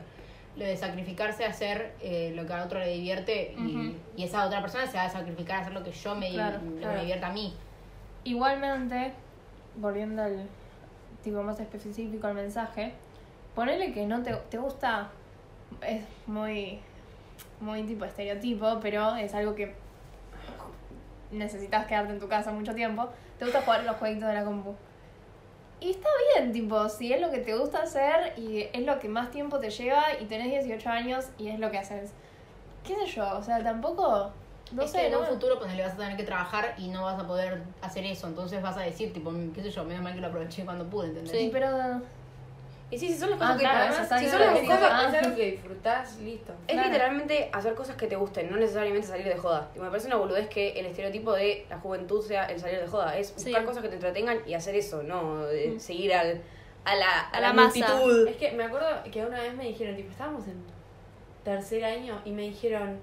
lo 0.58 0.64
de 0.64 0.76
sacrificarse 0.76 1.44
a 1.44 1.50
hacer 1.50 1.94
eh, 2.02 2.32
lo 2.34 2.44
que 2.44 2.52
a 2.52 2.64
otro 2.64 2.80
le 2.80 2.88
divierte 2.88 3.54
y, 3.56 3.96
esa 4.22 4.44
otra 4.44 4.60
persona 4.60 4.86
se 4.86 4.96
va 4.96 5.04
a 5.04 5.08
sacrificar 5.08 5.58
a 5.58 5.60
hacer 5.60 5.72
lo 5.72 5.84
que 5.84 5.92
yo 5.92 6.14
me, 6.16 6.32
Claro, 6.32 6.58
lo 6.64 6.78
claro. 6.78 6.94
me 6.94 7.00
divierta 7.00 7.28
a 7.28 7.32
mí. 7.32 7.54
Igualmente, 8.24 9.12
volviendo 9.76 10.22
al 10.22 10.48
tipo 11.22 11.42
más 11.44 11.60
específico 11.60 12.26
al 12.26 12.34
mensaje, 12.34 12.92
ponele 13.54 13.92
que 13.92 14.04
no 14.06 14.22
te, 14.22 14.34
te 14.50 14.58
gusta, 14.58 15.10
es 15.80 16.02
muy, 16.26 16.80
muy 17.60 17.84
tipo 17.84 18.04
estereotipo, 18.04 18.80
pero 18.80 19.14
es 19.14 19.34
algo 19.34 19.54
que 19.54 19.74
necesitas 21.30 21.86
quedarte 21.86 22.12
en 22.12 22.18
tu 22.18 22.26
casa 22.26 22.50
mucho 22.50 22.74
tiempo, 22.74 23.08
te 23.38 23.44
gusta 23.44 23.62
jugar 23.62 23.84
los 23.84 23.96
jueguitos 23.96 24.28
de 24.28 24.34
la 24.34 24.44
compu. 24.44 24.74
Y 25.80 25.90
está 25.90 26.08
bien, 26.34 26.52
tipo, 26.52 26.88
si 26.88 27.12
es 27.12 27.20
lo 27.20 27.30
que 27.30 27.38
te 27.38 27.56
gusta 27.56 27.82
hacer 27.82 28.32
y 28.36 28.62
es 28.72 28.84
lo 28.84 28.98
que 28.98 29.08
más 29.08 29.30
tiempo 29.30 29.58
te 29.60 29.70
lleva 29.70 30.04
y 30.20 30.24
tenés 30.24 30.50
18 30.50 30.88
años 30.90 31.26
y 31.38 31.48
es 31.48 31.58
lo 31.60 31.70
que 31.70 31.78
haces. 31.78 32.10
¿Qué 32.84 32.94
sé 32.96 33.06
yo? 33.06 33.36
O 33.38 33.42
sea, 33.42 33.62
tampoco... 33.62 34.32
No 34.72 34.82
es 34.82 34.90
sé, 34.90 34.98
que 34.98 35.06
en 35.06 35.12
no 35.12 35.18
un 35.20 35.24
me- 35.24 35.30
futuro 35.30 35.58
pues 35.58 35.74
le 35.74 35.82
vas 35.82 35.94
a 35.94 35.96
tener 35.96 36.16
que 36.16 36.24
trabajar 36.24 36.74
y 36.76 36.88
no 36.88 37.04
vas 37.04 37.18
a 37.18 37.26
poder 37.26 37.62
hacer 37.80 38.04
eso, 38.04 38.26
entonces 38.26 38.60
vas 38.60 38.76
a 38.76 38.80
decir, 38.82 39.12
tipo, 39.14 39.32
qué 39.54 39.62
sé 39.62 39.70
yo, 39.70 39.82
menos 39.84 40.02
mal 40.02 40.14
que 40.14 40.20
lo 40.20 40.26
aproveché 40.26 40.64
cuando 40.64 40.84
pude, 40.84 41.06
¿entendés? 41.08 41.30
Sí, 41.30 41.48
pero... 41.52 42.02
Y 42.90 42.96
sí, 42.98 43.08
si 43.08 43.18
son 43.18 43.28
las 43.30 43.38
cosas 43.38 43.54
Ah, 43.54 43.58
que 43.58 43.64
claro, 43.64 43.92
si 44.18 44.28
son 44.30 44.40
las 44.40 44.58
cosas, 44.60 44.80
Ah. 44.90 45.08
es 45.12 45.22
algo 45.24 45.36
que 45.36 45.50
disfrutás, 45.50 46.16
listo. 46.20 46.52
es 46.66 46.72
Claro. 46.72 46.88
literalmente 46.88 47.50
hacer 47.52 47.74
cosas 47.74 47.96
que 47.96 48.06
te 48.06 48.16
gusten, 48.16 48.50
no 48.50 48.56
necesariamente 48.56 49.06
salir 49.06 49.26
de 49.26 49.36
joda. 49.36 49.68
Y 49.76 49.78
me 49.78 49.88
parece 49.90 50.06
una 50.06 50.16
boludez 50.16 50.48
que 50.48 50.70
el 50.70 50.86
estereotipo 50.86 51.32
de 51.34 51.66
la 51.68 51.78
juventud 51.78 52.24
sea 52.24 52.46
el 52.46 52.58
salir 52.58 52.80
de 52.80 52.86
joda. 52.86 53.18
Es 53.18 53.34
buscar 53.34 53.60
Sí. 53.60 53.66
cosas 53.66 53.82
que 53.82 53.88
te 53.90 53.96
entretengan 53.96 54.38
y 54.46 54.54
hacer 54.54 54.74
eso, 54.74 55.02
no 55.02 55.44
de 55.44 55.78
seguir 55.78 56.14
al, 56.14 56.40
a 56.86 56.94
la, 56.96 57.06
a 57.20 57.28
A 57.28 57.40
la, 57.42 57.52
la 57.52 57.62
multitud. 57.62 58.26
Es 58.26 58.36
que 58.36 58.52
me 58.52 58.64
acuerdo 58.64 58.86
que 59.12 59.22
una 59.26 59.42
vez 59.42 59.54
me 59.54 59.64
dijeron, 59.64 59.94
tipo, 59.94 60.10
estábamos 60.10 60.46
en 60.48 60.62
tercer 61.44 61.84
año 61.84 62.22
y 62.24 62.30
me 62.30 62.42
dijeron, 62.42 62.98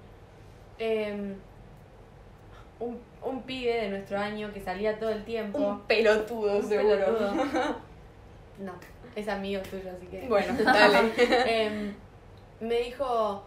em, 0.79 1.35
un, 2.79 2.99
un 3.21 3.41
pibe 3.43 3.73
de 3.81 3.89
nuestro 3.89 4.17
año 4.17 4.51
que 4.51 4.59
salía 4.61 4.97
todo 4.97 5.09
el 5.11 5.23
tiempo. 5.23 5.59
Un 5.59 5.81
pelotudo, 5.81 6.57
Un 6.57 6.67
seguro. 6.67 6.95
pelotudo. 6.97 7.33
No, 8.59 8.73
es 9.15 9.27
amigo 9.27 9.61
tuyo, 9.63 9.89
así 9.95 10.07
que. 10.07 10.27
Bueno, 10.27 10.53
dale. 10.63 11.11
Em, 11.45 11.93
me 12.59 12.75
dijo, 12.81 13.43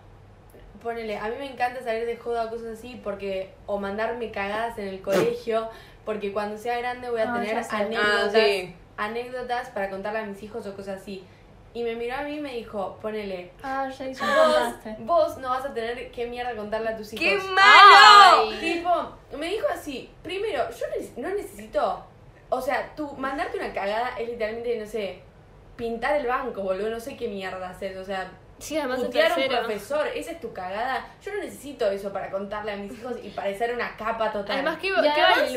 ponele, 0.82 1.16
a 1.18 1.28
mí 1.28 1.34
me 1.38 1.50
encanta 1.52 1.82
salir 1.82 2.06
de 2.06 2.16
joda 2.16 2.44
o 2.46 2.50
cosas 2.50 2.78
así 2.78 3.00
porque, 3.02 3.52
o 3.66 3.78
mandarme 3.78 4.30
cagadas 4.30 4.78
en 4.78 4.88
el 4.88 5.00
colegio, 5.00 5.68
porque 6.04 6.32
cuando 6.32 6.56
sea 6.58 6.78
grande 6.78 7.10
voy 7.10 7.20
a 7.20 7.32
Ah, 7.34 7.40
tener 7.40 7.56
anécdotas, 7.70 8.34
Ah, 8.34 8.38
sí. 8.38 8.74
anécdotas 8.96 9.68
para 9.70 9.90
contarle 9.90 10.20
a 10.20 10.24
mis 10.24 10.42
hijos 10.42 10.66
o 10.66 10.74
cosas 10.76 11.00
así. 11.00 11.24
Y 11.74 11.82
me 11.84 11.94
miró 11.96 12.16
a 12.16 12.22
mí 12.22 12.36
y 12.36 12.40
me 12.40 12.54
dijo, 12.54 12.98
ponele, 13.00 13.50
Ah, 13.62 13.88
ya 13.96 14.08
hizo 14.08 14.24
vos, 14.24 14.74
vos 15.00 15.38
no 15.38 15.50
vas 15.50 15.64
a 15.66 15.74
tener 15.74 16.10
qué 16.10 16.26
mierda 16.26 16.56
contarle 16.56 16.88
a 16.88 16.96
tus 16.96 17.12
hijos. 17.12 17.24
¡Qué 17.26 17.36
malo! 17.52 18.50
Tipo, 18.58 19.36
me 19.38 19.48
dijo 19.50 19.66
así, 19.72 20.10
primero, 20.22 20.64
yo 20.70 20.86
no 21.18 21.28
necesito, 21.28 22.04
o 22.50 22.60
sea, 22.60 22.92
tú 22.96 23.12
mandarte 23.16 23.58
una 23.58 23.72
cagada 23.72 24.18
es 24.18 24.28
literalmente, 24.28 24.78
no 24.78 24.86
sé, 24.86 25.20
pintar 25.76 26.16
el 26.16 26.26
banco, 26.26 26.62
boludo, 26.62 26.90
no 26.90 27.00
sé 27.00 27.16
qué 27.16 27.28
mierda 27.28 27.70
haces, 27.70 27.96
o 27.96 28.04
sea, 28.04 28.30
Sí, 28.58 28.76
además 28.76 28.98
en 28.98 29.06
putear 29.06 29.30
a 29.30 29.36
un 29.36 29.48
profesor, 29.48 30.08
esa 30.08 30.32
es 30.32 30.40
tu 30.40 30.52
cagada. 30.52 31.06
Yo 31.22 31.32
no 31.32 31.38
necesito 31.38 31.88
eso 31.90 32.12
para 32.12 32.28
contarle 32.30 32.72
a 32.72 32.76
mis 32.76 32.92
hijos 32.92 33.14
y 33.22 33.30
parecer 33.30 33.72
una 33.72 33.96
capa 33.96 34.32
total. 34.32 34.56
Además, 34.56 34.78
¿qué, 34.80 34.90
le 34.90 34.96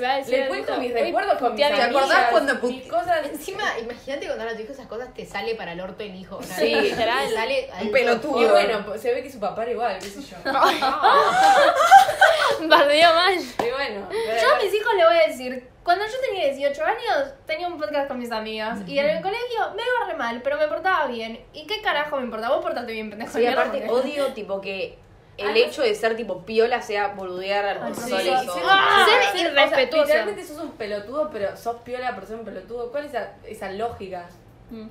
va 0.01 0.13
a 0.13 0.17
decir? 0.17 0.38
le 0.38 0.47
cuento 0.47 0.77
mis 0.77 0.93
recuerdos 0.93 1.39
con 1.39 1.56
mis 1.56 1.67
¿Te 1.67 1.82
acordás 1.82 2.30
cuando 2.30 2.62
put- 2.62 2.88
cosas. 2.88 3.25
Encima, 3.25 3.63
imagínate 3.80 4.27
contar 4.27 4.49
a 4.49 4.56
tu 4.56 4.62
hijo 4.62 4.73
esas 4.73 4.86
cosas, 4.86 5.12
te 5.15 5.25
sale 5.25 5.56
para 5.56 5.73
el 5.73 5.82
orto 5.82 6.04
el 6.04 6.13
hijo. 6.15 6.43
Sí, 6.43 6.93
te. 6.95 6.95
Sale 6.95 7.71
Un 7.82 7.91
pelotudo. 7.91 8.39
Y 8.39 8.45
bueno, 8.45 8.86
pues, 8.86 9.01
se 9.01 9.12
ve 9.12 9.23
que 9.23 9.32
su 9.32 9.39
papá 9.39 9.63
era 9.63 9.71
igual, 9.71 9.97
qué 9.99 10.06
sé 10.06 10.21
yo. 10.21 10.38
Bardea 12.67 13.13
mal. 13.13 13.34
Y 13.34 13.71
bueno, 13.71 14.08
Yo 14.12 14.56
a 14.56 14.60
mis 14.62 14.73
hijos 14.73 14.93
le 14.95 15.06
voy 15.06 15.17
a 15.17 15.27
decir, 15.27 15.67
cuando 15.84 16.06
yo 16.06 16.13
tenía 16.28 16.46
18 16.54 16.84
años, 16.84 17.34
tenía 17.46 17.67
un 17.67 17.78
podcast 17.80 18.08
con 18.08 18.20
mis 18.20 18.32
amigas. 18.32 18.80
Y 18.88 19.00
en 19.00 19.10
el 19.10 19.22
colegio 19.22 19.60
me 19.76 19.82
iba 19.82 20.12
re 20.12 20.15
mal, 20.17 20.41
pero 20.44 20.58
me 20.58 20.67
portaba 20.67 21.08
bien. 21.08 21.44
¿Y 21.54 21.65
qué 21.65 21.82
carajo 21.82 22.17
me 22.17 22.24
importa? 22.24 22.50
Vos 22.50 22.62
portate 22.62 22.91
bien, 22.91 23.10
pendejo. 23.10 23.32
Sí, 23.38 23.46
aparte 23.46 23.89
odio 23.89 24.28
tipo 24.34 24.62
que 24.62 24.98
el 25.38 25.58
hecho 25.58 25.82
de 25.82 25.96
ser 25.96 26.15
tipo 26.15 26.46
piola 26.46 26.82
sea 26.84 27.08
boludear 27.10 27.65
al 27.65 27.78
Al 27.78 27.91
profesor. 27.94 28.10
profesor. 28.22 28.44
eso. 28.44 28.54
Sí, 28.54 28.60
Ah, 28.63 29.06
Ser 29.10 29.24
ser- 29.39 29.52
irrespetuosa. 29.52 30.04
O 30.04 30.06
sea, 30.08 30.15
literalmente 30.26 30.44
sos 30.44 30.58
un 30.63 30.72
pelotudo, 30.74 31.30
pero 31.32 31.58
sos 31.58 31.78
piola 31.82 32.13
por 32.13 32.26
ser 32.28 32.36
un 32.38 32.46
pelotudo. 32.46 32.91
¿Cuál 32.91 33.06
es 33.06 33.12
esa, 33.13 33.34
esa 33.46 33.72
lógica? 33.72 34.30
Mm. 34.70 34.88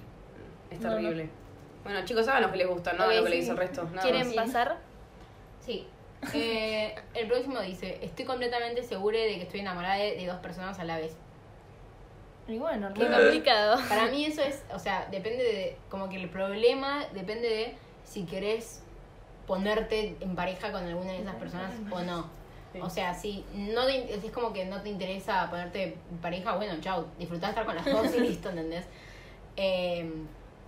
Es 0.73 0.81
No, 0.81 0.89
no. 0.91 0.97
terrible. 0.97 1.31
Bueno, 1.85 2.05
chicos, 2.05 2.27
saben 2.27 2.43
lo 2.43 2.51
que 2.51 2.59
les 2.59 2.67
gusta, 2.69 2.93
no 2.95 3.05
Ok, 3.07 3.13
lo 3.15 3.25
que 3.25 3.31
le 3.31 3.37
sí. 3.37 3.41
dice 3.43 3.51
el 3.53 3.57
resto. 3.59 3.85
nada 3.85 4.03
¿Quieren 4.03 4.27
más. 4.35 4.47
pasar? 4.47 4.77
Sí. 5.61 5.87
Eh, 6.35 6.95
el 7.15 7.29
próximo 7.29 7.61
dice, 7.61 7.99
estoy 8.03 8.25
completamente 8.25 8.83
segura 8.83 9.19
de 9.19 9.37
que 9.37 9.43
estoy 9.43 9.61
enamorada 9.61 9.97
de, 9.97 10.17
de 10.17 10.27
dos 10.27 10.39
personas 10.41 10.79
a 10.79 10.85
la 10.85 10.99
vez. 10.99 11.17
Y 12.49 12.59
bueno, 12.59 12.91
Qué 12.95 13.07
re- 13.07 13.11
complicado. 13.17 13.79
Para 13.89 14.07
mí 14.09 14.25
eso 14.25 14.43
es, 14.43 14.63
o 14.75 14.79
sea, 14.79 15.07
depende 15.11 15.43
de, 15.45 15.77
como 15.89 16.09
que 16.09 16.17
el 16.17 16.29
problema 16.29 17.05
depende 17.15 17.49
de 17.49 17.75
si 18.05 18.25
querés 18.25 18.83
ponerte 19.47 20.17
en 20.21 20.35
pareja 20.37 20.73
con 20.73 20.85
alguna 20.85 21.13
de 21.13 21.21
esas 21.21 21.37
personas 21.37 21.73
o 21.91 22.01
no. 22.01 22.27
Sí. 22.73 22.79
O 22.83 22.91
sea, 22.91 23.15
si 23.15 23.45
no 23.55 23.87
te- 23.87 24.15
es 24.15 24.31
como 24.33 24.53
que 24.53 24.65
no 24.65 24.81
te 24.83 24.89
interesa 24.91 25.49
ponerte 25.51 25.97
en 26.11 26.19
pareja, 26.19 26.55
bueno, 26.57 26.75
chao, 26.81 27.07
disfrutá 27.19 27.47
de 27.47 27.51
estar 27.53 27.67
con 27.67 27.75
las 27.77 27.85
dos 27.85 28.15
y 28.15 28.21
listo, 28.21 28.51
¿entendés? 28.51 28.85
Eh, 29.57 30.09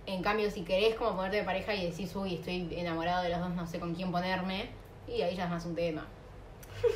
en 0.05 0.21
cambio, 0.21 0.49
si 0.51 0.63
querés 0.63 0.95
como 0.95 1.15
ponerte 1.15 1.37
de 1.37 1.43
pareja 1.43 1.73
y 1.73 1.89
decís, 1.89 2.13
uy, 2.15 2.35
estoy 2.35 2.67
enamorado 2.77 3.23
de 3.23 3.29
los 3.29 3.39
dos, 3.39 3.51
no 3.51 3.65
sé 3.67 3.79
con 3.79 3.95
quién 3.95 4.11
ponerme, 4.11 4.67
y 5.07 5.21
ahí 5.21 5.35
ya 5.35 5.45
es 5.45 5.49
más 5.49 5.65
un 5.65 5.75
tema. 5.75 6.05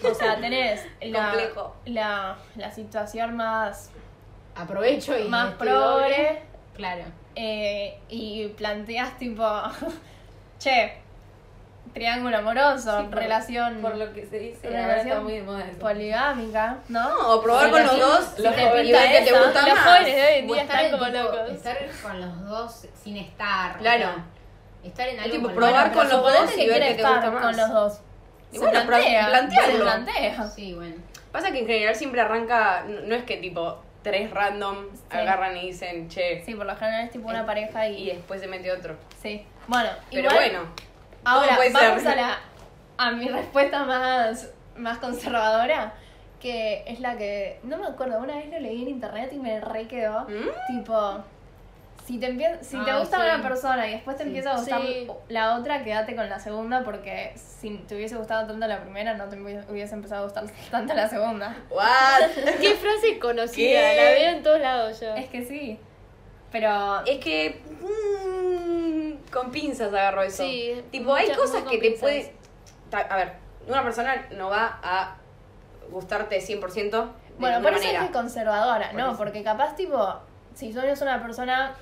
O 0.04 0.13
sea, 0.13 0.39
tenés 0.39 0.86
la, 1.02 1.30
Complejo. 1.30 1.76
la, 1.86 2.38
la 2.56 2.72
situación 2.72 3.36
más, 3.38 3.91
Aprovecho 4.56 5.17
y 5.17 5.28
más 5.28 5.54
progre 5.54 6.41
Claro. 6.76 7.04
eh, 7.36 8.00
y 8.10 8.48
planteas 8.50 9.17
tipo, 9.17 9.48
che, 10.60 10.93
triángulo 11.93 12.38
amoroso, 12.39 13.00
Sí, 13.02 13.06
por- 13.08 13.20
relación 13.20 13.78
Por 13.82 13.96
lo 13.96 14.12
que 14.13 14.26
se 14.26 14.39
dice, 14.39 14.67
está 14.67 14.70
relación 14.88 15.24
muy 15.24 15.34
de 15.34 15.43
moda 15.43 15.65
eso. 15.67 15.80
poligámica, 15.80 16.80
¿no? 16.89 17.08
No, 17.10 17.34
o 17.36 17.41
probar 17.41 17.70
con 17.72 17.84
los 17.84 18.00
dos 18.00 18.20
los 18.39 18.56
te 18.56 18.62
te 19.26 19.32
gusta 19.39 19.67
Los 19.67 19.80
jóvenes 19.80 20.15
de 20.15 20.22
hoy 20.24 20.34
en 20.39 20.50
O 20.50 20.54
día 20.54 20.62
estar, 20.63 20.84
están 20.84 21.00
como 21.00 21.06
en 21.08 21.13
tipo- 21.13 21.34
locos. 21.36 21.52
estar 21.52 21.78
con 22.04 22.20
los 22.22 22.46
dos 22.50 22.86
sin 23.04 23.17
estar. 23.17 23.76
o 23.76 23.80
Claro. 23.80 24.00
sea, 24.02 24.26
estar 24.84 25.08
en 25.08 25.20
algo 25.20 25.32
tipo 25.36 25.48
con 25.48 25.56
probar 25.56 25.88
los 25.88 25.96
con 25.98 26.10
dos. 26.10 26.24
los 26.34 26.40
dos 26.42 26.54
y 26.58 26.60
que 26.62 26.68
ver 26.70 26.82
qué 26.84 26.94
te 26.96 27.04
gusta 27.04 27.32
más. 27.32 27.42
con 27.44 27.58
los 27.58 27.70
dos. 27.70 28.00
Y 28.52 28.58
Se 28.58 28.63
bueno, 28.63 28.86
plantea, 28.88 29.28
plantearlo. 29.28 29.74
se 29.76 29.82
plantea. 29.82 30.48
Sí, 30.50 30.74
bueno. 30.74 30.96
Pasa 31.32 31.52
que 31.52 31.60
en 31.60 31.68
general 31.68 31.96
siempre 31.96 32.22
arranca, 32.22 32.84
no 32.88 33.13
es 33.16 33.24
que 33.24 33.38
tipo 33.38 33.84
tres 34.04 34.32
random 34.32 34.86
Sí. 34.94 35.02
agarran 35.18 35.58
y 35.58 35.68
dicen, 35.68 36.08
che, 36.08 36.44
Sí, 36.46 36.56
por 36.56 36.66
lo 36.66 36.76
general 36.76 37.06
es 37.06 37.12
tipo 37.12 37.28
una 37.28 37.46
pareja 37.46 37.88
y 37.90 38.04
y... 38.04 38.06
después 38.16 38.40
se 38.40 38.48
mete 38.48 38.72
otro. 38.72 38.96
Sí. 39.22 39.46
Bueno, 39.68 39.90
Pero 40.10 40.22
igual, 40.30 40.36
bueno, 40.38 40.60
ahora 41.26 41.58
vamos 41.74 42.02
ser. 42.04 42.12
a 42.12 42.16
la 42.16 42.40
a 42.98 43.12
mi 43.12 43.28
respuesta 43.30 43.84
más, 43.84 44.50
más 44.78 44.98
conservadora, 45.00 45.94
que 46.40 46.84
es 46.88 47.00
la 47.02 47.18
que, 47.18 47.60
no 47.63 47.78
me 47.78 47.88
acuerdo, 47.88 48.20
una 48.20 48.36
vez 48.38 48.50
lo 48.50 48.60
leí 48.60 48.84
en 48.84 48.88
internet 48.90 49.30
y 49.34 49.38
me 49.40 49.60
re 49.60 49.88
quedó, 49.88 50.22
¿Mm? 50.22 50.78
tipo, 50.78 51.24
si 52.08 52.20
te, 52.20 52.32
empie- 52.34 52.62
si 52.62 52.78
te 52.86 52.89
Ah, 52.91 53.00
gusta 53.00 53.17
sí. 53.17 53.24
una 53.24 53.41
persona 53.43 53.86
y 53.88 53.91
después 53.91 54.15
te 54.15 54.24
Sí. 54.24 54.30
empieza 54.30 54.52
a 54.54 54.58
gustar 54.58 54.82
Sí. 54.82 55.08
la 55.28 55.56
otra, 55.58 55.84
quédate 55.84 56.15
con 56.15 56.30
la 56.30 56.39
segunda 56.39 56.84
porque 56.86 57.34
si 57.36 57.70
te 57.80 57.96
hubiese 57.96 58.15
gustado 58.15 58.48
tanto 58.48 58.65
la 58.65 58.80
primera, 58.82 59.15
no 59.15 59.26
te 59.26 59.36
hubiese 59.36 59.93
empezado 59.93 60.22
a 60.22 60.24
gustar 60.24 60.46
tanto 60.72 60.93
la 60.93 61.10
segunda. 61.10 61.58
what? 61.70 62.30
Qué 62.62 62.76
frase 62.76 63.20
conocida, 63.20 63.80
¿Qué? 63.91 63.96
la 63.98 64.04
veo 64.04 64.38
en 64.38 64.41
todos 64.43 64.62
lados 64.62 65.00
yo. 65.02 65.15
Es 65.15 65.28
que 65.28 65.43
sí, 65.46 65.78
pero... 66.50 67.04
Es 67.06 67.20
que 67.20 67.62
mm, 67.82 69.32
con 69.32 69.52
pinzas 69.52 69.89
agarro 69.89 70.22
eso. 70.24 70.43
Sí, 70.43 70.82
Tipo, 70.91 71.13
hay 71.13 71.30
cosas 71.32 71.63
que 71.63 71.78
te 71.78 71.82
pinzas. 71.89 72.00
puede... 72.00 72.34
Ta- 72.89 73.00
A 73.10 73.17
ver, 73.17 73.34
una 73.67 73.84
persona 73.84 74.28
no 74.32 74.50
va 74.50 74.80
a 74.82 75.15
gustarte 75.91 76.39
100% 76.39 76.89
de 76.89 77.08
Bueno, 77.38 77.62
por 77.62 77.74
eso 77.74 77.82
manera. 77.84 78.02
es 78.04 78.08
que 78.08 78.13
conservadora, 78.13 78.91
Por 78.91 79.00
¿no? 79.00 79.08
eso. 79.10 79.17
Porque 79.17 79.43
capaz, 79.43 79.76
tipo, 79.76 80.22
si 80.54 80.72
tú 80.74 80.80
eres 80.80 81.02
una 81.02 81.22
persona 81.22 81.76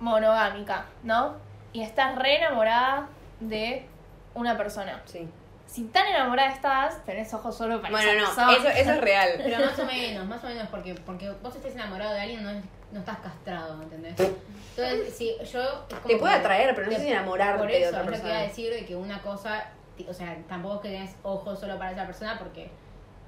monogámica, 0.00 0.86
¿no? 1.02 1.34
Y 1.72 1.82
estás 1.82 2.16
re 2.16 2.36
enamorada 2.38 3.08
de 3.40 3.86
una 4.34 4.56
persona. 4.56 5.02
Sí. 5.06 5.28
Si 5.66 5.84
tan 5.84 6.06
enamorada 6.06 6.50
estás, 6.50 7.04
tenés 7.04 7.32
ojos 7.34 7.56
solo 7.56 7.80
para 7.82 7.90
Bueno, 7.92 8.10
esa 8.10 8.20
no, 8.20 8.26
persona. 8.26 8.52
eso, 8.52 8.68
eso 8.82 8.92
es 8.92 9.00
real. 9.00 9.30
Pero 9.36 9.58
más 9.66 9.78
o 9.78 9.84
menos, 9.84 10.26
más 10.26 10.44
o 10.44 10.46
menos, 10.46 10.68
porque, 10.68 10.94
porque 10.94 11.30
vos 11.42 11.54
estés 11.56 11.74
enamorado 11.74 12.14
de 12.14 12.20
alguien, 12.20 12.42
no, 12.44 12.50
es- 12.50 12.64
no 12.92 13.00
estás 13.00 13.18
castrado, 13.18 13.82
¿entendés? 13.82 14.14
Entonces, 14.18 15.12
si 15.14 15.36
yo... 15.52 15.60
es 15.88 16.02
Te 16.06 16.16
puede 16.16 16.34
que- 16.34 16.40
atraer, 16.40 16.74
pero 16.74 16.86
no 16.86 16.92
te- 16.92 16.98
sé 16.98 17.02
si 17.06 17.10
enamorarte 17.10 17.58
Por 17.58 17.68
de 17.68 17.80
eso, 17.80 17.88
otra 17.88 18.00
es 18.02 18.06
lo 18.06 18.12
que 18.12 18.18
iba 18.18 18.26
a 18.28 18.30
persona. 18.30 18.48
decir 18.48 18.72
de 18.72 18.86
que 18.86 18.96
una 18.96 19.20
cosa, 19.22 19.64
o 20.08 20.12
sea, 20.14 20.36
tampoco 20.48 20.76
es 20.76 20.80
que 20.82 20.88
tenés 20.90 21.16
ojos 21.24 21.58
solo 21.58 21.78
para 21.78 21.90
esa 21.90 22.06
persona 22.06 22.38
porque 22.38 22.70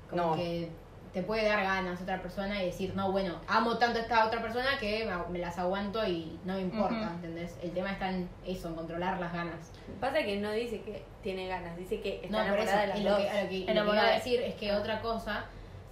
como 0.09 0.22
No. 0.22 0.37
que 0.37 0.70
te 1.18 1.24
puede 1.24 1.46
dar 1.46 1.64
ganas 1.64 2.00
otra 2.00 2.22
persona 2.22 2.62
y 2.62 2.66
decir, 2.66 2.94
no, 2.94 3.11
bueno, 3.11 3.40
amo 3.48 3.76
tanto 3.76 3.98
a 3.98 4.02
esta 4.02 4.24
otra 4.24 4.40
persona 4.40 4.78
que 4.78 5.11
me, 5.31 5.38
las 5.40 5.59
aguanto 5.59 6.07
y 6.07 6.38
no 6.44 6.54
me 6.54 6.61
importa. 6.61 7.11
¿entendés? 7.16 7.59
El 7.61 7.72
tema 7.72 7.90
está 7.90 8.11
en 8.11 8.28
eso, 8.46 8.68
en 8.68 8.76
controlar 8.76 9.18
las 9.18 9.33
ganas. 9.33 9.72
Pasa 9.98 10.22
que 10.22 10.37
no 10.37 10.52
dice 10.52 10.81
que 10.83 11.02
tiene 11.20 11.48
ganas, 11.48 11.76
dice 11.76 12.00
que 12.00 12.20
está 12.22 12.28
No, 12.28 12.38
eso, 12.38 12.54
enamorada 12.54 12.81
de 12.83 12.87
las 12.87 13.00
lo 13.00 13.11
dos. 13.11 13.20
que, 13.20 13.31
a 13.31 13.42
lo 13.42 13.48
que, 13.48 13.74
lo 13.74 13.85
que 13.85 13.96
iba 13.96 14.02
a 14.02 14.14
decir 14.14 14.40
es 14.42 14.54
que 14.54 14.72
otra 14.72 15.00
cosa 15.00 15.46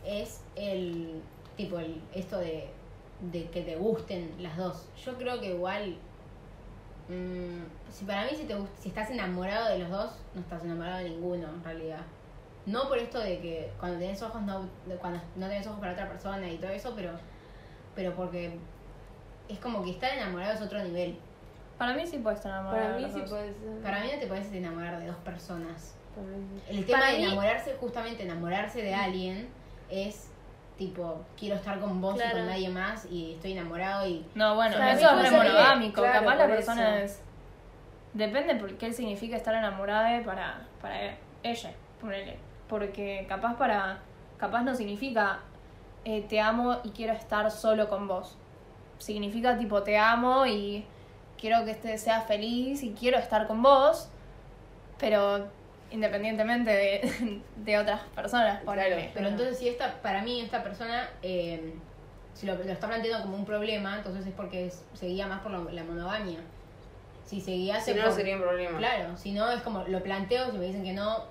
es 0.04 0.44
el, 0.54 1.20
tipo, 1.56 1.80
el, 1.80 2.00
esto 2.14 2.38
de, 2.38 2.68
de 3.20 3.50
que 3.50 3.62
te 3.62 3.74
gusten 3.74 4.32
las 4.38 4.56
dos. 4.56 4.88
Yo 5.04 5.16
creo 5.18 5.40
que 5.40 5.54
igual, 5.54 5.96
mm, 7.08 7.90
si 7.90 8.04
para 8.04 8.26
mí 8.26 8.30
si, 8.36 8.44
te, 8.44 8.54
si 8.78 8.90
estás 8.90 9.10
enamorado 9.10 9.70
de 9.70 9.80
los 9.80 9.90
dos, 9.90 10.12
no 10.36 10.40
estás 10.40 10.62
enamorado 10.62 10.98
de 10.98 11.10
ninguno 11.10 11.48
en 11.48 11.64
realidad. 11.64 12.02
No 12.66 12.88
por 12.88 12.98
esto 12.98 13.18
de 13.20 13.38
que 13.40 13.70
cuando 13.78 13.98
tenés 13.98 14.20
ojos 14.22 14.42
no, 14.42 14.68
cuando 15.00 15.20
no 15.36 15.46
tenés 15.48 15.66
ojos 15.66 15.78
para 15.80 15.92
otra 15.92 16.08
persona 16.08 16.50
y 16.50 16.58
todo 16.58 16.70
eso, 16.72 16.92
pero, 16.96 17.12
pero 17.94 18.12
porque 18.14 18.58
es 19.48 19.58
como 19.60 19.84
que 19.84 19.90
estar 19.90 20.12
enamorado 20.12 20.52
es 20.52 20.60
otro 20.60 20.82
nivel. 20.82 21.16
Para 21.78 21.92
mí 21.94 22.06
sí 22.06 22.18
puedes 22.18 22.38
estar 22.38 22.52
enamorada 22.52 22.94
Para 22.94 22.98
mí 22.98 23.12
sí 23.12 23.20
dos. 23.20 23.30
puede 23.30 23.52
ser. 23.54 23.82
Para 23.82 24.00
mí 24.00 24.10
no 24.12 24.18
te 24.18 24.26
puedes 24.26 24.52
enamorar 24.52 24.98
de 24.98 25.06
dos 25.06 25.16
personas. 25.16 25.94
El 26.68 26.84
tema 26.86 26.98
Para 27.00 27.12
de 27.12 27.18
mí- 27.18 27.24
enamorarse, 27.24 27.76
justamente 27.78 28.22
enamorarse 28.24 28.82
de 28.82 28.94
alguien, 28.94 29.48
es 29.90 30.30
tipo, 30.78 31.24
quiero 31.38 31.56
estar 31.56 31.78
con 31.78 32.00
vos 32.00 32.14
y 32.16 32.18
Claro. 32.18 32.38
con 32.38 32.46
nadie 32.46 32.68
más 32.70 33.06
y 33.10 33.34
estoy 33.34 33.52
enamorado 33.52 34.06
y... 34.08 34.26
No, 34.34 34.54
bueno, 34.56 34.76
mí 34.78 34.90
eso 34.90 35.10
es 35.20 35.30
re 35.30 35.36
monogámico. 35.36 36.00
claro, 36.02 36.20
Capaz 36.20 36.36
la 36.36 36.46
persona 36.48 36.96
eso. 37.02 37.04
es. 37.14 37.20
Depende 38.14 38.54
por 38.56 38.76
qué 38.78 38.92
significa 38.92 39.36
estar 39.36 39.54
enamorada 39.54 40.08
de 40.08 40.24
para, 40.24 40.66
para 40.80 41.14
ella, 41.42 41.70
ponele. 42.00 42.38
Porque 42.68 43.26
capaz 43.28 43.56
para. 43.56 44.00
Capaz 44.38 44.62
no 44.62 44.74
significa 44.74 45.40
eh, 46.04 46.22
te 46.28 46.40
amo 46.40 46.78
y 46.84 46.90
quiero 46.90 47.12
estar 47.12 47.50
solo 47.50 47.88
con 47.88 48.06
vos. 48.08 48.36
Significa 48.98 49.56
tipo 49.58 49.82
te 49.82 49.96
amo 49.98 50.46
y 50.46 50.84
quiero 51.38 51.64
que 51.64 51.70
este 51.72 51.96
sea 51.98 52.20
feliz 52.22 52.82
y 52.82 52.92
quiero 52.92 53.18
estar 53.18 53.46
con 53.46 53.62
vos. 53.62 54.08
Pero 54.98 55.46
independientemente 55.90 56.70
de, 56.70 57.42
de 57.56 57.78
otras 57.78 58.00
personas. 58.14 58.60
Claro. 58.60 58.96
Pero 59.14 59.28
entonces 59.28 59.58
si 59.58 59.68
esta, 59.68 59.94
para 60.02 60.22
mí 60.22 60.40
esta 60.40 60.62
persona, 60.62 61.08
eh, 61.22 61.74
si 62.34 62.46
lo, 62.46 62.54
lo 62.56 62.62
está 62.64 62.86
planteando 62.88 63.22
como 63.24 63.36
un 63.36 63.44
problema, 63.44 63.96
entonces 63.96 64.26
es 64.26 64.32
porque 64.34 64.66
es- 64.66 64.84
se 64.94 65.06
guía 65.06 65.26
más 65.26 65.40
por 65.40 65.52
la, 65.52 65.58
la 65.72 65.84
monogamia. 65.84 66.40
Si 67.24 67.40
se 67.40 67.52
guiase 67.52 67.92
Si 67.92 67.96
no, 67.98 68.02
no 68.04 68.08
por- 68.08 68.16
sería 68.16 68.36
un 68.36 68.42
problema. 68.42 68.78
Claro, 68.78 69.16
si 69.16 69.32
no 69.32 69.50
es 69.50 69.62
como 69.62 69.82
lo 69.84 70.02
planteo, 70.02 70.50
si 70.50 70.58
me 70.58 70.66
dicen 70.66 70.84
que 70.84 70.92
no, 70.92 71.24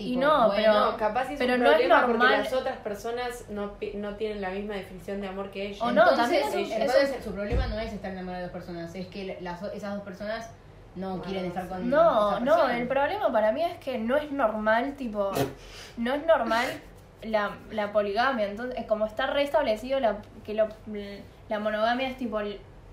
Y 0.00 0.16
no, 0.16 0.46
bueno, 0.48 0.52
pero- 0.56 0.72
No, 0.92 0.96
capaz 0.96 1.30
es 1.30 1.38
Pero 1.38 1.54
un 1.54 1.60
no 1.60 1.66
es 1.66 1.72
problema 1.72 2.00
porque 2.06 2.18
normal- 2.18 2.42
las 2.44 2.52
otras 2.52 2.76
personas 2.78 3.44
no, 3.50 3.72
pi- 3.78 3.92
no 3.94 4.14
tienen 4.16 4.40
la 4.40 4.50
misma 4.50 4.74
definición 4.74 5.20
de 5.20 5.28
amor 5.28 5.50
que 5.50 5.66
ellos. 5.68 5.80
O 5.82 5.92
no, 5.92 6.02
entonces, 6.10 6.40
también 6.42 6.66
es 6.66 6.72
entonces 6.72 7.24
su 7.24 7.32
problema 7.34 7.66
no 7.66 7.78
es 7.78 7.92
estar 7.92 8.10
enamorado 8.10 8.38
de 8.46 8.50
dos 8.50 8.52
personas, 8.52 8.94
es 8.94 9.06
que 9.08 9.38
las, 9.40 9.62
esas 9.74 9.94
dos 9.94 10.02
personas 10.02 10.50
no 10.96 11.20
quieren 11.22 11.46
estar 11.46 11.68
con 11.68 11.88
No, 11.88 12.30
esa 12.36 12.40
no, 12.40 12.68
el 12.68 12.88
problema 12.88 13.30
para 13.30 13.52
mí 13.52 13.62
es 13.62 13.76
que 13.78 13.98
no 13.98 14.16
es 14.16 14.30
normal, 14.32 14.94
tipo, 14.96 15.30
no 15.96 16.14
es 16.14 16.26
normal 16.26 16.66
la, 17.22 17.50
la 17.70 17.92
poligamia. 17.92 18.46
Entonces, 18.48 18.76
es 18.78 18.86
como 18.86 19.06
está 19.06 19.26
reestablecido 19.26 20.00
la, 20.00 20.16
que 20.44 20.54
lo, 20.54 20.68
la 21.48 21.58
monogamia 21.58 22.08
es 22.08 22.16
tipo 22.16 22.40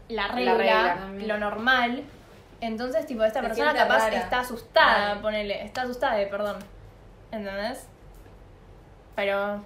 la 0.10 0.28
regla, 0.28 0.53
regla. 0.55 1.08
lo 1.26 1.38
normal. 1.39 2.03
Entonces, 2.60 3.05
tipo, 3.05 3.24
esta 3.24 3.41
Se 3.41 3.47
persona 3.47 3.74
capaz 3.74 3.99
rara. 4.05 4.18
está 4.18 4.39
asustada, 4.39 5.22
ponele, 5.22 5.64
está 5.64 5.84
asustada, 5.84 6.20
eh, 6.22 6.28
perdón. 6.28 6.58
¿Entendés? 7.38 7.88
Pero 9.15 9.63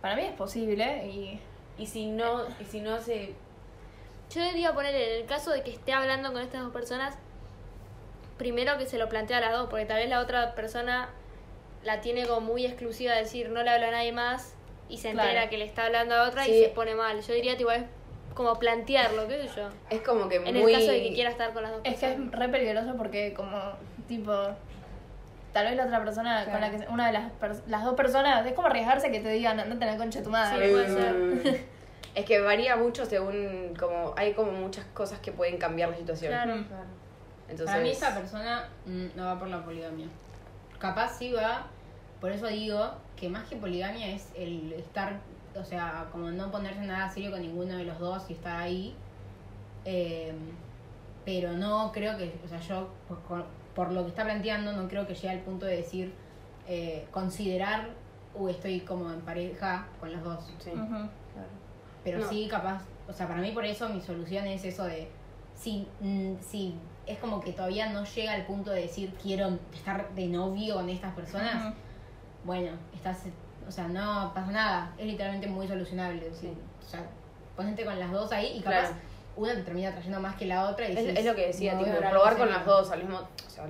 para 0.00 0.16
mí 0.16 0.22
es 0.22 0.32
posible 0.32 1.06
y... 1.06 1.40
Y 1.76 1.86
si 1.86 2.06
no, 2.06 2.42
y 2.60 2.64
si 2.64 2.80
no 2.80 3.00
se 3.00 3.34
Yo 4.30 4.42
diría 4.44 4.72
poner 4.72 4.94
en 4.94 5.20
el 5.22 5.26
caso 5.26 5.50
de 5.50 5.62
que 5.62 5.70
esté 5.72 5.92
hablando 5.92 6.32
con 6.32 6.40
estas 6.40 6.62
dos 6.62 6.72
personas, 6.72 7.16
primero 8.38 8.78
que 8.78 8.86
se 8.86 8.96
lo 8.98 9.08
plantea 9.08 9.38
a 9.38 9.40
las 9.40 9.52
dos, 9.52 9.68
porque 9.68 9.84
tal 9.86 9.96
vez 9.98 10.08
la 10.08 10.20
otra 10.20 10.54
persona 10.54 11.08
la 11.82 12.00
tiene 12.00 12.26
como 12.26 12.40
muy 12.42 12.64
exclusiva, 12.64 13.12
de 13.14 13.20
decir 13.22 13.50
no 13.50 13.62
le 13.64 13.70
habla 13.70 13.88
a 13.88 13.90
nadie 13.90 14.12
más 14.12 14.54
y 14.88 14.98
se 14.98 15.10
entera 15.10 15.32
Claro. 15.32 15.50
que 15.50 15.58
le 15.58 15.64
está 15.64 15.86
hablando 15.86 16.14
a 16.14 16.28
otra 16.28 16.44
Sí. 16.44 16.52
y 16.52 16.62
se 16.62 16.68
pone 16.68 16.94
mal. 16.94 17.20
Yo 17.20 17.34
diría 17.34 17.56
tipo 17.56 17.70
es 17.72 17.82
como 18.34 18.56
plantearlo, 18.58 19.26
qué 19.26 19.48
sé 19.48 19.56
yo. 19.56 19.68
Es 19.90 20.00
como 20.02 20.28
que 20.28 20.36
En 20.36 20.42
muy... 20.60 20.72
el 20.72 20.78
caso 20.78 20.92
de 20.92 21.02
que 21.02 21.12
quiera 21.14 21.30
estar 21.30 21.52
con 21.52 21.62
las 21.64 21.72
dos 21.72 21.80
Es 21.84 21.98
que 21.98 22.12
es 22.12 22.30
re 22.30 22.48
peligroso 22.48 22.94
porque 22.96 23.34
como, 23.34 23.58
tipo, 24.06 24.32
tal 25.54 25.64
vez 25.66 25.76
la 25.76 25.84
otra 25.86 26.04
persona 26.04 26.44
con 26.44 26.60
la 26.60 26.70
que 26.70 26.78
se- 26.80 26.88
una 26.88 27.06
de 27.06 27.12
las 27.14 27.32
las 27.68 27.84
dos 27.84 27.94
personas, 27.94 28.44
es 28.44 28.52
como 28.52 28.66
arriesgarse 28.68 29.10
que 29.10 29.20
te 29.20 29.30
digan, 29.30 29.58
andate 29.58 29.84
a 29.88 29.92
la 29.92 29.96
concha 29.96 30.18
de 30.18 30.24
tu 30.26 30.30
madre. 30.30 30.66
Sí, 30.66 30.72
puede 30.72 30.88
ser. 30.88 31.64
Es 32.14 32.24
que 32.26 32.40
varía 32.40 32.76
mucho 32.76 33.04
según 33.06 33.74
como 33.76 34.14
hay 34.16 34.34
como 34.34 34.52
muchas 34.52 34.84
cosas 34.94 35.18
que 35.18 35.32
pueden 35.32 35.56
cambiar 35.58 35.88
la 35.88 35.96
situación. 35.96 36.30
Claro. 36.32 36.54
Entonces, 37.48 37.66
Para 37.66 37.80
mí 37.82 37.90
esta 37.90 38.14
persona 38.14 38.68
mm, 38.86 39.06
no 39.16 39.24
va 39.24 39.36
por 39.38 39.48
la 39.48 39.64
poligamia. 39.64 40.06
Capaz 40.78 41.18
sí 41.18 41.32
va, 41.32 41.66
por 42.20 42.30
eso 42.30 42.46
digo 42.46 42.92
que 43.16 43.28
más 43.28 43.48
que 43.48 43.56
poligamia 43.56 44.08
es 44.14 44.28
el 44.36 44.72
estar, 44.74 45.18
o 45.56 45.64
sea, 45.64 46.06
como 46.12 46.30
no 46.30 46.52
ponerse 46.52 46.82
nada 46.82 47.08
serio 47.10 47.32
con 47.32 47.40
ninguno 47.40 47.76
de 47.76 47.84
los 47.84 47.98
dos 47.98 48.30
y 48.30 48.34
estar 48.34 48.60
ahí. 48.60 48.94
Eh, 49.84 50.32
pero 51.24 51.52
no 51.52 51.90
creo 51.92 52.16
que, 52.16 52.32
o 52.44 52.48
sea, 52.48 52.60
yo 52.60 52.88
por, 53.08 53.18
por- 53.22 53.46
por 53.74 53.92
lo 53.92 54.02
que 54.02 54.08
está 54.10 54.24
planteando 54.24 54.72
no 54.72 54.88
creo 54.88 55.06
que 55.06 55.14
llegue 55.14 55.30
al 55.30 55.40
punto 55.40 55.66
de 55.66 55.76
decir, 55.78 56.12
eh, 56.66 57.06
considerar, 57.10 57.88
o 58.38 58.48
estoy 58.48 58.80
como 58.80 59.10
en 59.12 59.20
pareja 59.20 59.86
con 60.00 60.12
los 60.12 60.22
dos. 60.22 60.52
sí. 60.58 60.70
Pero 62.02 62.18
No. 62.18 62.28
sí, 62.28 62.46
capaz, 62.50 62.82
o 63.08 63.12
sea, 63.12 63.26
para 63.26 63.40
mí 63.40 63.50
por 63.52 63.64
eso 63.64 63.88
mi 63.88 64.00
solución 64.00 64.46
es 64.46 64.64
eso 64.64 64.84
de, 64.84 65.08
si, 65.54 65.88
mm, 66.00 66.34
si 66.40 66.74
es 67.06 67.18
como 67.18 67.40
que 67.40 67.52
todavía 67.52 67.90
no 67.90 68.04
llega 68.04 68.32
al 68.34 68.44
punto 68.46 68.70
de 68.72 68.82
decir 68.82 69.14
quiero 69.22 69.58
estar 69.72 70.10
de 70.14 70.26
novio 70.26 70.74
con 70.74 70.88
estas 70.90 71.14
personas, 71.14 71.74
bueno, 72.44 72.72
estás, 72.94 73.22
o 73.66 73.70
sea, 73.70 73.88
no 73.88 74.32
pasa 74.34 74.52
nada, 74.52 74.94
es 74.98 75.06
literalmente 75.06 75.46
muy 75.46 75.66
solucionable. 75.66 76.30
sí. 76.34 76.52
O 76.86 76.86
sea, 76.86 77.06
ponete 77.56 77.84
con 77.86 77.98
las 77.98 78.10
dos 78.12 78.30
ahí 78.32 78.58
y 78.58 78.60
capaz 78.60 78.80
Claro. 78.88 78.94
Una 79.36 79.54
te 79.54 79.62
termina 79.62 79.90
trayendo 79.92 80.20
más 80.20 80.36
que 80.36 80.46
la 80.46 80.68
otra. 80.68 80.88
Y 80.88 80.92
Es, 80.92 80.96
decís, 81.04 81.18
es 81.18 81.24
lo 81.24 81.34
que 81.34 81.46
decía, 81.48 81.78
tipo, 81.78 81.90
probar 82.10 82.36
con 82.36 82.50
las 82.50 82.64
dos 82.64 82.90
al 82.90 83.00
mismo, 83.00 83.18
o 83.18 83.50
sea, 83.50 83.64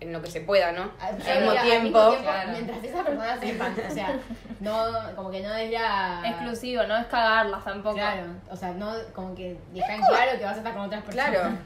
en 0.00 0.12
lo 0.12 0.22
que 0.22 0.30
se 0.30 0.40
pueda, 0.40 0.72
¿no? 0.72 0.90
Al, 0.98 1.20
Al 1.20 1.38
mismo 1.38 1.50
al 1.50 1.62
tiempo. 1.62 2.16
claro. 2.22 2.50
mientras 2.52 2.82
esas 2.82 3.04
personas 3.04 3.40
sepan, 3.40 3.74
o 3.88 3.94
sea, 3.94 4.18
no, 4.60 4.86
como 5.14 5.30
que 5.30 5.42
no 5.42 5.54
es 5.54 5.70
la... 5.70 6.22
Exclusivo, 6.24 6.84
no 6.84 6.96
es 6.96 7.06
cagarlas 7.06 7.62
tampoco. 7.64 7.96
Claro, 7.96 8.22
o 8.50 8.56
sea, 8.56 8.72
no, 8.72 8.92
como 9.14 9.34
que 9.34 9.58
dejan 9.74 10.00
claro 10.00 10.38
que 10.38 10.44
vas 10.44 10.54
a 10.54 10.58
estar 10.58 10.72
con 10.72 10.82
otras 10.82 11.02
personas. 11.04 11.30
Claro. 11.30 11.56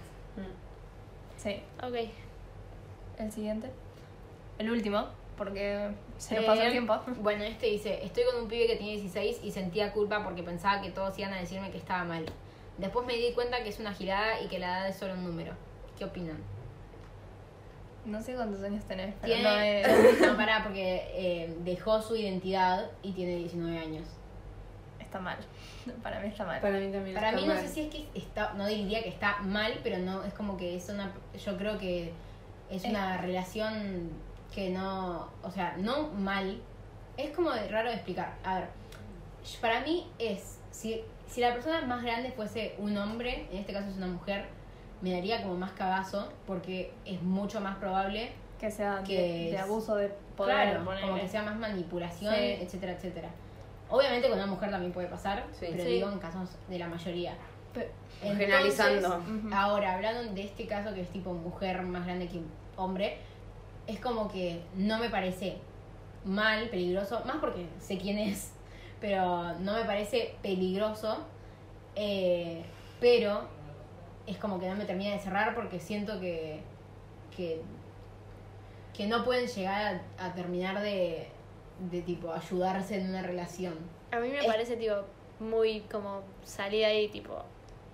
Sí. 1.37 1.63
Ok. 1.83 2.11
El 3.19 3.31
siguiente. 3.31 3.71
El 4.59 4.71
último, 4.71 5.07
porque 5.37 5.91
se 6.17 6.37
nos 6.37 6.45
pasó 6.45 6.63
el 6.63 6.73
tiempo. 6.73 6.99
Bueno, 7.19 7.45
este 7.45 7.67
dice, 7.67 8.05
estoy 8.05 8.25
con 8.25 8.43
un 8.43 8.49
pibe 8.49 8.67
que 8.67 8.77
tiene 8.77 8.93
16 8.93 9.41
y 9.43 9.51
sentía 9.53 9.93
culpa 9.93 10.25
porque 10.25 10.43
pensaba 10.43 10.81
que 10.81 10.91
todos 10.91 11.17
iban 11.19 11.33
a 11.35 11.37
decirme 11.37 11.71
que 11.71 11.79
estaba 11.79 12.05
mal. 12.05 12.25
Después 12.79 13.07
me 13.07 13.15
di 13.15 13.33
cuenta 13.33 13.63
que 13.63 13.69
es 13.69 13.79
una 13.79 13.93
girada 13.95 14.41
y 14.41 14.49
que 14.49 14.59
la 14.59 14.79
edad 14.79 14.89
es 14.89 14.97
solo 14.97 15.15
un 15.15 15.25
número. 15.25 15.53
¿Qué 15.99 16.05
opinan? 16.05 16.39
No 18.05 18.21
sé 18.21 18.35
cuántos 18.35 18.63
años 18.63 18.85
tenés, 18.85 19.15
pero 19.21 19.35
Tiene... 19.35 19.83
no 19.83 19.89
es... 19.89 20.21
No, 20.27 20.37
pará, 20.37 20.63
porque 20.63 21.09
eh, 21.15 21.57
dejó 21.61 22.03
su 22.03 22.17
identidad 22.17 22.91
y 23.03 23.13
tiene 23.13 23.37
19 23.37 23.79
años. 23.79 24.07
Está 25.01 25.21
mal. 25.21 25.39
Para 26.03 26.21
mí 26.21 26.29
está 26.29 26.45
mal. 26.45 26.61
Para 26.61 26.79
mí 26.79 26.91
también 26.93 27.15
Para 27.15 27.31
está 27.31 27.41
mí 27.41 27.47
no 27.47 27.55
sé 27.57 27.69
si 27.69 27.83
es 27.83 27.91
que 27.95 28.07
está, 28.15 28.53
no 28.55 28.67
diría 28.67 29.03
que 29.03 29.09
está 29.09 29.39
mal, 29.43 29.79
pero 29.83 29.99
no, 29.99 30.23
es 30.25 30.35
como 30.35 30.57
que 30.57 30.77
es 30.77 30.89
una, 30.89 31.13
yo 31.45 31.57
creo 31.57 31.79
que 31.79 32.13
es 32.71 32.85
Es- 32.85 32.91
una 32.91 33.19
relación 33.19 34.11
que 34.55 34.71
no, 34.71 35.31
o 35.43 35.51
sea, 35.51 35.77
no 35.79 36.09
mal, 36.11 36.61
es 37.17 37.31
como 37.31 37.51
de 37.53 37.69
raro 37.69 37.89
de 37.89 37.95
explicar. 37.97 38.35
A 38.45 38.57
ver, 38.61 38.69
para 39.61 39.81
mí 39.81 40.07
es, 40.19 40.59
si, 40.71 41.03
si 41.35 41.41
la 41.41 41.53
persona 41.53 41.81
más 41.81 42.05
grande 42.05 42.31
fuese 42.31 42.77
un 42.79 42.97
hombre, 42.97 43.49
en 43.51 43.59
este 43.59 43.73
caso 43.73 43.89
es 43.91 43.97
una 43.97 44.07
mujer, 44.07 44.45
me 45.01 45.11
daría 45.13 45.43
como 45.43 45.57
más 45.57 45.73
cagazo, 45.73 46.33
porque 46.47 46.93
es 47.05 47.21
mucho 47.23 47.61
más 47.61 47.77
probable 47.79 48.31
Que 48.61 48.71
sea 48.71 49.03
que 49.05 49.51
de, 49.51 49.59
abuso 49.59 49.97
de 49.97 50.11
poder. 50.37 50.55
Claro, 50.79 50.85
como 51.03 51.17
que 51.21 51.27
sea 51.29 51.43
más 51.43 51.57
manipulación, 51.57 52.33
Sí. 52.37 52.41
etcétera, 52.61 52.93
etcétera. 52.93 53.29
Obviamente 53.91 54.29
con 54.29 54.39
una 54.39 54.47
mujer 54.47 54.71
también 54.71 54.93
puede 54.93 55.09
pasar, 55.09 55.45
Sí. 55.51 55.67
pero 55.73 55.83
Sí. 55.83 55.91
digo 55.91 56.09
en 56.09 56.21
casos 56.21 56.51
de 56.69 56.79
la 56.79 56.87
mayoría. 56.87 57.33
Entonces, 57.75 57.91
Generalizando. 58.23 59.21
Ahora, 59.53 59.95
hablando 59.95 60.33
de 60.33 60.45
este 60.45 60.67
caso 60.69 60.95
que 60.95 61.01
es 61.01 61.09
tipo 61.11 61.35
mujer 61.35 61.83
más 61.83 62.05
grande 62.07 62.29
que 62.29 62.41
hombre, 62.77 63.19
es 63.89 63.99
como 63.99 64.31
que 64.31 64.63
no 64.77 64.99
me 65.01 65.11
parece 65.11 65.59
mal, 66.25 66.69
peligroso, 66.71 67.23
más 67.27 67.37
porque 67.39 67.67
sé 67.81 67.99
quién 67.99 68.19
es, 68.19 68.54
pero 69.05 69.53
no 69.61 69.75
me 69.75 69.85
parece 69.85 70.35
peligroso, 70.41 71.19
eh, 71.95 72.63
pero 73.01 73.43
es 74.27 74.39
como 74.39 74.59
que 74.59 74.67
no 74.67 74.77
me 74.77 74.87
termina 74.87 75.13
de 75.13 75.19
cerrar 75.19 75.55
porque 75.55 75.79
siento 75.79 76.19
que, 76.21 76.61
que, 77.37 77.61
que 78.97 79.07
no 79.07 79.23
pueden 79.23 79.47
llegar 79.47 80.01
a, 80.17 80.25
a 80.25 80.33
terminar 80.33 80.81
de, 80.81 81.29
de 81.91 82.01
tipo 82.01 82.33
ayudarse 82.33 82.99
en 82.99 83.11
una 83.11 83.21
relación. 83.21 83.75
A 84.11 84.21
mí 84.21 84.31
me 84.31 84.39
Es- 84.39 84.47
parece 84.47 84.79
tipo 84.79 84.95
muy 85.39 85.81
como 85.81 86.23
salir 86.43 86.87
ahí 86.87 87.09
tipo 87.09 87.43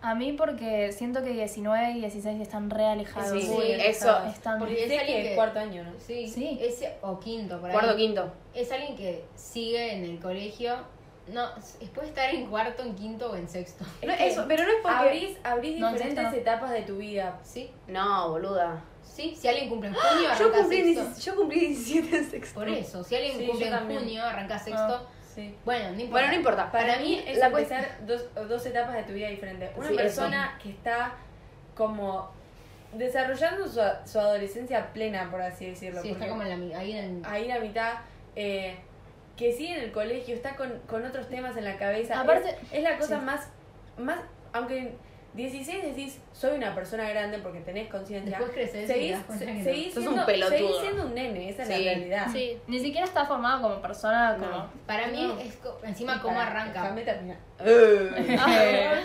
A 0.02 0.14
mí 0.14 0.32
porque 0.34 0.92
siento 0.92 1.24
que 1.24 1.30
19 1.32 1.90
y 1.92 2.00
16 2.02 2.40
están 2.40 2.70
re 2.70 2.86
alejados. 2.86 3.42
Sí, 3.42 3.48
Muy 3.48 3.72
eso-. 3.72 4.24
Están... 4.26 4.60
Porque 4.60 4.84
es 4.84 5.00
alguien 5.00 5.22
que 5.24 5.34
cuarto 5.34 5.58
año, 5.58 5.82
¿no? 5.82 5.92
Sí, 5.98 6.28
Sí. 6.28 6.56
Ese, 6.62 6.94
o 7.02 7.18
quinto, 7.18 7.58
por 7.58 7.68
ahí. 7.70 7.72
Cuarto, 7.72 7.96
quinto. 7.96 8.32
Es 8.54 8.70
alguien 8.70 8.94
que 8.96 9.24
sigue 9.34 9.94
en 9.96 10.04
el 10.04 10.20
colegio. 10.20 10.99
No, 11.32 11.48
es- 11.56 11.88
puede 11.90 12.08
estar 12.08 12.28
en 12.34 12.46
cuarto, 12.46 12.82
en 12.82 12.94
quinto 12.94 13.30
o 13.30 13.36
en 13.36 13.48
sexto. 13.48 13.84
No, 14.06 14.12
eso, 14.12 14.44
pero 14.48 14.64
no 14.64 14.70
es 14.70 14.76
porque... 14.82 14.96
Abrís, 14.96 15.38
abrís 15.44 15.78
No, 15.80 15.92
diferentes 15.92 16.18
sexto 16.24 16.36
no. 16.36 16.42
etapas 16.42 16.70
de 16.72 16.82
tu 16.82 16.96
vida. 16.98 17.38
Sí, 17.42 17.70
No, 17.86 18.30
boluda. 18.30 18.82
sí. 19.02 19.34
Si 19.38 19.48
alguien 19.48 19.68
cumple 19.68 19.88
en 19.90 19.94
junio, 19.94 20.22
Yo 20.28 20.30
arranca 20.32 20.58
cumplí, 20.60 20.76
sexto. 20.84 21.02
16 21.02 21.24
yo 21.24 21.36
cumplí 21.36 21.60
17 21.60 22.16
en 22.16 22.30
sexto. 22.30 22.54
Por 22.54 22.68
eso, 22.68 23.04
si 23.04 23.14
alguien 23.16 23.38
Sí, 23.38 23.46
cumple 23.46 23.66
yo 23.66 23.72
en 23.72 23.78
también. 23.78 24.00
junio, 24.00 24.22
arranca 24.24 24.58
sexto. 24.58 24.82
Ah. 24.82 25.02
Sí. 25.34 25.54
Bueno, 25.64 25.84
no 25.92 26.00
importa. 26.00 26.10
Bueno, 26.10 26.28
no 26.28 26.34
importa. 26.34 26.72
Para 26.72 26.98
mí 26.98 27.22
es 27.26 27.38
la 27.38 27.46
empezar 27.46 27.98
dos, 28.04 28.24
dos 28.48 28.66
etapas 28.66 28.94
de 28.96 29.02
tu 29.04 29.12
vida 29.12 29.28
diferentes. 29.28 29.70
Una 29.76 29.88
Sí, 29.88 29.94
persona 29.94 30.58
que 30.62 30.70
está 30.70 31.12
como 31.76 32.30
desarrollando 32.92 33.68
su, 33.68 33.80
su 34.04 34.18
adolescencia 34.18 34.92
plena, 34.92 35.30
por 35.30 35.40
así 35.40 35.66
decirlo. 35.66 36.02
Sí, 36.02 36.10
está 36.10 36.28
como 36.28 36.42
en 36.42 36.70
la, 36.70 36.78
ahí 36.78 36.92
en 36.92 37.22
ahí 37.24 37.46
la 37.46 37.60
mitad, 37.60 37.94
eh, 38.34 38.76
que 39.40 39.52
sigue 39.54 39.74
en 39.78 39.84
el 39.84 39.92
colegio, 39.92 40.34
está 40.34 40.54
con, 40.54 40.80
con 40.86 41.04
otros 41.06 41.28
temas 41.28 41.56
en 41.56 41.64
la 41.64 41.78
cabeza. 41.78 42.20
Aparte- 42.20 42.50
es, 42.50 42.56
es 42.74 42.82
la 42.82 42.98
cosa 42.98 43.18
sí. 43.18 43.24
más, 43.24 43.48
más, 43.98 44.18
aunque 44.52 44.92
16 45.32 45.82
decís, 45.84 46.18
soy 46.32 46.56
una 46.56 46.74
persona 46.74 47.08
grande 47.08 47.38
porque 47.38 47.60
tenés 47.60 47.88
conciencia. 47.88 48.30
Después 48.36 48.52
creces 48.52 48.86
Seguís, 48.86 49.16
se- 49.38 49.46
que 49.46 49.52
no. 49.54 49.64
seguís 49.64 49.94
Sos 49.94 49.98
un 49.98 50.02
siendo, 50.10 50.26
pelotudo. 50.26 50.58
seguís 50.58 50.76
siendo 50.80 51.06
un 51.06 51.14
nene, 51.14 51.48
esa 51.48 51.62
es 51.62 51.68
Sí. 51.68 51.84
la 51.84 51.92
realidad. 51.92 52.26
sí 52.32 52.58
Ni 52.66 52.80
siquiera 52.80 53.06
está 53.06 53.24
formado 53.24 53.62
como 53.62 53.80
persona, 53.80 54.36
No. 54.36 54.50
como... 54.50 54.66
Para 54.86 55.06
mí 55.06 55.22
No. 55.26 55.38
es 55.38 55.54
co- 55.56 55.78
encima 55.84 56.20
cómo 56.20 56.34
Pará, 56.36 56.50
arranca. 56.50 56.82
déjame 56.82 57.02
terminar. 57.02 57.38
Eh. 57.64 59.00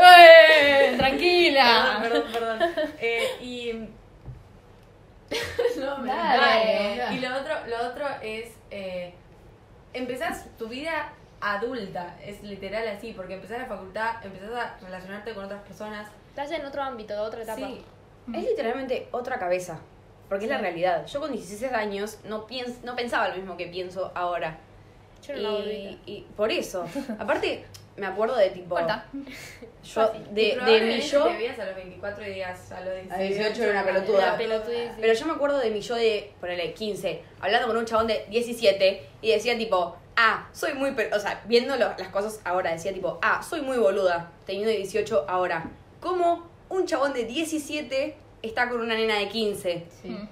¡Eh! 0.00 0.94
¡Tranquila! 0.98 1.98
Perdón, 2.00 2.24
perdón, 2.32 2.58
perdón. 2.58 2.92
Eh, 3.00 3.24
y 3.40 3.72
No, 5.80 5.98
me- 5.98 6.08
Dale. 6.08 6.96
dale. 6.98 7.16
Y 7.16 7.20
lo 7.20 7.36
otro, 7.36 7.54
lo 7.68 7.88
otro 7.88 8.06
es. 8.22 8.52
Eh, 8.70 9.14
empezás 9.92 10.46
tu 10.58 10.68
vida 10.68 11.12
adulta. 11.40 12.16
Es 12.24 12.42
literal 12.42 12.86
así, 12.88 13.12
porque 13.12 13.34
empezás 13.34 13.58
la 13.58 13.66
facultad, 13.66 14.24
empezás 14.24 14.52
a 14.52 14.76
relacionarte 14.80 15.34
con 15.34 15.44
otras 15.44 15.62
personas. 15.62 16.08
Estás 16.28 16.50
en 16.52 16.64
otro 16.64 16.82
ámbito, 16.82 17.20
otra 17.22 17.42
etapa. 17.42 17.66
Sí. 17.66 17.82
Es 18.34 18.44
literalmente 18.44 19.08
otra 19.10 19.38
cabeza. 19.38 19.80
Porque 20.28 20.44
es 20.44 20.50
la 20.50 20.58
realidad. 20.58 21.06
Yo 21.06 21.18
con 21.20 21.32
16 21.32 21.72
años 21.72 22.18
no, 22.24 22.46
piens 22.46 22.84
no 22.84 22.94
pensaba 22.94 23.28
lo 23.28 23.34
mismo 23.34 23.56
que 23.56 23.66
pienso 23.66 24.12
ahora. 24.14 24.58
Yo 25.26 25.36
no 25.36 25.58
y, 25.58 25.98
y 26.06 26.26
por 26.36 26.52
eso. 26.52 26.86
Aparte, 27.18 27.64
me 28.00 28.06
acuerdo 28.06 28.36
de 28.36 28.50
tipo. 28.50 28.74
Corta. 28.74 29.06
Yo, 29.84 30.12
de, 30.32 30.56
de 30.64 30.80
mi 30.80 31.00
yo. 31.00 31.24
Te 31.24 31.36
veías 31.36 31.58
a 31.58 31.66
los 31.66 31.76
24 31.76 32.26
y 32.26 32.30
digas 32.34 32.72
a 32.72 32.80
los 32.80 32.94
18. 32.94 33.14
A 33.14 33.18
18 33.18 33.62
era 33.62 33.72
una 33.72 33.84
pelotuda. 33.84 34.36
pelotudez, 34.36 34.90
sí. 34.94 34.98
Pero 35.00 35.12
yo 35.14 35.26
me 35.26 35.32
acuerdo 35.32 35.58
de 35.58 35.70
mi 35.70 35.80
yo 35.80 35.94
de, 35.94 36.32
ponele, 36.40 36.72
15, 36.74 37.22
hablando 37.40 37.68
con 37.68 37.76
un 37.76 37.84
chabón 37.86 38.06
de 38.06 38.26
17 38.28 39.06
y 39.22 39.30
decía 39.30 39.56
tipo, 39.56 39.96
ah, 40.16 40.48
soy 40.52 40.74
muy, 40.74 40.90
o 40.90 41.18
sea, 41.20 41.42
viendo 41.46 41.76
lo- 41.76 41.96
las 41.96 42.08
cosas 42.08 42.40
ahora, 42.44 42.72
decía 42.72 42.92
tipo, 42.92 43.18
ah, 43.22 43.42
soy 43.42 43.62
muy 43.62 43.78
boluda, 43.78 44.30
teniendo 44.46 44.70
18 44.70 45.24
ahora. 45.28 45.70
¿Cómo 46.00 46.50
un 46.68 46.86
chabón 46.86 47.12
de 47.12 47.24
17 47.24 48.16
está 48.42 48.68
con 48.68 48.80
una 48.80 48.94
nena 48.94 49.18
de 49.18 49.28
15? 49.28 49.86
Sí. 50.02 50.08
Mm. 50.08 50.28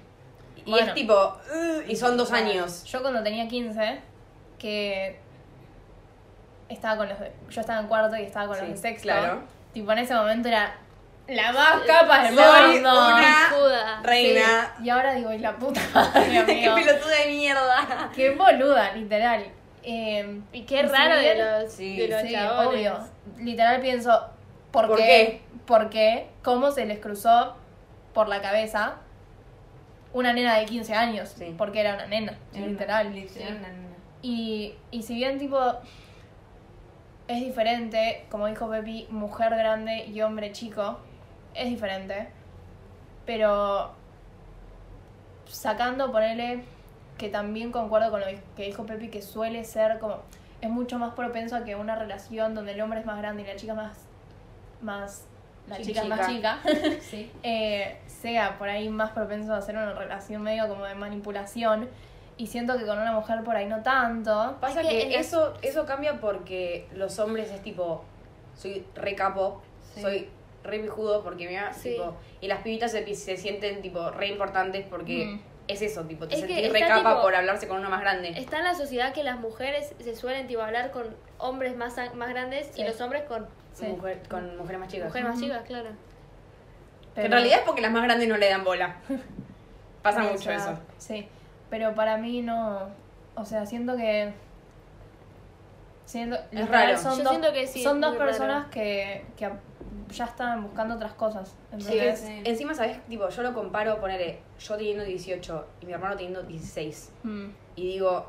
Y 0.65 0.71
Bueno. 0.71 0.87
es 0.87 0.93
tipo, 0.93 1.13
"Ugh", 1.15 1.83
y 1.87 1.95
son 1.95 2.17
dos 2.17 2.31
años. 2.31 2.83
Yo 2.85 3.01
cuando 3.01 3.23
tenía 3.23 3.47
15, 3.47 3.99
que 4.59 5.17
estaba 6.69 6.97
con 6.97 7.09
los 7.09 7.19
de, 7.19 7.31
yo 7.49 7.61
estaba 7.61 7.79
en 7.81 7.87
cuarto 7.87 8.15
y 8.17 8.23
estaba 8.23 8.47
con 8.47 8.55
Sí, 8.55 8.61
los 8.61 8.69
de 8.71 8.77
sexto. 8.77 9.03
claro. 9.09 9.41
Tipo, 9.73 9.91
en 9.91 9.97
ese 9.99 10.13
momento 10.15 10.47
era 10.47 10.75
la 11.27 11.51
más 11.51 11.81
capa 11.85 12.23
del 12.23 12.33
mundo. 12.33 12.89
una. 12.91 14.01
Reina. 14.03 14.73
Sí, 14.77 14.83
Y 14.85 14.89
ahora 14.89 15.13
digo, 15.13 15.31
y 15.31 15.39
la 15.39 15.55
puta 15.57 15.81
madre, 15.93 16.43
Qué 16.45 16.71
pelotuda 16.75 17.15
de 17.23 17.27
mierda. 17.29 18.09
Qué 18.15 18.31
boluda, 18.35 18.93
literal. 18.93 19.45
Eh, 19.83 20.41
Y 20.51 20.63
qué 20.63 20.83
raro 20.83 21.15
de 21.17 21.35
los, 21.35 21.71
Sí, 21.71 21.97
de 21.97 22.07
los 22.07 22.21
sí, 22.21 22.35
obvio. 22.35 22.99
Literal 23.37 23.79
pienso, 23.81 24.27
¿por, 24.71 24.87
¿Por 24.87 24.97
qué? 24.97 25.03
qué? 25.05 25.41
¿Por 25.65 25.89
qué? 25.89 26.29
¿Cómo 26.43 26.71
se 26.71 26.85
les 26.85 26.99
cruzó 26.99 27.55
por 28.13 28.27
la 28.27 28.41
cabeza 28.41 28.95
una 30.13 30.33
nena 30.33 30.57
de 30.57 30.65
15 30.65 30.93
años? 30.95 31.29
Sí. 31.37 31.53
Porque 31.57 31.79
era 31.81 31.93
una 31.93 32.07
nena, 32.07 32.33
literal. 32.53 33.13
Literal, 33.13 33.57
una 33.57 33.67
nena. 33.69 33.95
Y, 34.23 34.73
y 34.91 35.03
si 35.03 35.13
bien 35.15 35.37
tipo 35.37 35.59
es 37.29 37.41
diferente, 37.41 38.25
como 38.31 38.47
dijo 38.47 38.67
Pepi, 38.67 39.07
mujer 39.11 39.51
grande 39.51 40.07
y 40.07 40.19
hombre 40.21 40.51
chico, 40.51 40.97
es 41.53 41.69
diferente. 41.69 42.27
Pero 43.27 43.91
sacando, 45.45 46.11
ponerle 46.11 46.63
que 47.19 47.29
también 47.29 47.71
concuerdo 47.71 48.09
con 48.09 48.21
lo 48.21 48.25
que 48.57 48.65
dijo 48.65 48.87
Pepi, 48.87 49.09
que 49.09 49.21
suele 49.21 49.63
ser 49.63 49.99
como, 49.99 50.23
es 50.59 50.71
mucho 50.71 50.97
más 50.97 51.13
propenso 51.13 51.55
a 51.55 51.63
que 51.63 51.75
una 51.75 51.95
relación 51.95 52.55
donde 52.55 52.71
el 52.71 52.81
hombre 52.81 53.01
es 53.01 53.05
más 53.05 53.19
grande 53.19 53.43
y 53.43 53.45
la 53.45 53.55
chica 53.55 53.75
más, 53.75 54.07
más, 54.81 55.25
la 55.67 55.77
chica, 55.77 56.01
es 56.01 56.09
más 56.09 56.27
chica, 56.27 56.59
Sí. 57.01 57.31
eh, 57.43 57.99
sea 58.07 58.57
por 58.57 58.69
ahí 58.69 58.89
más 58.89 59.11
propenso 59.11 59.53
a 59.53 59.57
hacer 59.57 59.75
una 59.75 59.93
relación 59.93 60.41
medio 60.41 60.67
como 60.67 60.83
de 60.83 60.95
manipulación. 60.95 61.89
Y 62.39 62.47
siento 62.47 62.77
que 62.77 62.85
con 62.85 62.97
una 62.97 63.11
mujer 63.11 63.43
por 63.43 63.53
ahí 63.57 63.65
no 63.65 63.83
tanto. 63.83 64.55
Pasa 64.61 64.79
Es 64.79 64.87
que 64.87 65.19
eso, 65.19 65.53
eso 65.61 65.85
cambia 65.85 66.21
porque 66.21 66.87
los 66.93 67.19
hombres 67.19 67.51
es 67.51 67.61
tipo, 67.61 68.05
soy 68.55 68.85
re 68.95 69.13
capo, 69.13 69.61
Sí. 69.93 70.01
soy 70.01 70.29
re 70.63 70.79
pijudo 70.79 71.21
porque 71.21 71.49
mira, 71.49 71.73
Sí. 71.73 71.89
tipo, 71.91 72.15
y 72.39 72.47
las 72.47 72.61
pibitas 72.61 72.91
se, 72.93 73.13
se 73.13 73.35
sienten 73.35 73.81
tipo 73.81 74.09
re 74.11 74.27
importantes 74.27 74.85
porque 74.89 75.25
Mm. 75.25 75.41
es 75.67 75.81
eso, 75.81 76.03
tipo, 76.05 76.29
te 76.29 76.35
Es 76.35 76.39
sentís 76.39 76.71
re 76.71 76.79
capa 76.79 77.09
tipo, 77.09 77.21
por 77.23 77.35
hablarse 77.35 77.67
con 77.67 77.79
uno 77.79 77.89
más 77.89 77.99
grande. 77.99 78.29
Está 78.29 78.59
en 78.59 78.63
la 78.63 78.73
sociedad 78.73 79.11
que 79.13 79.23
las 79.25 79.37
mujeres 79.37 79.93
se 79.99 80.15
suelen 80.15 80.47
tipo 80.47 80.61
hablar 80.61 80.91
con 80.91 81.13
hombres 81.39 81.75
más, 81.75 81.97
más 82.15 82.29
grandes 82.29 82.67
Sí. 82.73 82.81
y 82.81 82.85
los 82.85 83.01
hombres 83.01 83.23
con 83.23 83.47
Sí. 83.73 83.85
Mujer- 83.87 84.21
con 84.29 84.55
mujeres 84.57 84.79
más 84.79 84.87
chicas. 84.89 85.07
mujeres 85.07 85.27
más 85.29 85.39
chicas, 85.41 85.63
claro. 85.67 85.89
Que 87.15 87.25
En 87.25 87.31
realidad 87.33 87.59
es 87.59 87.65
porque 87.65 87.81
las 87.81 87.91
más 87.91 88.03
grandes 88.03 88.29
no 88.29 88.37
le 88.37 88.49
dan 88.49 88.63
bola. 88.63 88.95
Pasa 90.01 90.21
O 90.25 90.31
mucho 90.31 90.43
sea, 90.43 90.55
eso. 90.55 90.79
Sí, 90.97 91.27
pero 91.69 91.95
para 91.95 92.17
mí 92.17 92.41
no. 92.41 92.89
O 93.35 93.45
sea, 93.45 93.65
siento 93.65 93.95
que. 93.95 94.33
Siento, 96.05 96.37
literal, 96.51 96.87
raro. 96.87 96.97
Son 96.97 97.17
Yo 97.17 97.23
dos, 97.23 97.29
siento 97.29 97.53
que 97.53 97.67
sí, 97.67 97.83
son 97.83 97.97
es 97.97 98.09
dos 98.09 98.17
personas 98.17 98.61
raro. 98.63 98.71
que, 98.71 99.25
que 99.37 99.49
ya 100.09 100.25
están 100.25 100.63
buscando 100.63 100.95
otras 100.95 101.13
cosas. 101.13 101.55
Sí, 101.77 101.93
¿entendés? 101.93 102.19
sí. 102.19 102.41
Encima, 102.45 102.73
¿sabes? 102.73 102.97
Tipo, 103.07 103.29
yo 103.29 103.43
lo 103.43 103.53
comparo, 103.53 103.99
ponerle 103.99 104.39
yo 104.59 104.75
teniendo 104.75 105.03
18 105.03 105.67
y 105.81 105.85
mi 105.85 105.93
hermano 105.93 106.15
teniendo 106.15 106.41
16. 106.43 107.11
Mm. 107.23 107.45
Y 107.75 107.87
digo, 107.87 108.25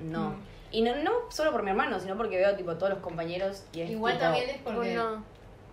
no. 0.00 0.30
Mm. 0.30 0.42
Y 0.72 0.82
no, 0.82 0.96
no 0.96 1.10
solo 1.30 1.52
por 1.52 1.62
mi 1.62 1.70
hermano, 1.70 1.98
sino 2.00 2.16
porque 2.16 2.36
veo 2.36 2.54
tipo 2.56 2.74
todos 2.76 2.90
los 2.90 2.98
compañeros 3.00 3.64
y 3.72 3.80
es 3.82 3.90
Igual 3.90 4.14
tipo, 4.14 4.24
también 4.24 4.50
es 4.50 4.58
porque 4.58 4.76
Bueno, 4.76 5.24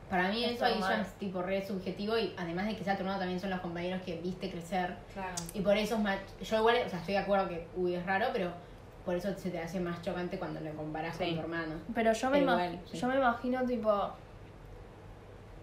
para 0.09 0.29
mí 0.29 0.43
Es 0.45 0.53
eso 0.53 0.65
ahí 0.65 0.79
ya 0.79 1.01
es 1.01 1.13
tipo 1.15 1.41
re 1.41 1.65
subjetivo 1.65 2.17
y 2.17 2.33
además 2.37 2.65
de 2.67 2.75
que 2.77 2.83
sea 2.83 2.95
tu 2.95 3.01
hermano 3.01 3.19
también 3.19 3.39
son 3.39 3.49
los 3.49 3.59
compañeros 3.59 4.01
que 4.03 4.15
viste 4.21 4.49
crecer 4.49 4.95
Claro. 5.13 5.35
y 5.53 5.59
por 5.61 5.75
eso 5.77 5.95
es 5.95 6.01
más, 6.01 6.17
yo 6.41 6.57
igual, 6.59 6.77
o 6.85 6.89
sea, 6.89 6.99
estoy 6.99 7.15
de 7.15 7.19
acuerdo 7.19 7.49
que 7.49 7.67
uy 7.75 7.95
es 7.95 8.05
raro, 8.05 8.27
pero 8.31 8.51
por 9.05 9.15
eso 9.15 9.33
se 9.37 9.49
te 9.49 9.59
hace 9.59 9.79
más 9.79 10.01
chocante 10.01 10.37
cuando 10.39 10.59
lo 10.61 10.71
comparas 10.73 11.15
Sí. 11.17 11.25
con 11.25 11.33
tu 11.35 11.39
hermano. 11.41 11.75
Pero 11.93 12.13
yo 12.13 12.29
me, 12.29 12.39
Pero 12.39 12.51
igual, 12.51 12.79
sí. 12.91 12.97
yo 12.97 13.07
me 13.07 13.15
imagino, 13.15 13.65
tipo. 13.65 14.11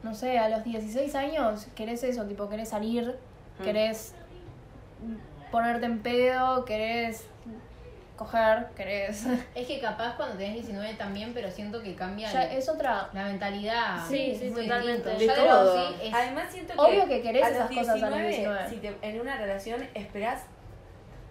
No 0.03 0.14
sé, 0.14 0.38
a 0.38 0.49
los 0.51 0.64
16 0.64 1.14
años 1.14 1.66
querés 1.74 2.03
eso, 2.05 2.24
tipo, 2.26 2.49
querés 2.49 2.68
salir, 2.70 3.16
Mm. 3.59 3.62
querés 3.62 4.14
ponerte 5.51 5.86
en 5.86 6.01
pedo, 6.01 6.64
querés 6.64 7.26
coger, 8.17 8.69
querés. 8.77 9.25
Es 9.55 9.67
que 9.67 9.81
capaz 9.81 10.17
cuando 10.17 10.37
tenés 10.37 10.55
19 10.55 10.95
también, 10.95 11.33
pero 11.35 11.51
siento 11.51 11.83
que 11.83 11.95
cambia 11.95 12.33
ya 12.33 12.45
el- 12.45 12.59
es 12.59 12.69
otra. 12.69 13.09
la 13.12 13.25
mentalidad. 13.25 13.99
Sí, 14.09 14.37
sí, 14.39 14.51
muy 14.51 14.62
totalmente. 14.62 15.09
De 15.11 15.29
todo. 15.29 15.89
sí 15.89 15.95
es- 16.03 16.15
Además 16.15 16.47
siento 16.51 16.75
que 16.75 16.81
Obvio 16.81 17.07
que 17.09 17.23
querés 17.23 17.43
a 17.45 17.51
los 17.51 17.59
esas 17.59 17.69
cosas 17.71 18.03
a 18.03 18.11
los 18.11 18.19
19. 18.21 18.69
Si 18.71 18.77
te, 18.77 18.97
en 19.03 19.21
una 19.21 19.37
relación 19.37 19.87
esperás, 19.95 20.43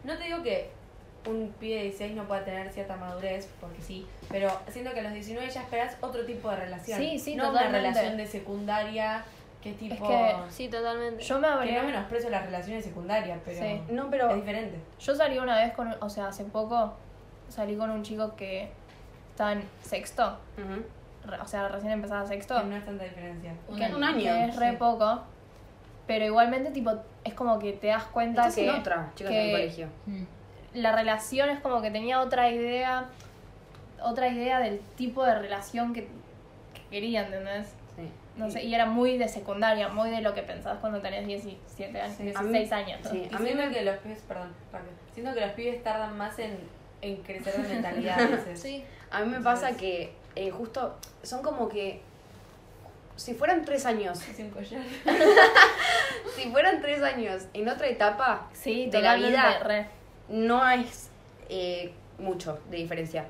no 0.03 0.17
te 0.17 0.23
digo 0.25 0.43
que 0.43 0.71
un 1.25 1.53
pibe 1.57 1.75
de 1.75 1.81
16 1.83 2.15
no 2.15 2.27
pueda 2.27 2.43
tener 2.43 2.69
cierta 2.73 2.97
madurez, 2.97 3.47
porque 3.61 3.81
sí, 3.81 4.05
pero 4.29 4.51
siento 4.69 4.91
que 4.93 4.99
a 4.99 5.03
los 5.03 5.13
19 5.13 5.49
ya 5.49 5.61
esperás 5.61 5.95
otro 6.01 6.25
tipo 6.25 6.49
de 6.49 6.57
relación. 6.57 6.99
Sí, 6.99 7.17
sí, 7.17 7.35
no 7.35 7.45
totalmente. 7.47 7.79
una 7.79 7.89
relación 7.93 8.17
de 8.17 8.27
secundaria 8.27 9.23
que 9.63 9.71
es 9.71 9.77
tipo... 9.77 10.07
que 10.07 10.35
sí, 10.49 10.67
totalmente. 10.67 11.23
Yo 11.23 11.39
me 11.39 11.47
que 11.47 11.53
habría. 11.53 11.81
no 11.81 11.87
menosprecio 11.87 12.29
las 12.29 12.45
relaciones 12.45 12.83
secundarias, 12.83 13.39
pero 13.45 13.61
Sí. 13.61 13.81
No, 13.89 14.09
pero 14.09 14.29
es 14.29 14.35
diferente. 14.35 14.77
Yo 14.99 15.15
salí 15.15 15.39
una 15.39 15.57
vez 15.57 15.73
con. 15.73 15.95
O 16.01 16.09
sea, 16.09 16.27
hace 16.27 16.43
poco 16.43 16.93
salí 17.47 17.77
con 17.77 17.89
un 17.89 18.03
chico 18.03 18.35
que 18.35 18.69
estaba 19.29 19.53
en 19.53 19.63
sexto. 19.81 20.37
O 21.41 21.47
sea, 21.47 21.69
recién 21.69 21.93
empezaba 21.93 22.27
sexto. 22.27 22.59
Que 22.59 22.65
no 22.65 22.75
es 22.75 22.83
tanta 22.83 23.05
diferencia. 23.05 23.53
un 23.69 23.77
que, 23.77 23.95
un 23.95 24.03
año, 24.03 24.19
que 24.19 24.45
es 24.45 24.55
re 24.57 24.71
sí. 24.71 24.75
poco. 24.77 25.21
Pero 26.05 26.25
igualmente, 26.25 26.71
tipo, 26.71 26.91
es 27.23 27.33
como 27.33 27.57
que 27.57 27.71
te 27.71 27.87
das 27.87 28.03
cuenta 28.05 28.41
Estás 28.41 28.55
que. 28.55 28.67
en 28.67 28.75
otra, 28.75 29.11
chicas 29.15 29.31
que 29.31 29.41
en 29.41 29.45
el 29.45 29.51
colegio. 29.55 29.87
Mm. 30.05 30.23
la 30.73 30.93
relación 30.93 31.49
es 31.49 31.61
como 31.61 31.81
que 31.81 31.89
tenía 31.89 32.19
otra 32.19 32.51
idea, 32.51 33.05
otra 34.01 34.27
idea 34.27 34.59
del 34.59 34.81
tipo 34.97 35.23
de 35.23 35.35
relación 35.35 35.93
que, 35.93 36.09
que 36.73 36.81
quería, 36.89 37.23
¿entendés? 37.23 37.73
No 38.35 38.49
sé, 38.49 38.63
y 38.63 38.73
era 38.73 38.87
muy 38.87 39.17
de 39.19 39.27
secundaria, 39.27 39.89
muy 39.89 40.09
de 40.09 40.21
lo 40.21 40.33
que 40.33 40.41
pensabas 40.41 40.79
cuando 40.79 41.01
tenías 41.01 41.25
17 41.27 42.01
años, 42.01 42.17
Sí. 42.17 42.23
16 42.23 42.71
años. 42.71 42.99
Sí. 43.11 43.29
A 43.31 43.37
mí 43.39 43.45
siento 43.47 43.65
me- 43.67 43.71
que 43.73 43.81
los 43.83 43.97
pibes, 43.97 44.19
perdón, 44.27 44.51
rápido. 44.71 44.91
siento 45.13 45.33
que 45.35 45.41
los 45.41 45.51
pibes 45.51 45.83
tardan 45.83 46.17
más 46.17 46.39
en, 46.39 46.57
en 47.01 47.17
crecer 47.17 47.61
de 47.61 47.73
mentalidad 47.73 48.19
a 48.19 48.27
veces. 48.37 48.59
Sí. 48.59 48.83
A 49.11 49.23
mí 49.23 49.29
me 49.29 49.39
pasa 49.41 49.77
que 49.77 50.13
eh, 50.35 50.49
justo 50.49 50.97
son 51.21 51.43
como 51.43 51.69
que 51.69 52.01
si 53.15 53.35
fueran 53.35 53.63
tres 53.65 53.85
años, 53.85 54.19
si 56.35 56.49
fueran 56.51 56.81
tres 56.81 57.01
años 57.03 57.43
en 57.53 57.69
otra 57.69 57.87
etapa 57.87 58.47
Sí, 58.53 58.87
de 58.89 59.01
la 59.01 59.15
vida, 59.15 59.59
re. 59.59 59.87
no 60.29 60.67
es 60.69 61.09
eh, 61.49 61.93
mucho 62.17 62.59
de 62.69 62.77
diferencia. 62.77 63.25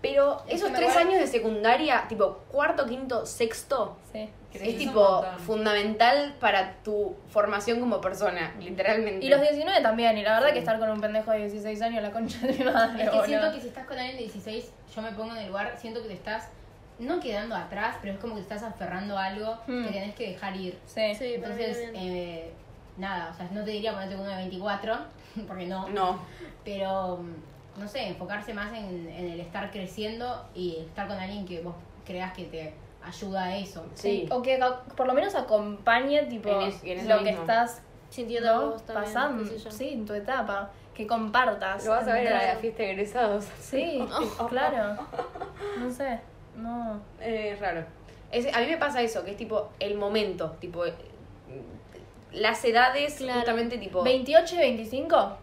Pero 0.00 0.42
Es 0.46 0.56
esos 0.62 0.72
tres 0.72 0.96
años 0.96 1.18
de 1.18 1.26
secundaria, 1.26 2.04
tipo 2.08 2.38
cuarto, 2.50 2.86
quinto, 2.86 3.26
sexto, 3.26 3.96
Sí. 4.12 4.28
Es 4.54 4.78
tipo 4.78 5.22
fundamental 5.62 6.34
para 6.40 6.74
tu 6.82 7.14
formación 7.28 7.80
como 7.80 8.00
persona, 8.00 8.54
literalmente. 8.60 9.24
Y 9.24 9.28
los 9.28 9.40
19 9.40 9.80
también, 9.82 10.16
y 10.16 10.22
la 10.22 10.34
verdad 10.40 10.52
que 10.52 10.58
estar 10.60 10.78
con 10.78 10.88
un 10.90 11.00
pendejo 11.00 11.30
de 11.32 11.38
16 11.40 11.82
años, 11.82 12.02
la 12.02 12.10
concha 12.12 12.38
de 12.46 12.52
mi 12.54 12.64
madre. 12.64 13.04
Es 13.04 13.10
que 13.10 13.16
boludo. 13.16 13.26
siento 13.26 13.52
que 13.52 13.60
si 13.60 13.68
estás 13.68 13.86
con 13.86 13.98
alguien 13.98 14.16
de 14.16 14.22
16, 14.22 14.72
yo 14.96 15.02
me 15.02 15.12
pongo 15.12 15.32
en 15.32 15.38
el 15.42 15.48
lugar, 15.48 15.74
siento 15.78 16.00
que 16.02 16.08
te 16.08 16.14
estás 16.14 16.48
no 16.98 17.20
quedando 17.20 17.54
atrás, 17.54 17.96
pero 18.00 18.14
es 18.14 18.18
como 18.20 18.34
que 18.36 18.40
te 18.42 18.54
estás 18.54 18.62
aferrando 18.62 19.18
a 19.18 19.26
algo 19.26 19.58
Hmm. 19.66 19.84
que 19.84 19.92
tenés 19.92 20.14
que 20.14 20.30
dejar 20.30 20.56
ir. 20.56 20.78
Sí. 20.86 21.14
Sí, 21.14 21.34
Entonces, 21.34 21.90
eh, 21.94 22.50
nada, 22.96 23.30
o 23.32 23.36
sea, 23.36 23.48
no 23.52 23.62
te 23.64 23.70
diría 23.72 23.92
ponerte 23.92 24.14
con 24.14 24.22
uno 24.24 24.30
de 24.30 24.38
24, 24.38 24.96
porque 25.46 25.66
no, 25.66 25.88
No, 25.90 26.20
pero 26.64 27.18
mm, 27.18 27.34
no 27.78 27.88
sé, 27.88 28.08
enfocarse 28.08 28.52
más 28.54 28.72
en, 28.72 29.08
en 29.08 29.30
el 29.32 29.40
estar 29.40 29.70
creciendo 29.70 30.44
y 30.54 30.76
estar 30.76 31.06
con 31.08 31.16
alguien 31.18 31.46
que 31.46 31.60
vos 31.60 31.74
creas 32.04 32.32
que 32.32 32.44
te 32.44 32.74
ayuda 33.04 33.44
a 33.44 33.56
eso. 33.56 33.84
sí. 33.94 34.26
O 34.30 34.42
que 34.42 34.58
por 34.96 35.06
lo 35.06 35.14
menos 35.14 35.34
acompañe 35.34 36.22
tipo 36.24 36.48
En 36.50 36.68
es- 36.68 36.82
en 36.84 37.08
lo 37.08 37.18
que 37.18 37.24
mismo. 37.24 37.40
estás 37.40 37.82
Sintiendo 38.10 38.54
¿no? 38.54 38.70
vos 38.70 38.82
también. 38.86 39.04
pasando, 39.04 39.44
sí, 39.70 39.88
en 39.90 40.06
tu 40.06 40.14
etapa, 40.14 40.70
que 40.94 41.06
compartas. 41.06 41.84
Lo 41.84 41.90
vas 41.92 42.08
a 42.08 42.14
ver 42.14 42.28
a 42.32 42.54
la 42.54 42.56
fiesta 42.56 42.82
de 42.82 42.90
egresados. 42.92 43.44
Sí, 43.60 44.02
claro. 44.48 44.96
No 45.78 45.90
sé, 45.90 46.18
no. 46.56 47.00
Eh, 47.20 47.50
Es 47.52 47.60
raro. 47.60 47.84
Es- 48.32 48.54
a 48.54 48.60
mí 48.60 48.66
me 48.66 48.78
pasa 48.78 49.00
eso, 49.02 49.24
que 49.24 49.32
es 49.32 49.36
tipo 49.36 49.68
el 49.78 49.96
momento, 49.96 50.50
tipo 50.60 50.84
las 52.32 52.62
edades 52.64 53.14
Claro. 53.16 53.38
justamente 53.40 53.78
tipo 53.78 54.02
28 54.02 54.54
y 54.56 54.58
25, 54.58 55.36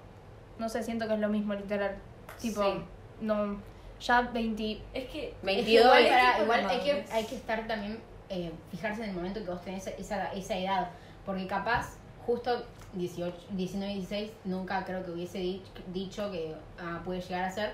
no 0.59 0.69
sé, 0.69 0.83
siento 0.83 1.07
que 1.07 1.13
es 1.15 1.19
lo 1.19 1.29
mismo, 1.29 1.53
literal. 1.53 1.95
Tipo, 2.41 2.61
Sí. 2.63 2.77
no, 3.21 3.57
ya 3.99 4.21
20... 4.21 4.81
Es 4.93 5.05
que. 5.09 5.29
Es 5.29 5.33
que 5.33 5.35
22 5.43 5.83
igual, 5.85 6.07
para- 6.07 6.41
igual 6.43 6.65
hay, 6.69 6.79
que, 6.81 7.05
hay 7.11 7.23
que 7.25 7.35
estar 7.35 7.67
también, 7.67 7.99
eh, 8.29 8.51
fijarse 8.71 9.03
en 9.03 9.09
el 9.11 9.15
momento 9.15 9.43
que 9.43 9.49
vos 9.49 9.61
tenés 9.63 9.87
esa, 9.87 10.31
esa 10.33 10.57
edad. 10.57 10.89
Porque 11.25 11.47
capaz, 11.47 11.97
justo 12.25 12.63
18, 12.93 13.35
19, 13.51 13.93
16, 13.95 14.31
nunca 14.45 14.83
creo 14.85 15.03
que 15.05 15.11
hubiese 15.11 15.39
di- 15.39 15.61
dicho 15.93 16.31
que 16.31 16.53
ah, 16.79 17.01
puede 17.03 17.21
llegar 17.21 17.45
a 17.45 17.51
ser. 17.51 17.71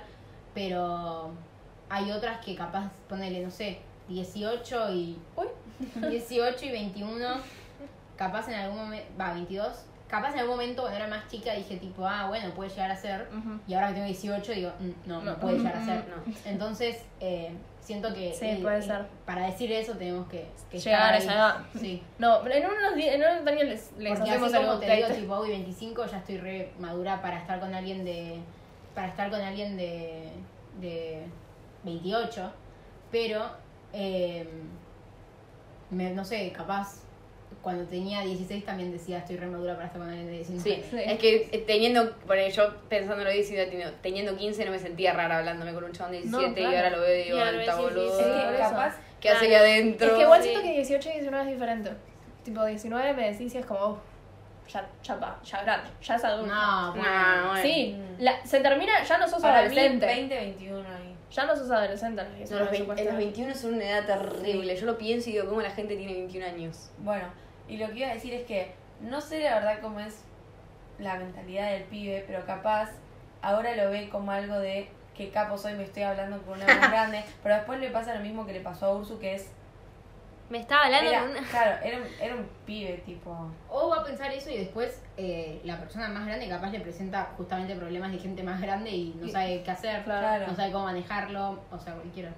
Pero 0.53 1.32
hay 1.89 2.12
otras 2.12 2.43
que 2.43 2.55
capaz, 2.55 2.89
ponele, 3.09 3.41
no 3.43 3.51
sé, 3.51 3.80
18 4.07 4.93
y. 4.93 5.18
Uy, 5.36 5.47
18 6.09 6.66
y 6.66 6.72
21, 6.72 7.28
capaz 8.16 8.47
en 8.49 8.55
algún 8.55 8.78
momento. 8.78 9.07
Va, 9.20 9.34
22. 9.34 9.86
Capaz 10.12 10.34
en 10.34 10.39
algún 10.39 10.55
momento 10.57 10.82
cuando 10.84 10.97
era 10.99 11.07
más 11.07 11.28
chica 11.30 11.53
dije 11.53 11.78
tipo, 11.78 12.05
ah, 12.05 12.28
bueno, 12.28 12.53
puede 12.53 12.70
llegar 12.70 12.91
a 12.91 12.95
ser. 12.97 13.30
Y 13.66 13.74
ahora 13.74 13.88
que 13.88 13.93
tengo 13.93 14.05
18 14.07 14.51
digo, 14.51 14.72
"Mm, 14.80 15.07
no, 15.09 15.22
no, 15.22 15.32
No. 15.32 15.39
puede 15.39 15.57
llegar 15.57 15.78
a 15.78 15.86
ser. 15.86 16.05
No. 16.09 16.16
Entonces, 16.45 17.01
eh, 17.22 17.53
siento 17.80 18.14
que 18.14 18.34
Sí, 18.34 18.45
eh, 18.45 18.59
puede 18.62 18.80
eh, 18.80 18.82
ser. 18.82 19.05
para 19.26 19.45
decir 19.45 19.72
eso 19.72 19.93
tenemos 19.93 20.28
que, 20.28 20.47
que 20.70 20.80
Llegar 20.80 21.14
a 21.14 21.18
esa 21.18 21.34
edad. 21.34 21.55
Sí. 21.80 22.03
No, 22.20 22.45
en 22.45 22.66
unos, 22.66 22.95
di- 22.95 23.07
en 23.07 23.22
unos 23.22 23.47
años 23.47 23.64
les, 23.64 23.91
les 23.97 24.18
Porque 24.20 24.32
hacemos 24.32 24.53
así 24.53 24.64
como 24.66 24.80
te 24.80 24.95
digo, 24.95 25.07
tipo, 25.07 25.34
hoy 25.36 25.49
25 25.49 26.05
ya 26.05 26.18
estoy 26.18 26.38
re 26.39 26.74
madura 26.78 27.22
para 27.22 27.38
estar 27.39 27.59
con 27.62 27.74
alguien 27.74 28.03
de 28.03 28.39
para 28.93 29.07
estar 29.07 29.30
con 29.32 29.39
alguien 29.41 29.78
de 29.78 30.30
de 30.82 31.24
28, 31.86 32.51
pero 33.12 33.49
eh, 33.93 34.45
me- 35.89 36.12
no 36.12 36.24
sé, 36.26 36.51
capaz 36.51 37.01
cuando 37.62 37.84
tenía 37.86 38.22
16 38.22 38.66
también 38.66 38.91
decía 38.91 39.20
estoy 39.20 39.38
re 39.38 39.45
madura 39.47 39.74
para 39.76 39.86
estar 39.88 39.99
con 40.01 40.09
alguien 40.09 40.28
de 40.28 40.34
19. 40.34 40.64
Sí, 40.64 40.84
Sí. 40.89 40.97
es 41.05 41.20
que 41.20 41.49
eh, 41.51 41.64
teniendo, 41.68 42.16
por 42.28 42.38
yo 42.38 42.74
pensando 42.89 43.24
lo 43.24 43.30
diciendo, 43.30 43.70
teniendo- 43.70 43.95
teniendo 44.01 44.36
15 44.36 44.66
no 44.66 44.72
me 44.72 44.80
sentía 44.80 45.14
rara 45.14 45.38
hablándome 45.39 45.74
con 45.74 45.84
un 45.84 45.91
chabón 45.91 46.14
de 46.14 46.22
17 46.22 46.59
y 46.59 46.64
claro. 46.64 46.78
ahora 46.78 46.89
lo 46.89 47.01
veo 47.01 47.16
y 47.20 47.24
digo, 47.26 47.38
Y 47.38 47.41
alta 47.41 47.76
boludo. 47.76 48.18
sí. 48.18 48.24
Es 48.26 48.51
que 48.51 48.57
capaz. 48.57 48.95
¿Qué 49.20 49.30
hace 49.30 49.45
ahí 49.45 49.49
Claro. 49.51 49.66
adentro? 49.66 50.07
Es 50.07 50.14
que 50.14 50.22
igual 50.22 50.41
Sí. 50.41 50.49
siento 50.49 50.66
que 50.68 50.72
18 50.74 51.09
y 51.09 51.12
19 51.14 51.43
es 51.45 51.51
diferente. 51.53 51.91
Tipo, 52.43 52.66
19 52.66 53.14
me 53.14 53.32
decís 53.32 53.53
y 53.53 53.57
es 53.59 53.66
como, 53.68 53.88
"Uf, 53.89 53.97
ya, 54.74 54.89
ya 55.03 55.16
va, 55.16 55.39
ya 55.43 55.62
grande, 55.62 55.89
ya 56.01 56.16
es 56.16 56.24
adulto. 56.24 56.51
No, 56.53 56.93
bueno. 56.95 57.03
No, 57.43 57.47
bueno. 57.49 57.62
Sí, 57.62 57.95
la- 58.18 58.43
se 58.45 58.59
termina, 58.62 59.03
ya 59.03 59.18
no 59.20 59.28
sos 59.28 59.41
Para 59.41 59.62
mí, 59.62 59.66
adolescente. 59.68 60.05
20, 60.07 60.36
21 60.36 60.88
ahí. 60.89 61.16
Ya 61.32 61.45
no 61.45 61.55
sos 61.55 61.70
adolescente 61.70 62.20
a 62.22 62.24
los 62.24 62.34
No, 62.34 62.38
19, 62.39 62.64
los, 62.66 62.72
vein- 62.72 62.82
en 62.82 62.88
los 62.88 62.97
supuestamente. 62.97 63.24
21 63.26 63.55
son 63.55 63.74
una 63.76 63.86
edad 63.89 64.05
terrible. 64.05 64.76
Yo 64.76 64.86
lo 64.88 64.97
pienso 64.97 65.30
y 65.30 65.34
digo, 65.34 65.47
¿cómo 65.47 65.62
la 65.62 65.70
gente 65.72 65.95
tiene 65.95 66.14
21 66.14 66.43
años? 66.45 66.89
Bueno, 66.97 67.26
y 67.68 67.78
lo 67.78 67.88
que 67.88 67.99
iba 67.99 68.09
a 68.09 68.14
decir 68.14 68.34
es 68.34 68.45
que 68.45 68.74
no 69.01 69.22
sé 69.22 69.39
la 69.43 69.55
verdad 69.55 69.80
cómo 69.82 69.99
es 69.99 70.24
la 70.99 71.16
mentalidad 71.16 71.72
del 71.72 71.84
pibe, 71.84 72.24
pero 72.28 72.45
capaz 72.45 72.89
ahora 73.41 73.76
lo 73.76 73.89
ve 73.89 74.09
como 74.09 74.32
algo 74.32 74.59
de 74.59 74.89
que 75.16 75.30
capo 75.30 75.57
soy, 75.57 75.74
me 75.74 75.84
estoy 75.84 76.03
hablando 76.03 76.41
con 76.43 76.62
una 76.62 76.66
más 76.68 76.91
grande, 76.91 77.24
pero 77.43 77.55
después 77.55 77.80
le 77.80 77.89
pasa 77.89 78.14
lo 78.16 78.22
mismo 78.22 78.45
que 78.45 78.53
le 78.53 78.59
pasó 78.62 78.86
a 78.88 78.95
Ursu, 78.95 79.20
que 79.20 79.36
es... 79.36 79.51
Me 80.49 80.59
estaba 80.59 80.84
hablando 80.86 81.09
Era, 81.09 81.22
con 81.22 81.32
una. 81.32 81.41
claro, 81.43 81.78
era 81.84 81.97
un, 81.97 82.03
era 82.20 82.36
un 82.36 82.45
pibe, 82.66 82.97
tipo... 83.05 83.49
O 83.70 83.89
va 83.89 83.97
a 84.01 84.03
pensar 84.03 84.32
eso 84.34 84.49
y 84.49 84.57
después 84.57 85.01
eh, 85.16 85.62
la 85.64 85.80
persona 85.80 86.09
más 86.09 86.26
grande 86.26 86.49
capaz 86.49 86.72
le 86.72 86.82
presenta 86.82 87.30
justamente 87.38 87.74
problemas 87.76 88.12
de 88.12 88.20
gente 88.20 88.43
más 88.43 88.59
grande 88.62 88.89
y 88.89 89.14
no 89.20 89.30
sabe 89.30 89.64
qué 89.64 89.72
hacer, 89.72 90.03
Claro. 90.03 90.47
no 90.47 90.55
sabe 90.55 90.72
cómo 90.74 90.86
manejarlo, 90.86 91.62
o 91.72 91.80
sea, 91.80 91.93
cualquiera. 91.93 92.32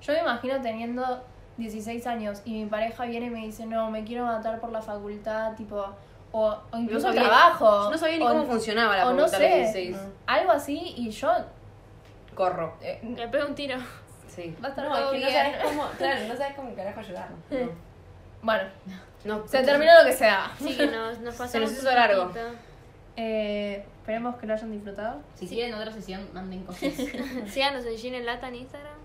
Yo 0.00 0.12
me 0.12 0.20
imagino 0.20 0.60
teniendo 0.60 1.24
16 1.56 2.06
años 2.06 2.42
y 2.44 2.52
mi 2.62 2.66
pareja 2.66 3.04
viene 3.06 3.26
y 3.26 3.30
me 3.30 3.40
dice, 3.46 3.66
no, 3.66 3.90
me 3.90 4.04
quiero 4.04 4.24
matar 4.24 4.60
por 4.60 4.70
la 4.72 4.82
facultad, 4.82 5.54
tipo, 5.54 5.84
o, 6.32 6.56
o 6.70 6.76
incluso 6.78 7.08
No 7.08 7.14
sabía- 7.14 7.28
trabajo. 7.28 7.84
yo 7.84 7.90
no 7.92 7.98
sabía 7.98 8.18
ni 8.18 8.24
o- 8.24 8.28
cómo 8.28 8.44
funcionaba 8.44 8.96
la 8.96 9.06
o 9.08 9.12
no 9.14 9.26
facultad 9.26 9.38
sé, 9.38 9.56
16. 9.72 9.96
algo 10.26 10.52
así 10.52 10.94
y 10.96 11.10
yo... 11.10 11.30
Corro. 12.34 12.74
eh, 12.82 13.00
Le 13.16 13.28
pego 13.28 13.46
un 13.46 13.54
tiro. 13.54 13.76
Sí. 14.28 14.54
va 14.62 14.66
a 14.66 14.70
estar 14.70 14.86
No, 14.86 14.94
todo 14.94 15.12
es 15.14 15.20
que 15.20 15.24
no 15.24 15.30
sabes 15.32 15.64
cómo, 15.64 15.88
claro, 15.98 16.28
no 16.28 16.36
sabes 16.36 16.56
cómo 16.56 16.74
carajo 16.74 17.00
ayudarlo. 17.00 17.36
Bueno, 18.42 18.64
No, 19.24 19.48
se 19.48 19.62
terminó 19.62 19.92
lo 19.98 20.04
que 20.04 20.12
sea. 20.12 20.50
Sí, 20.58 20.76
nos, 20.92 21.18
nos 21.20 21.34
pasamos 21.34 21.70
nos 21.70 21.80
un 21.80 21.86
hizo 21.86 21.94
largo. 21.94 22.30
Eh, 23.16 23.82
esperemos 24.00 24.36
que 24.36 24.46
lo 24.46 24.52
hayan 24.52 24.70
disfrutado. 24.70 25.20
Si 25.34 25.48
quieren 25.48 25.74
otra 25.74 25.90
sesión, 25.90 26.28
manden 26.34 26.62
cosas. 26.64 26.92
Síganos 27.48 27.84
en 27.86 27.96
Gin 27.96 28.14
en 28.14 28.26
Lata 28.26 28.48
en 28.48 28.56
Instagram, 28.56 28.95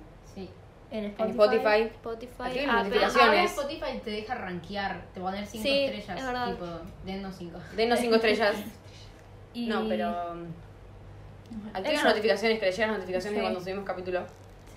sí. 0.91 0.97
En 0.97 1.05
En 1.05 1.11
Spotify. 1.11 1.37
Spotify. 1.39 1.81
Spotify, 1.95 2.43
Apple. 2.43 2.67
notificaciones. 2.67 3.21
Ahora 3.29 3.43
Spotify 3.45 3.99
te 4.03 4.11
deja 4.11 4.35
rankear, 4.35 5.01
te 5.13 5.21
poner 5.21 5.45
5 5.47 5.63
Sí, 5.63 5.83
estrellas, 5.85 6.19
es 6.19 6.25
verdad. 6.25 6.47
tipo, 6.51 6.65
dennos 7.05 7.35
5. 7.37 7.59
Denos 7.75 7.99
5 7.99 8.15
estrellas. 8.15 8.55
Y- 9.53 9.67
No, 9.67 9.87
pero. 9.89 10.07
Activen 11.73 12.03
notificaciones, 12.05 12.59
que 12.59 12.65
les 12.67 12.75
llegan 12.77 12.91
las 12.91 12.99
notificaciones 12.99 13.33
Sí. 13.33 13.35
de 13.35 13.41
cuando 13.41 13.59
subimos 13.59 13.83
capítulo. 13.85 14.25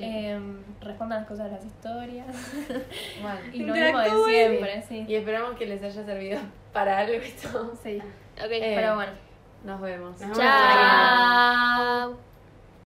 em, 0.01 0.61
respondan 0.81 1.21
las 1.21 1.29
cosas 1.29 1.45
de 1.47 1.53
las 1.53 1.65
historias. 1.65 2.27
Bueno, 3.23 3.39
y 3.53 3.59
lo 3.63 3.75
mismo 3.75 3.99
de 4.01 4.11
siempre, 4.33 4.83
sí. 4.89 5.05
y 5.07 5.15
esperamos 5.15 5.57
que 5.57 5.67
les 5.67 5.81
haya 5.85 6.05
servido 6.05 6.41
para 6.73 6.99
algo 6.99 7.13
esto. 7.15 7.73
Sí. 7.83 7.99
Ok, 8.37 8.51
Eh, 8.51 8.73
Pero 8.75 8.97
bueno. 8.97 9.13
Nos 9.65 9.81
vemos. 9.81 10.21
Nos 10.21 10.37
vemos 10.37 12.17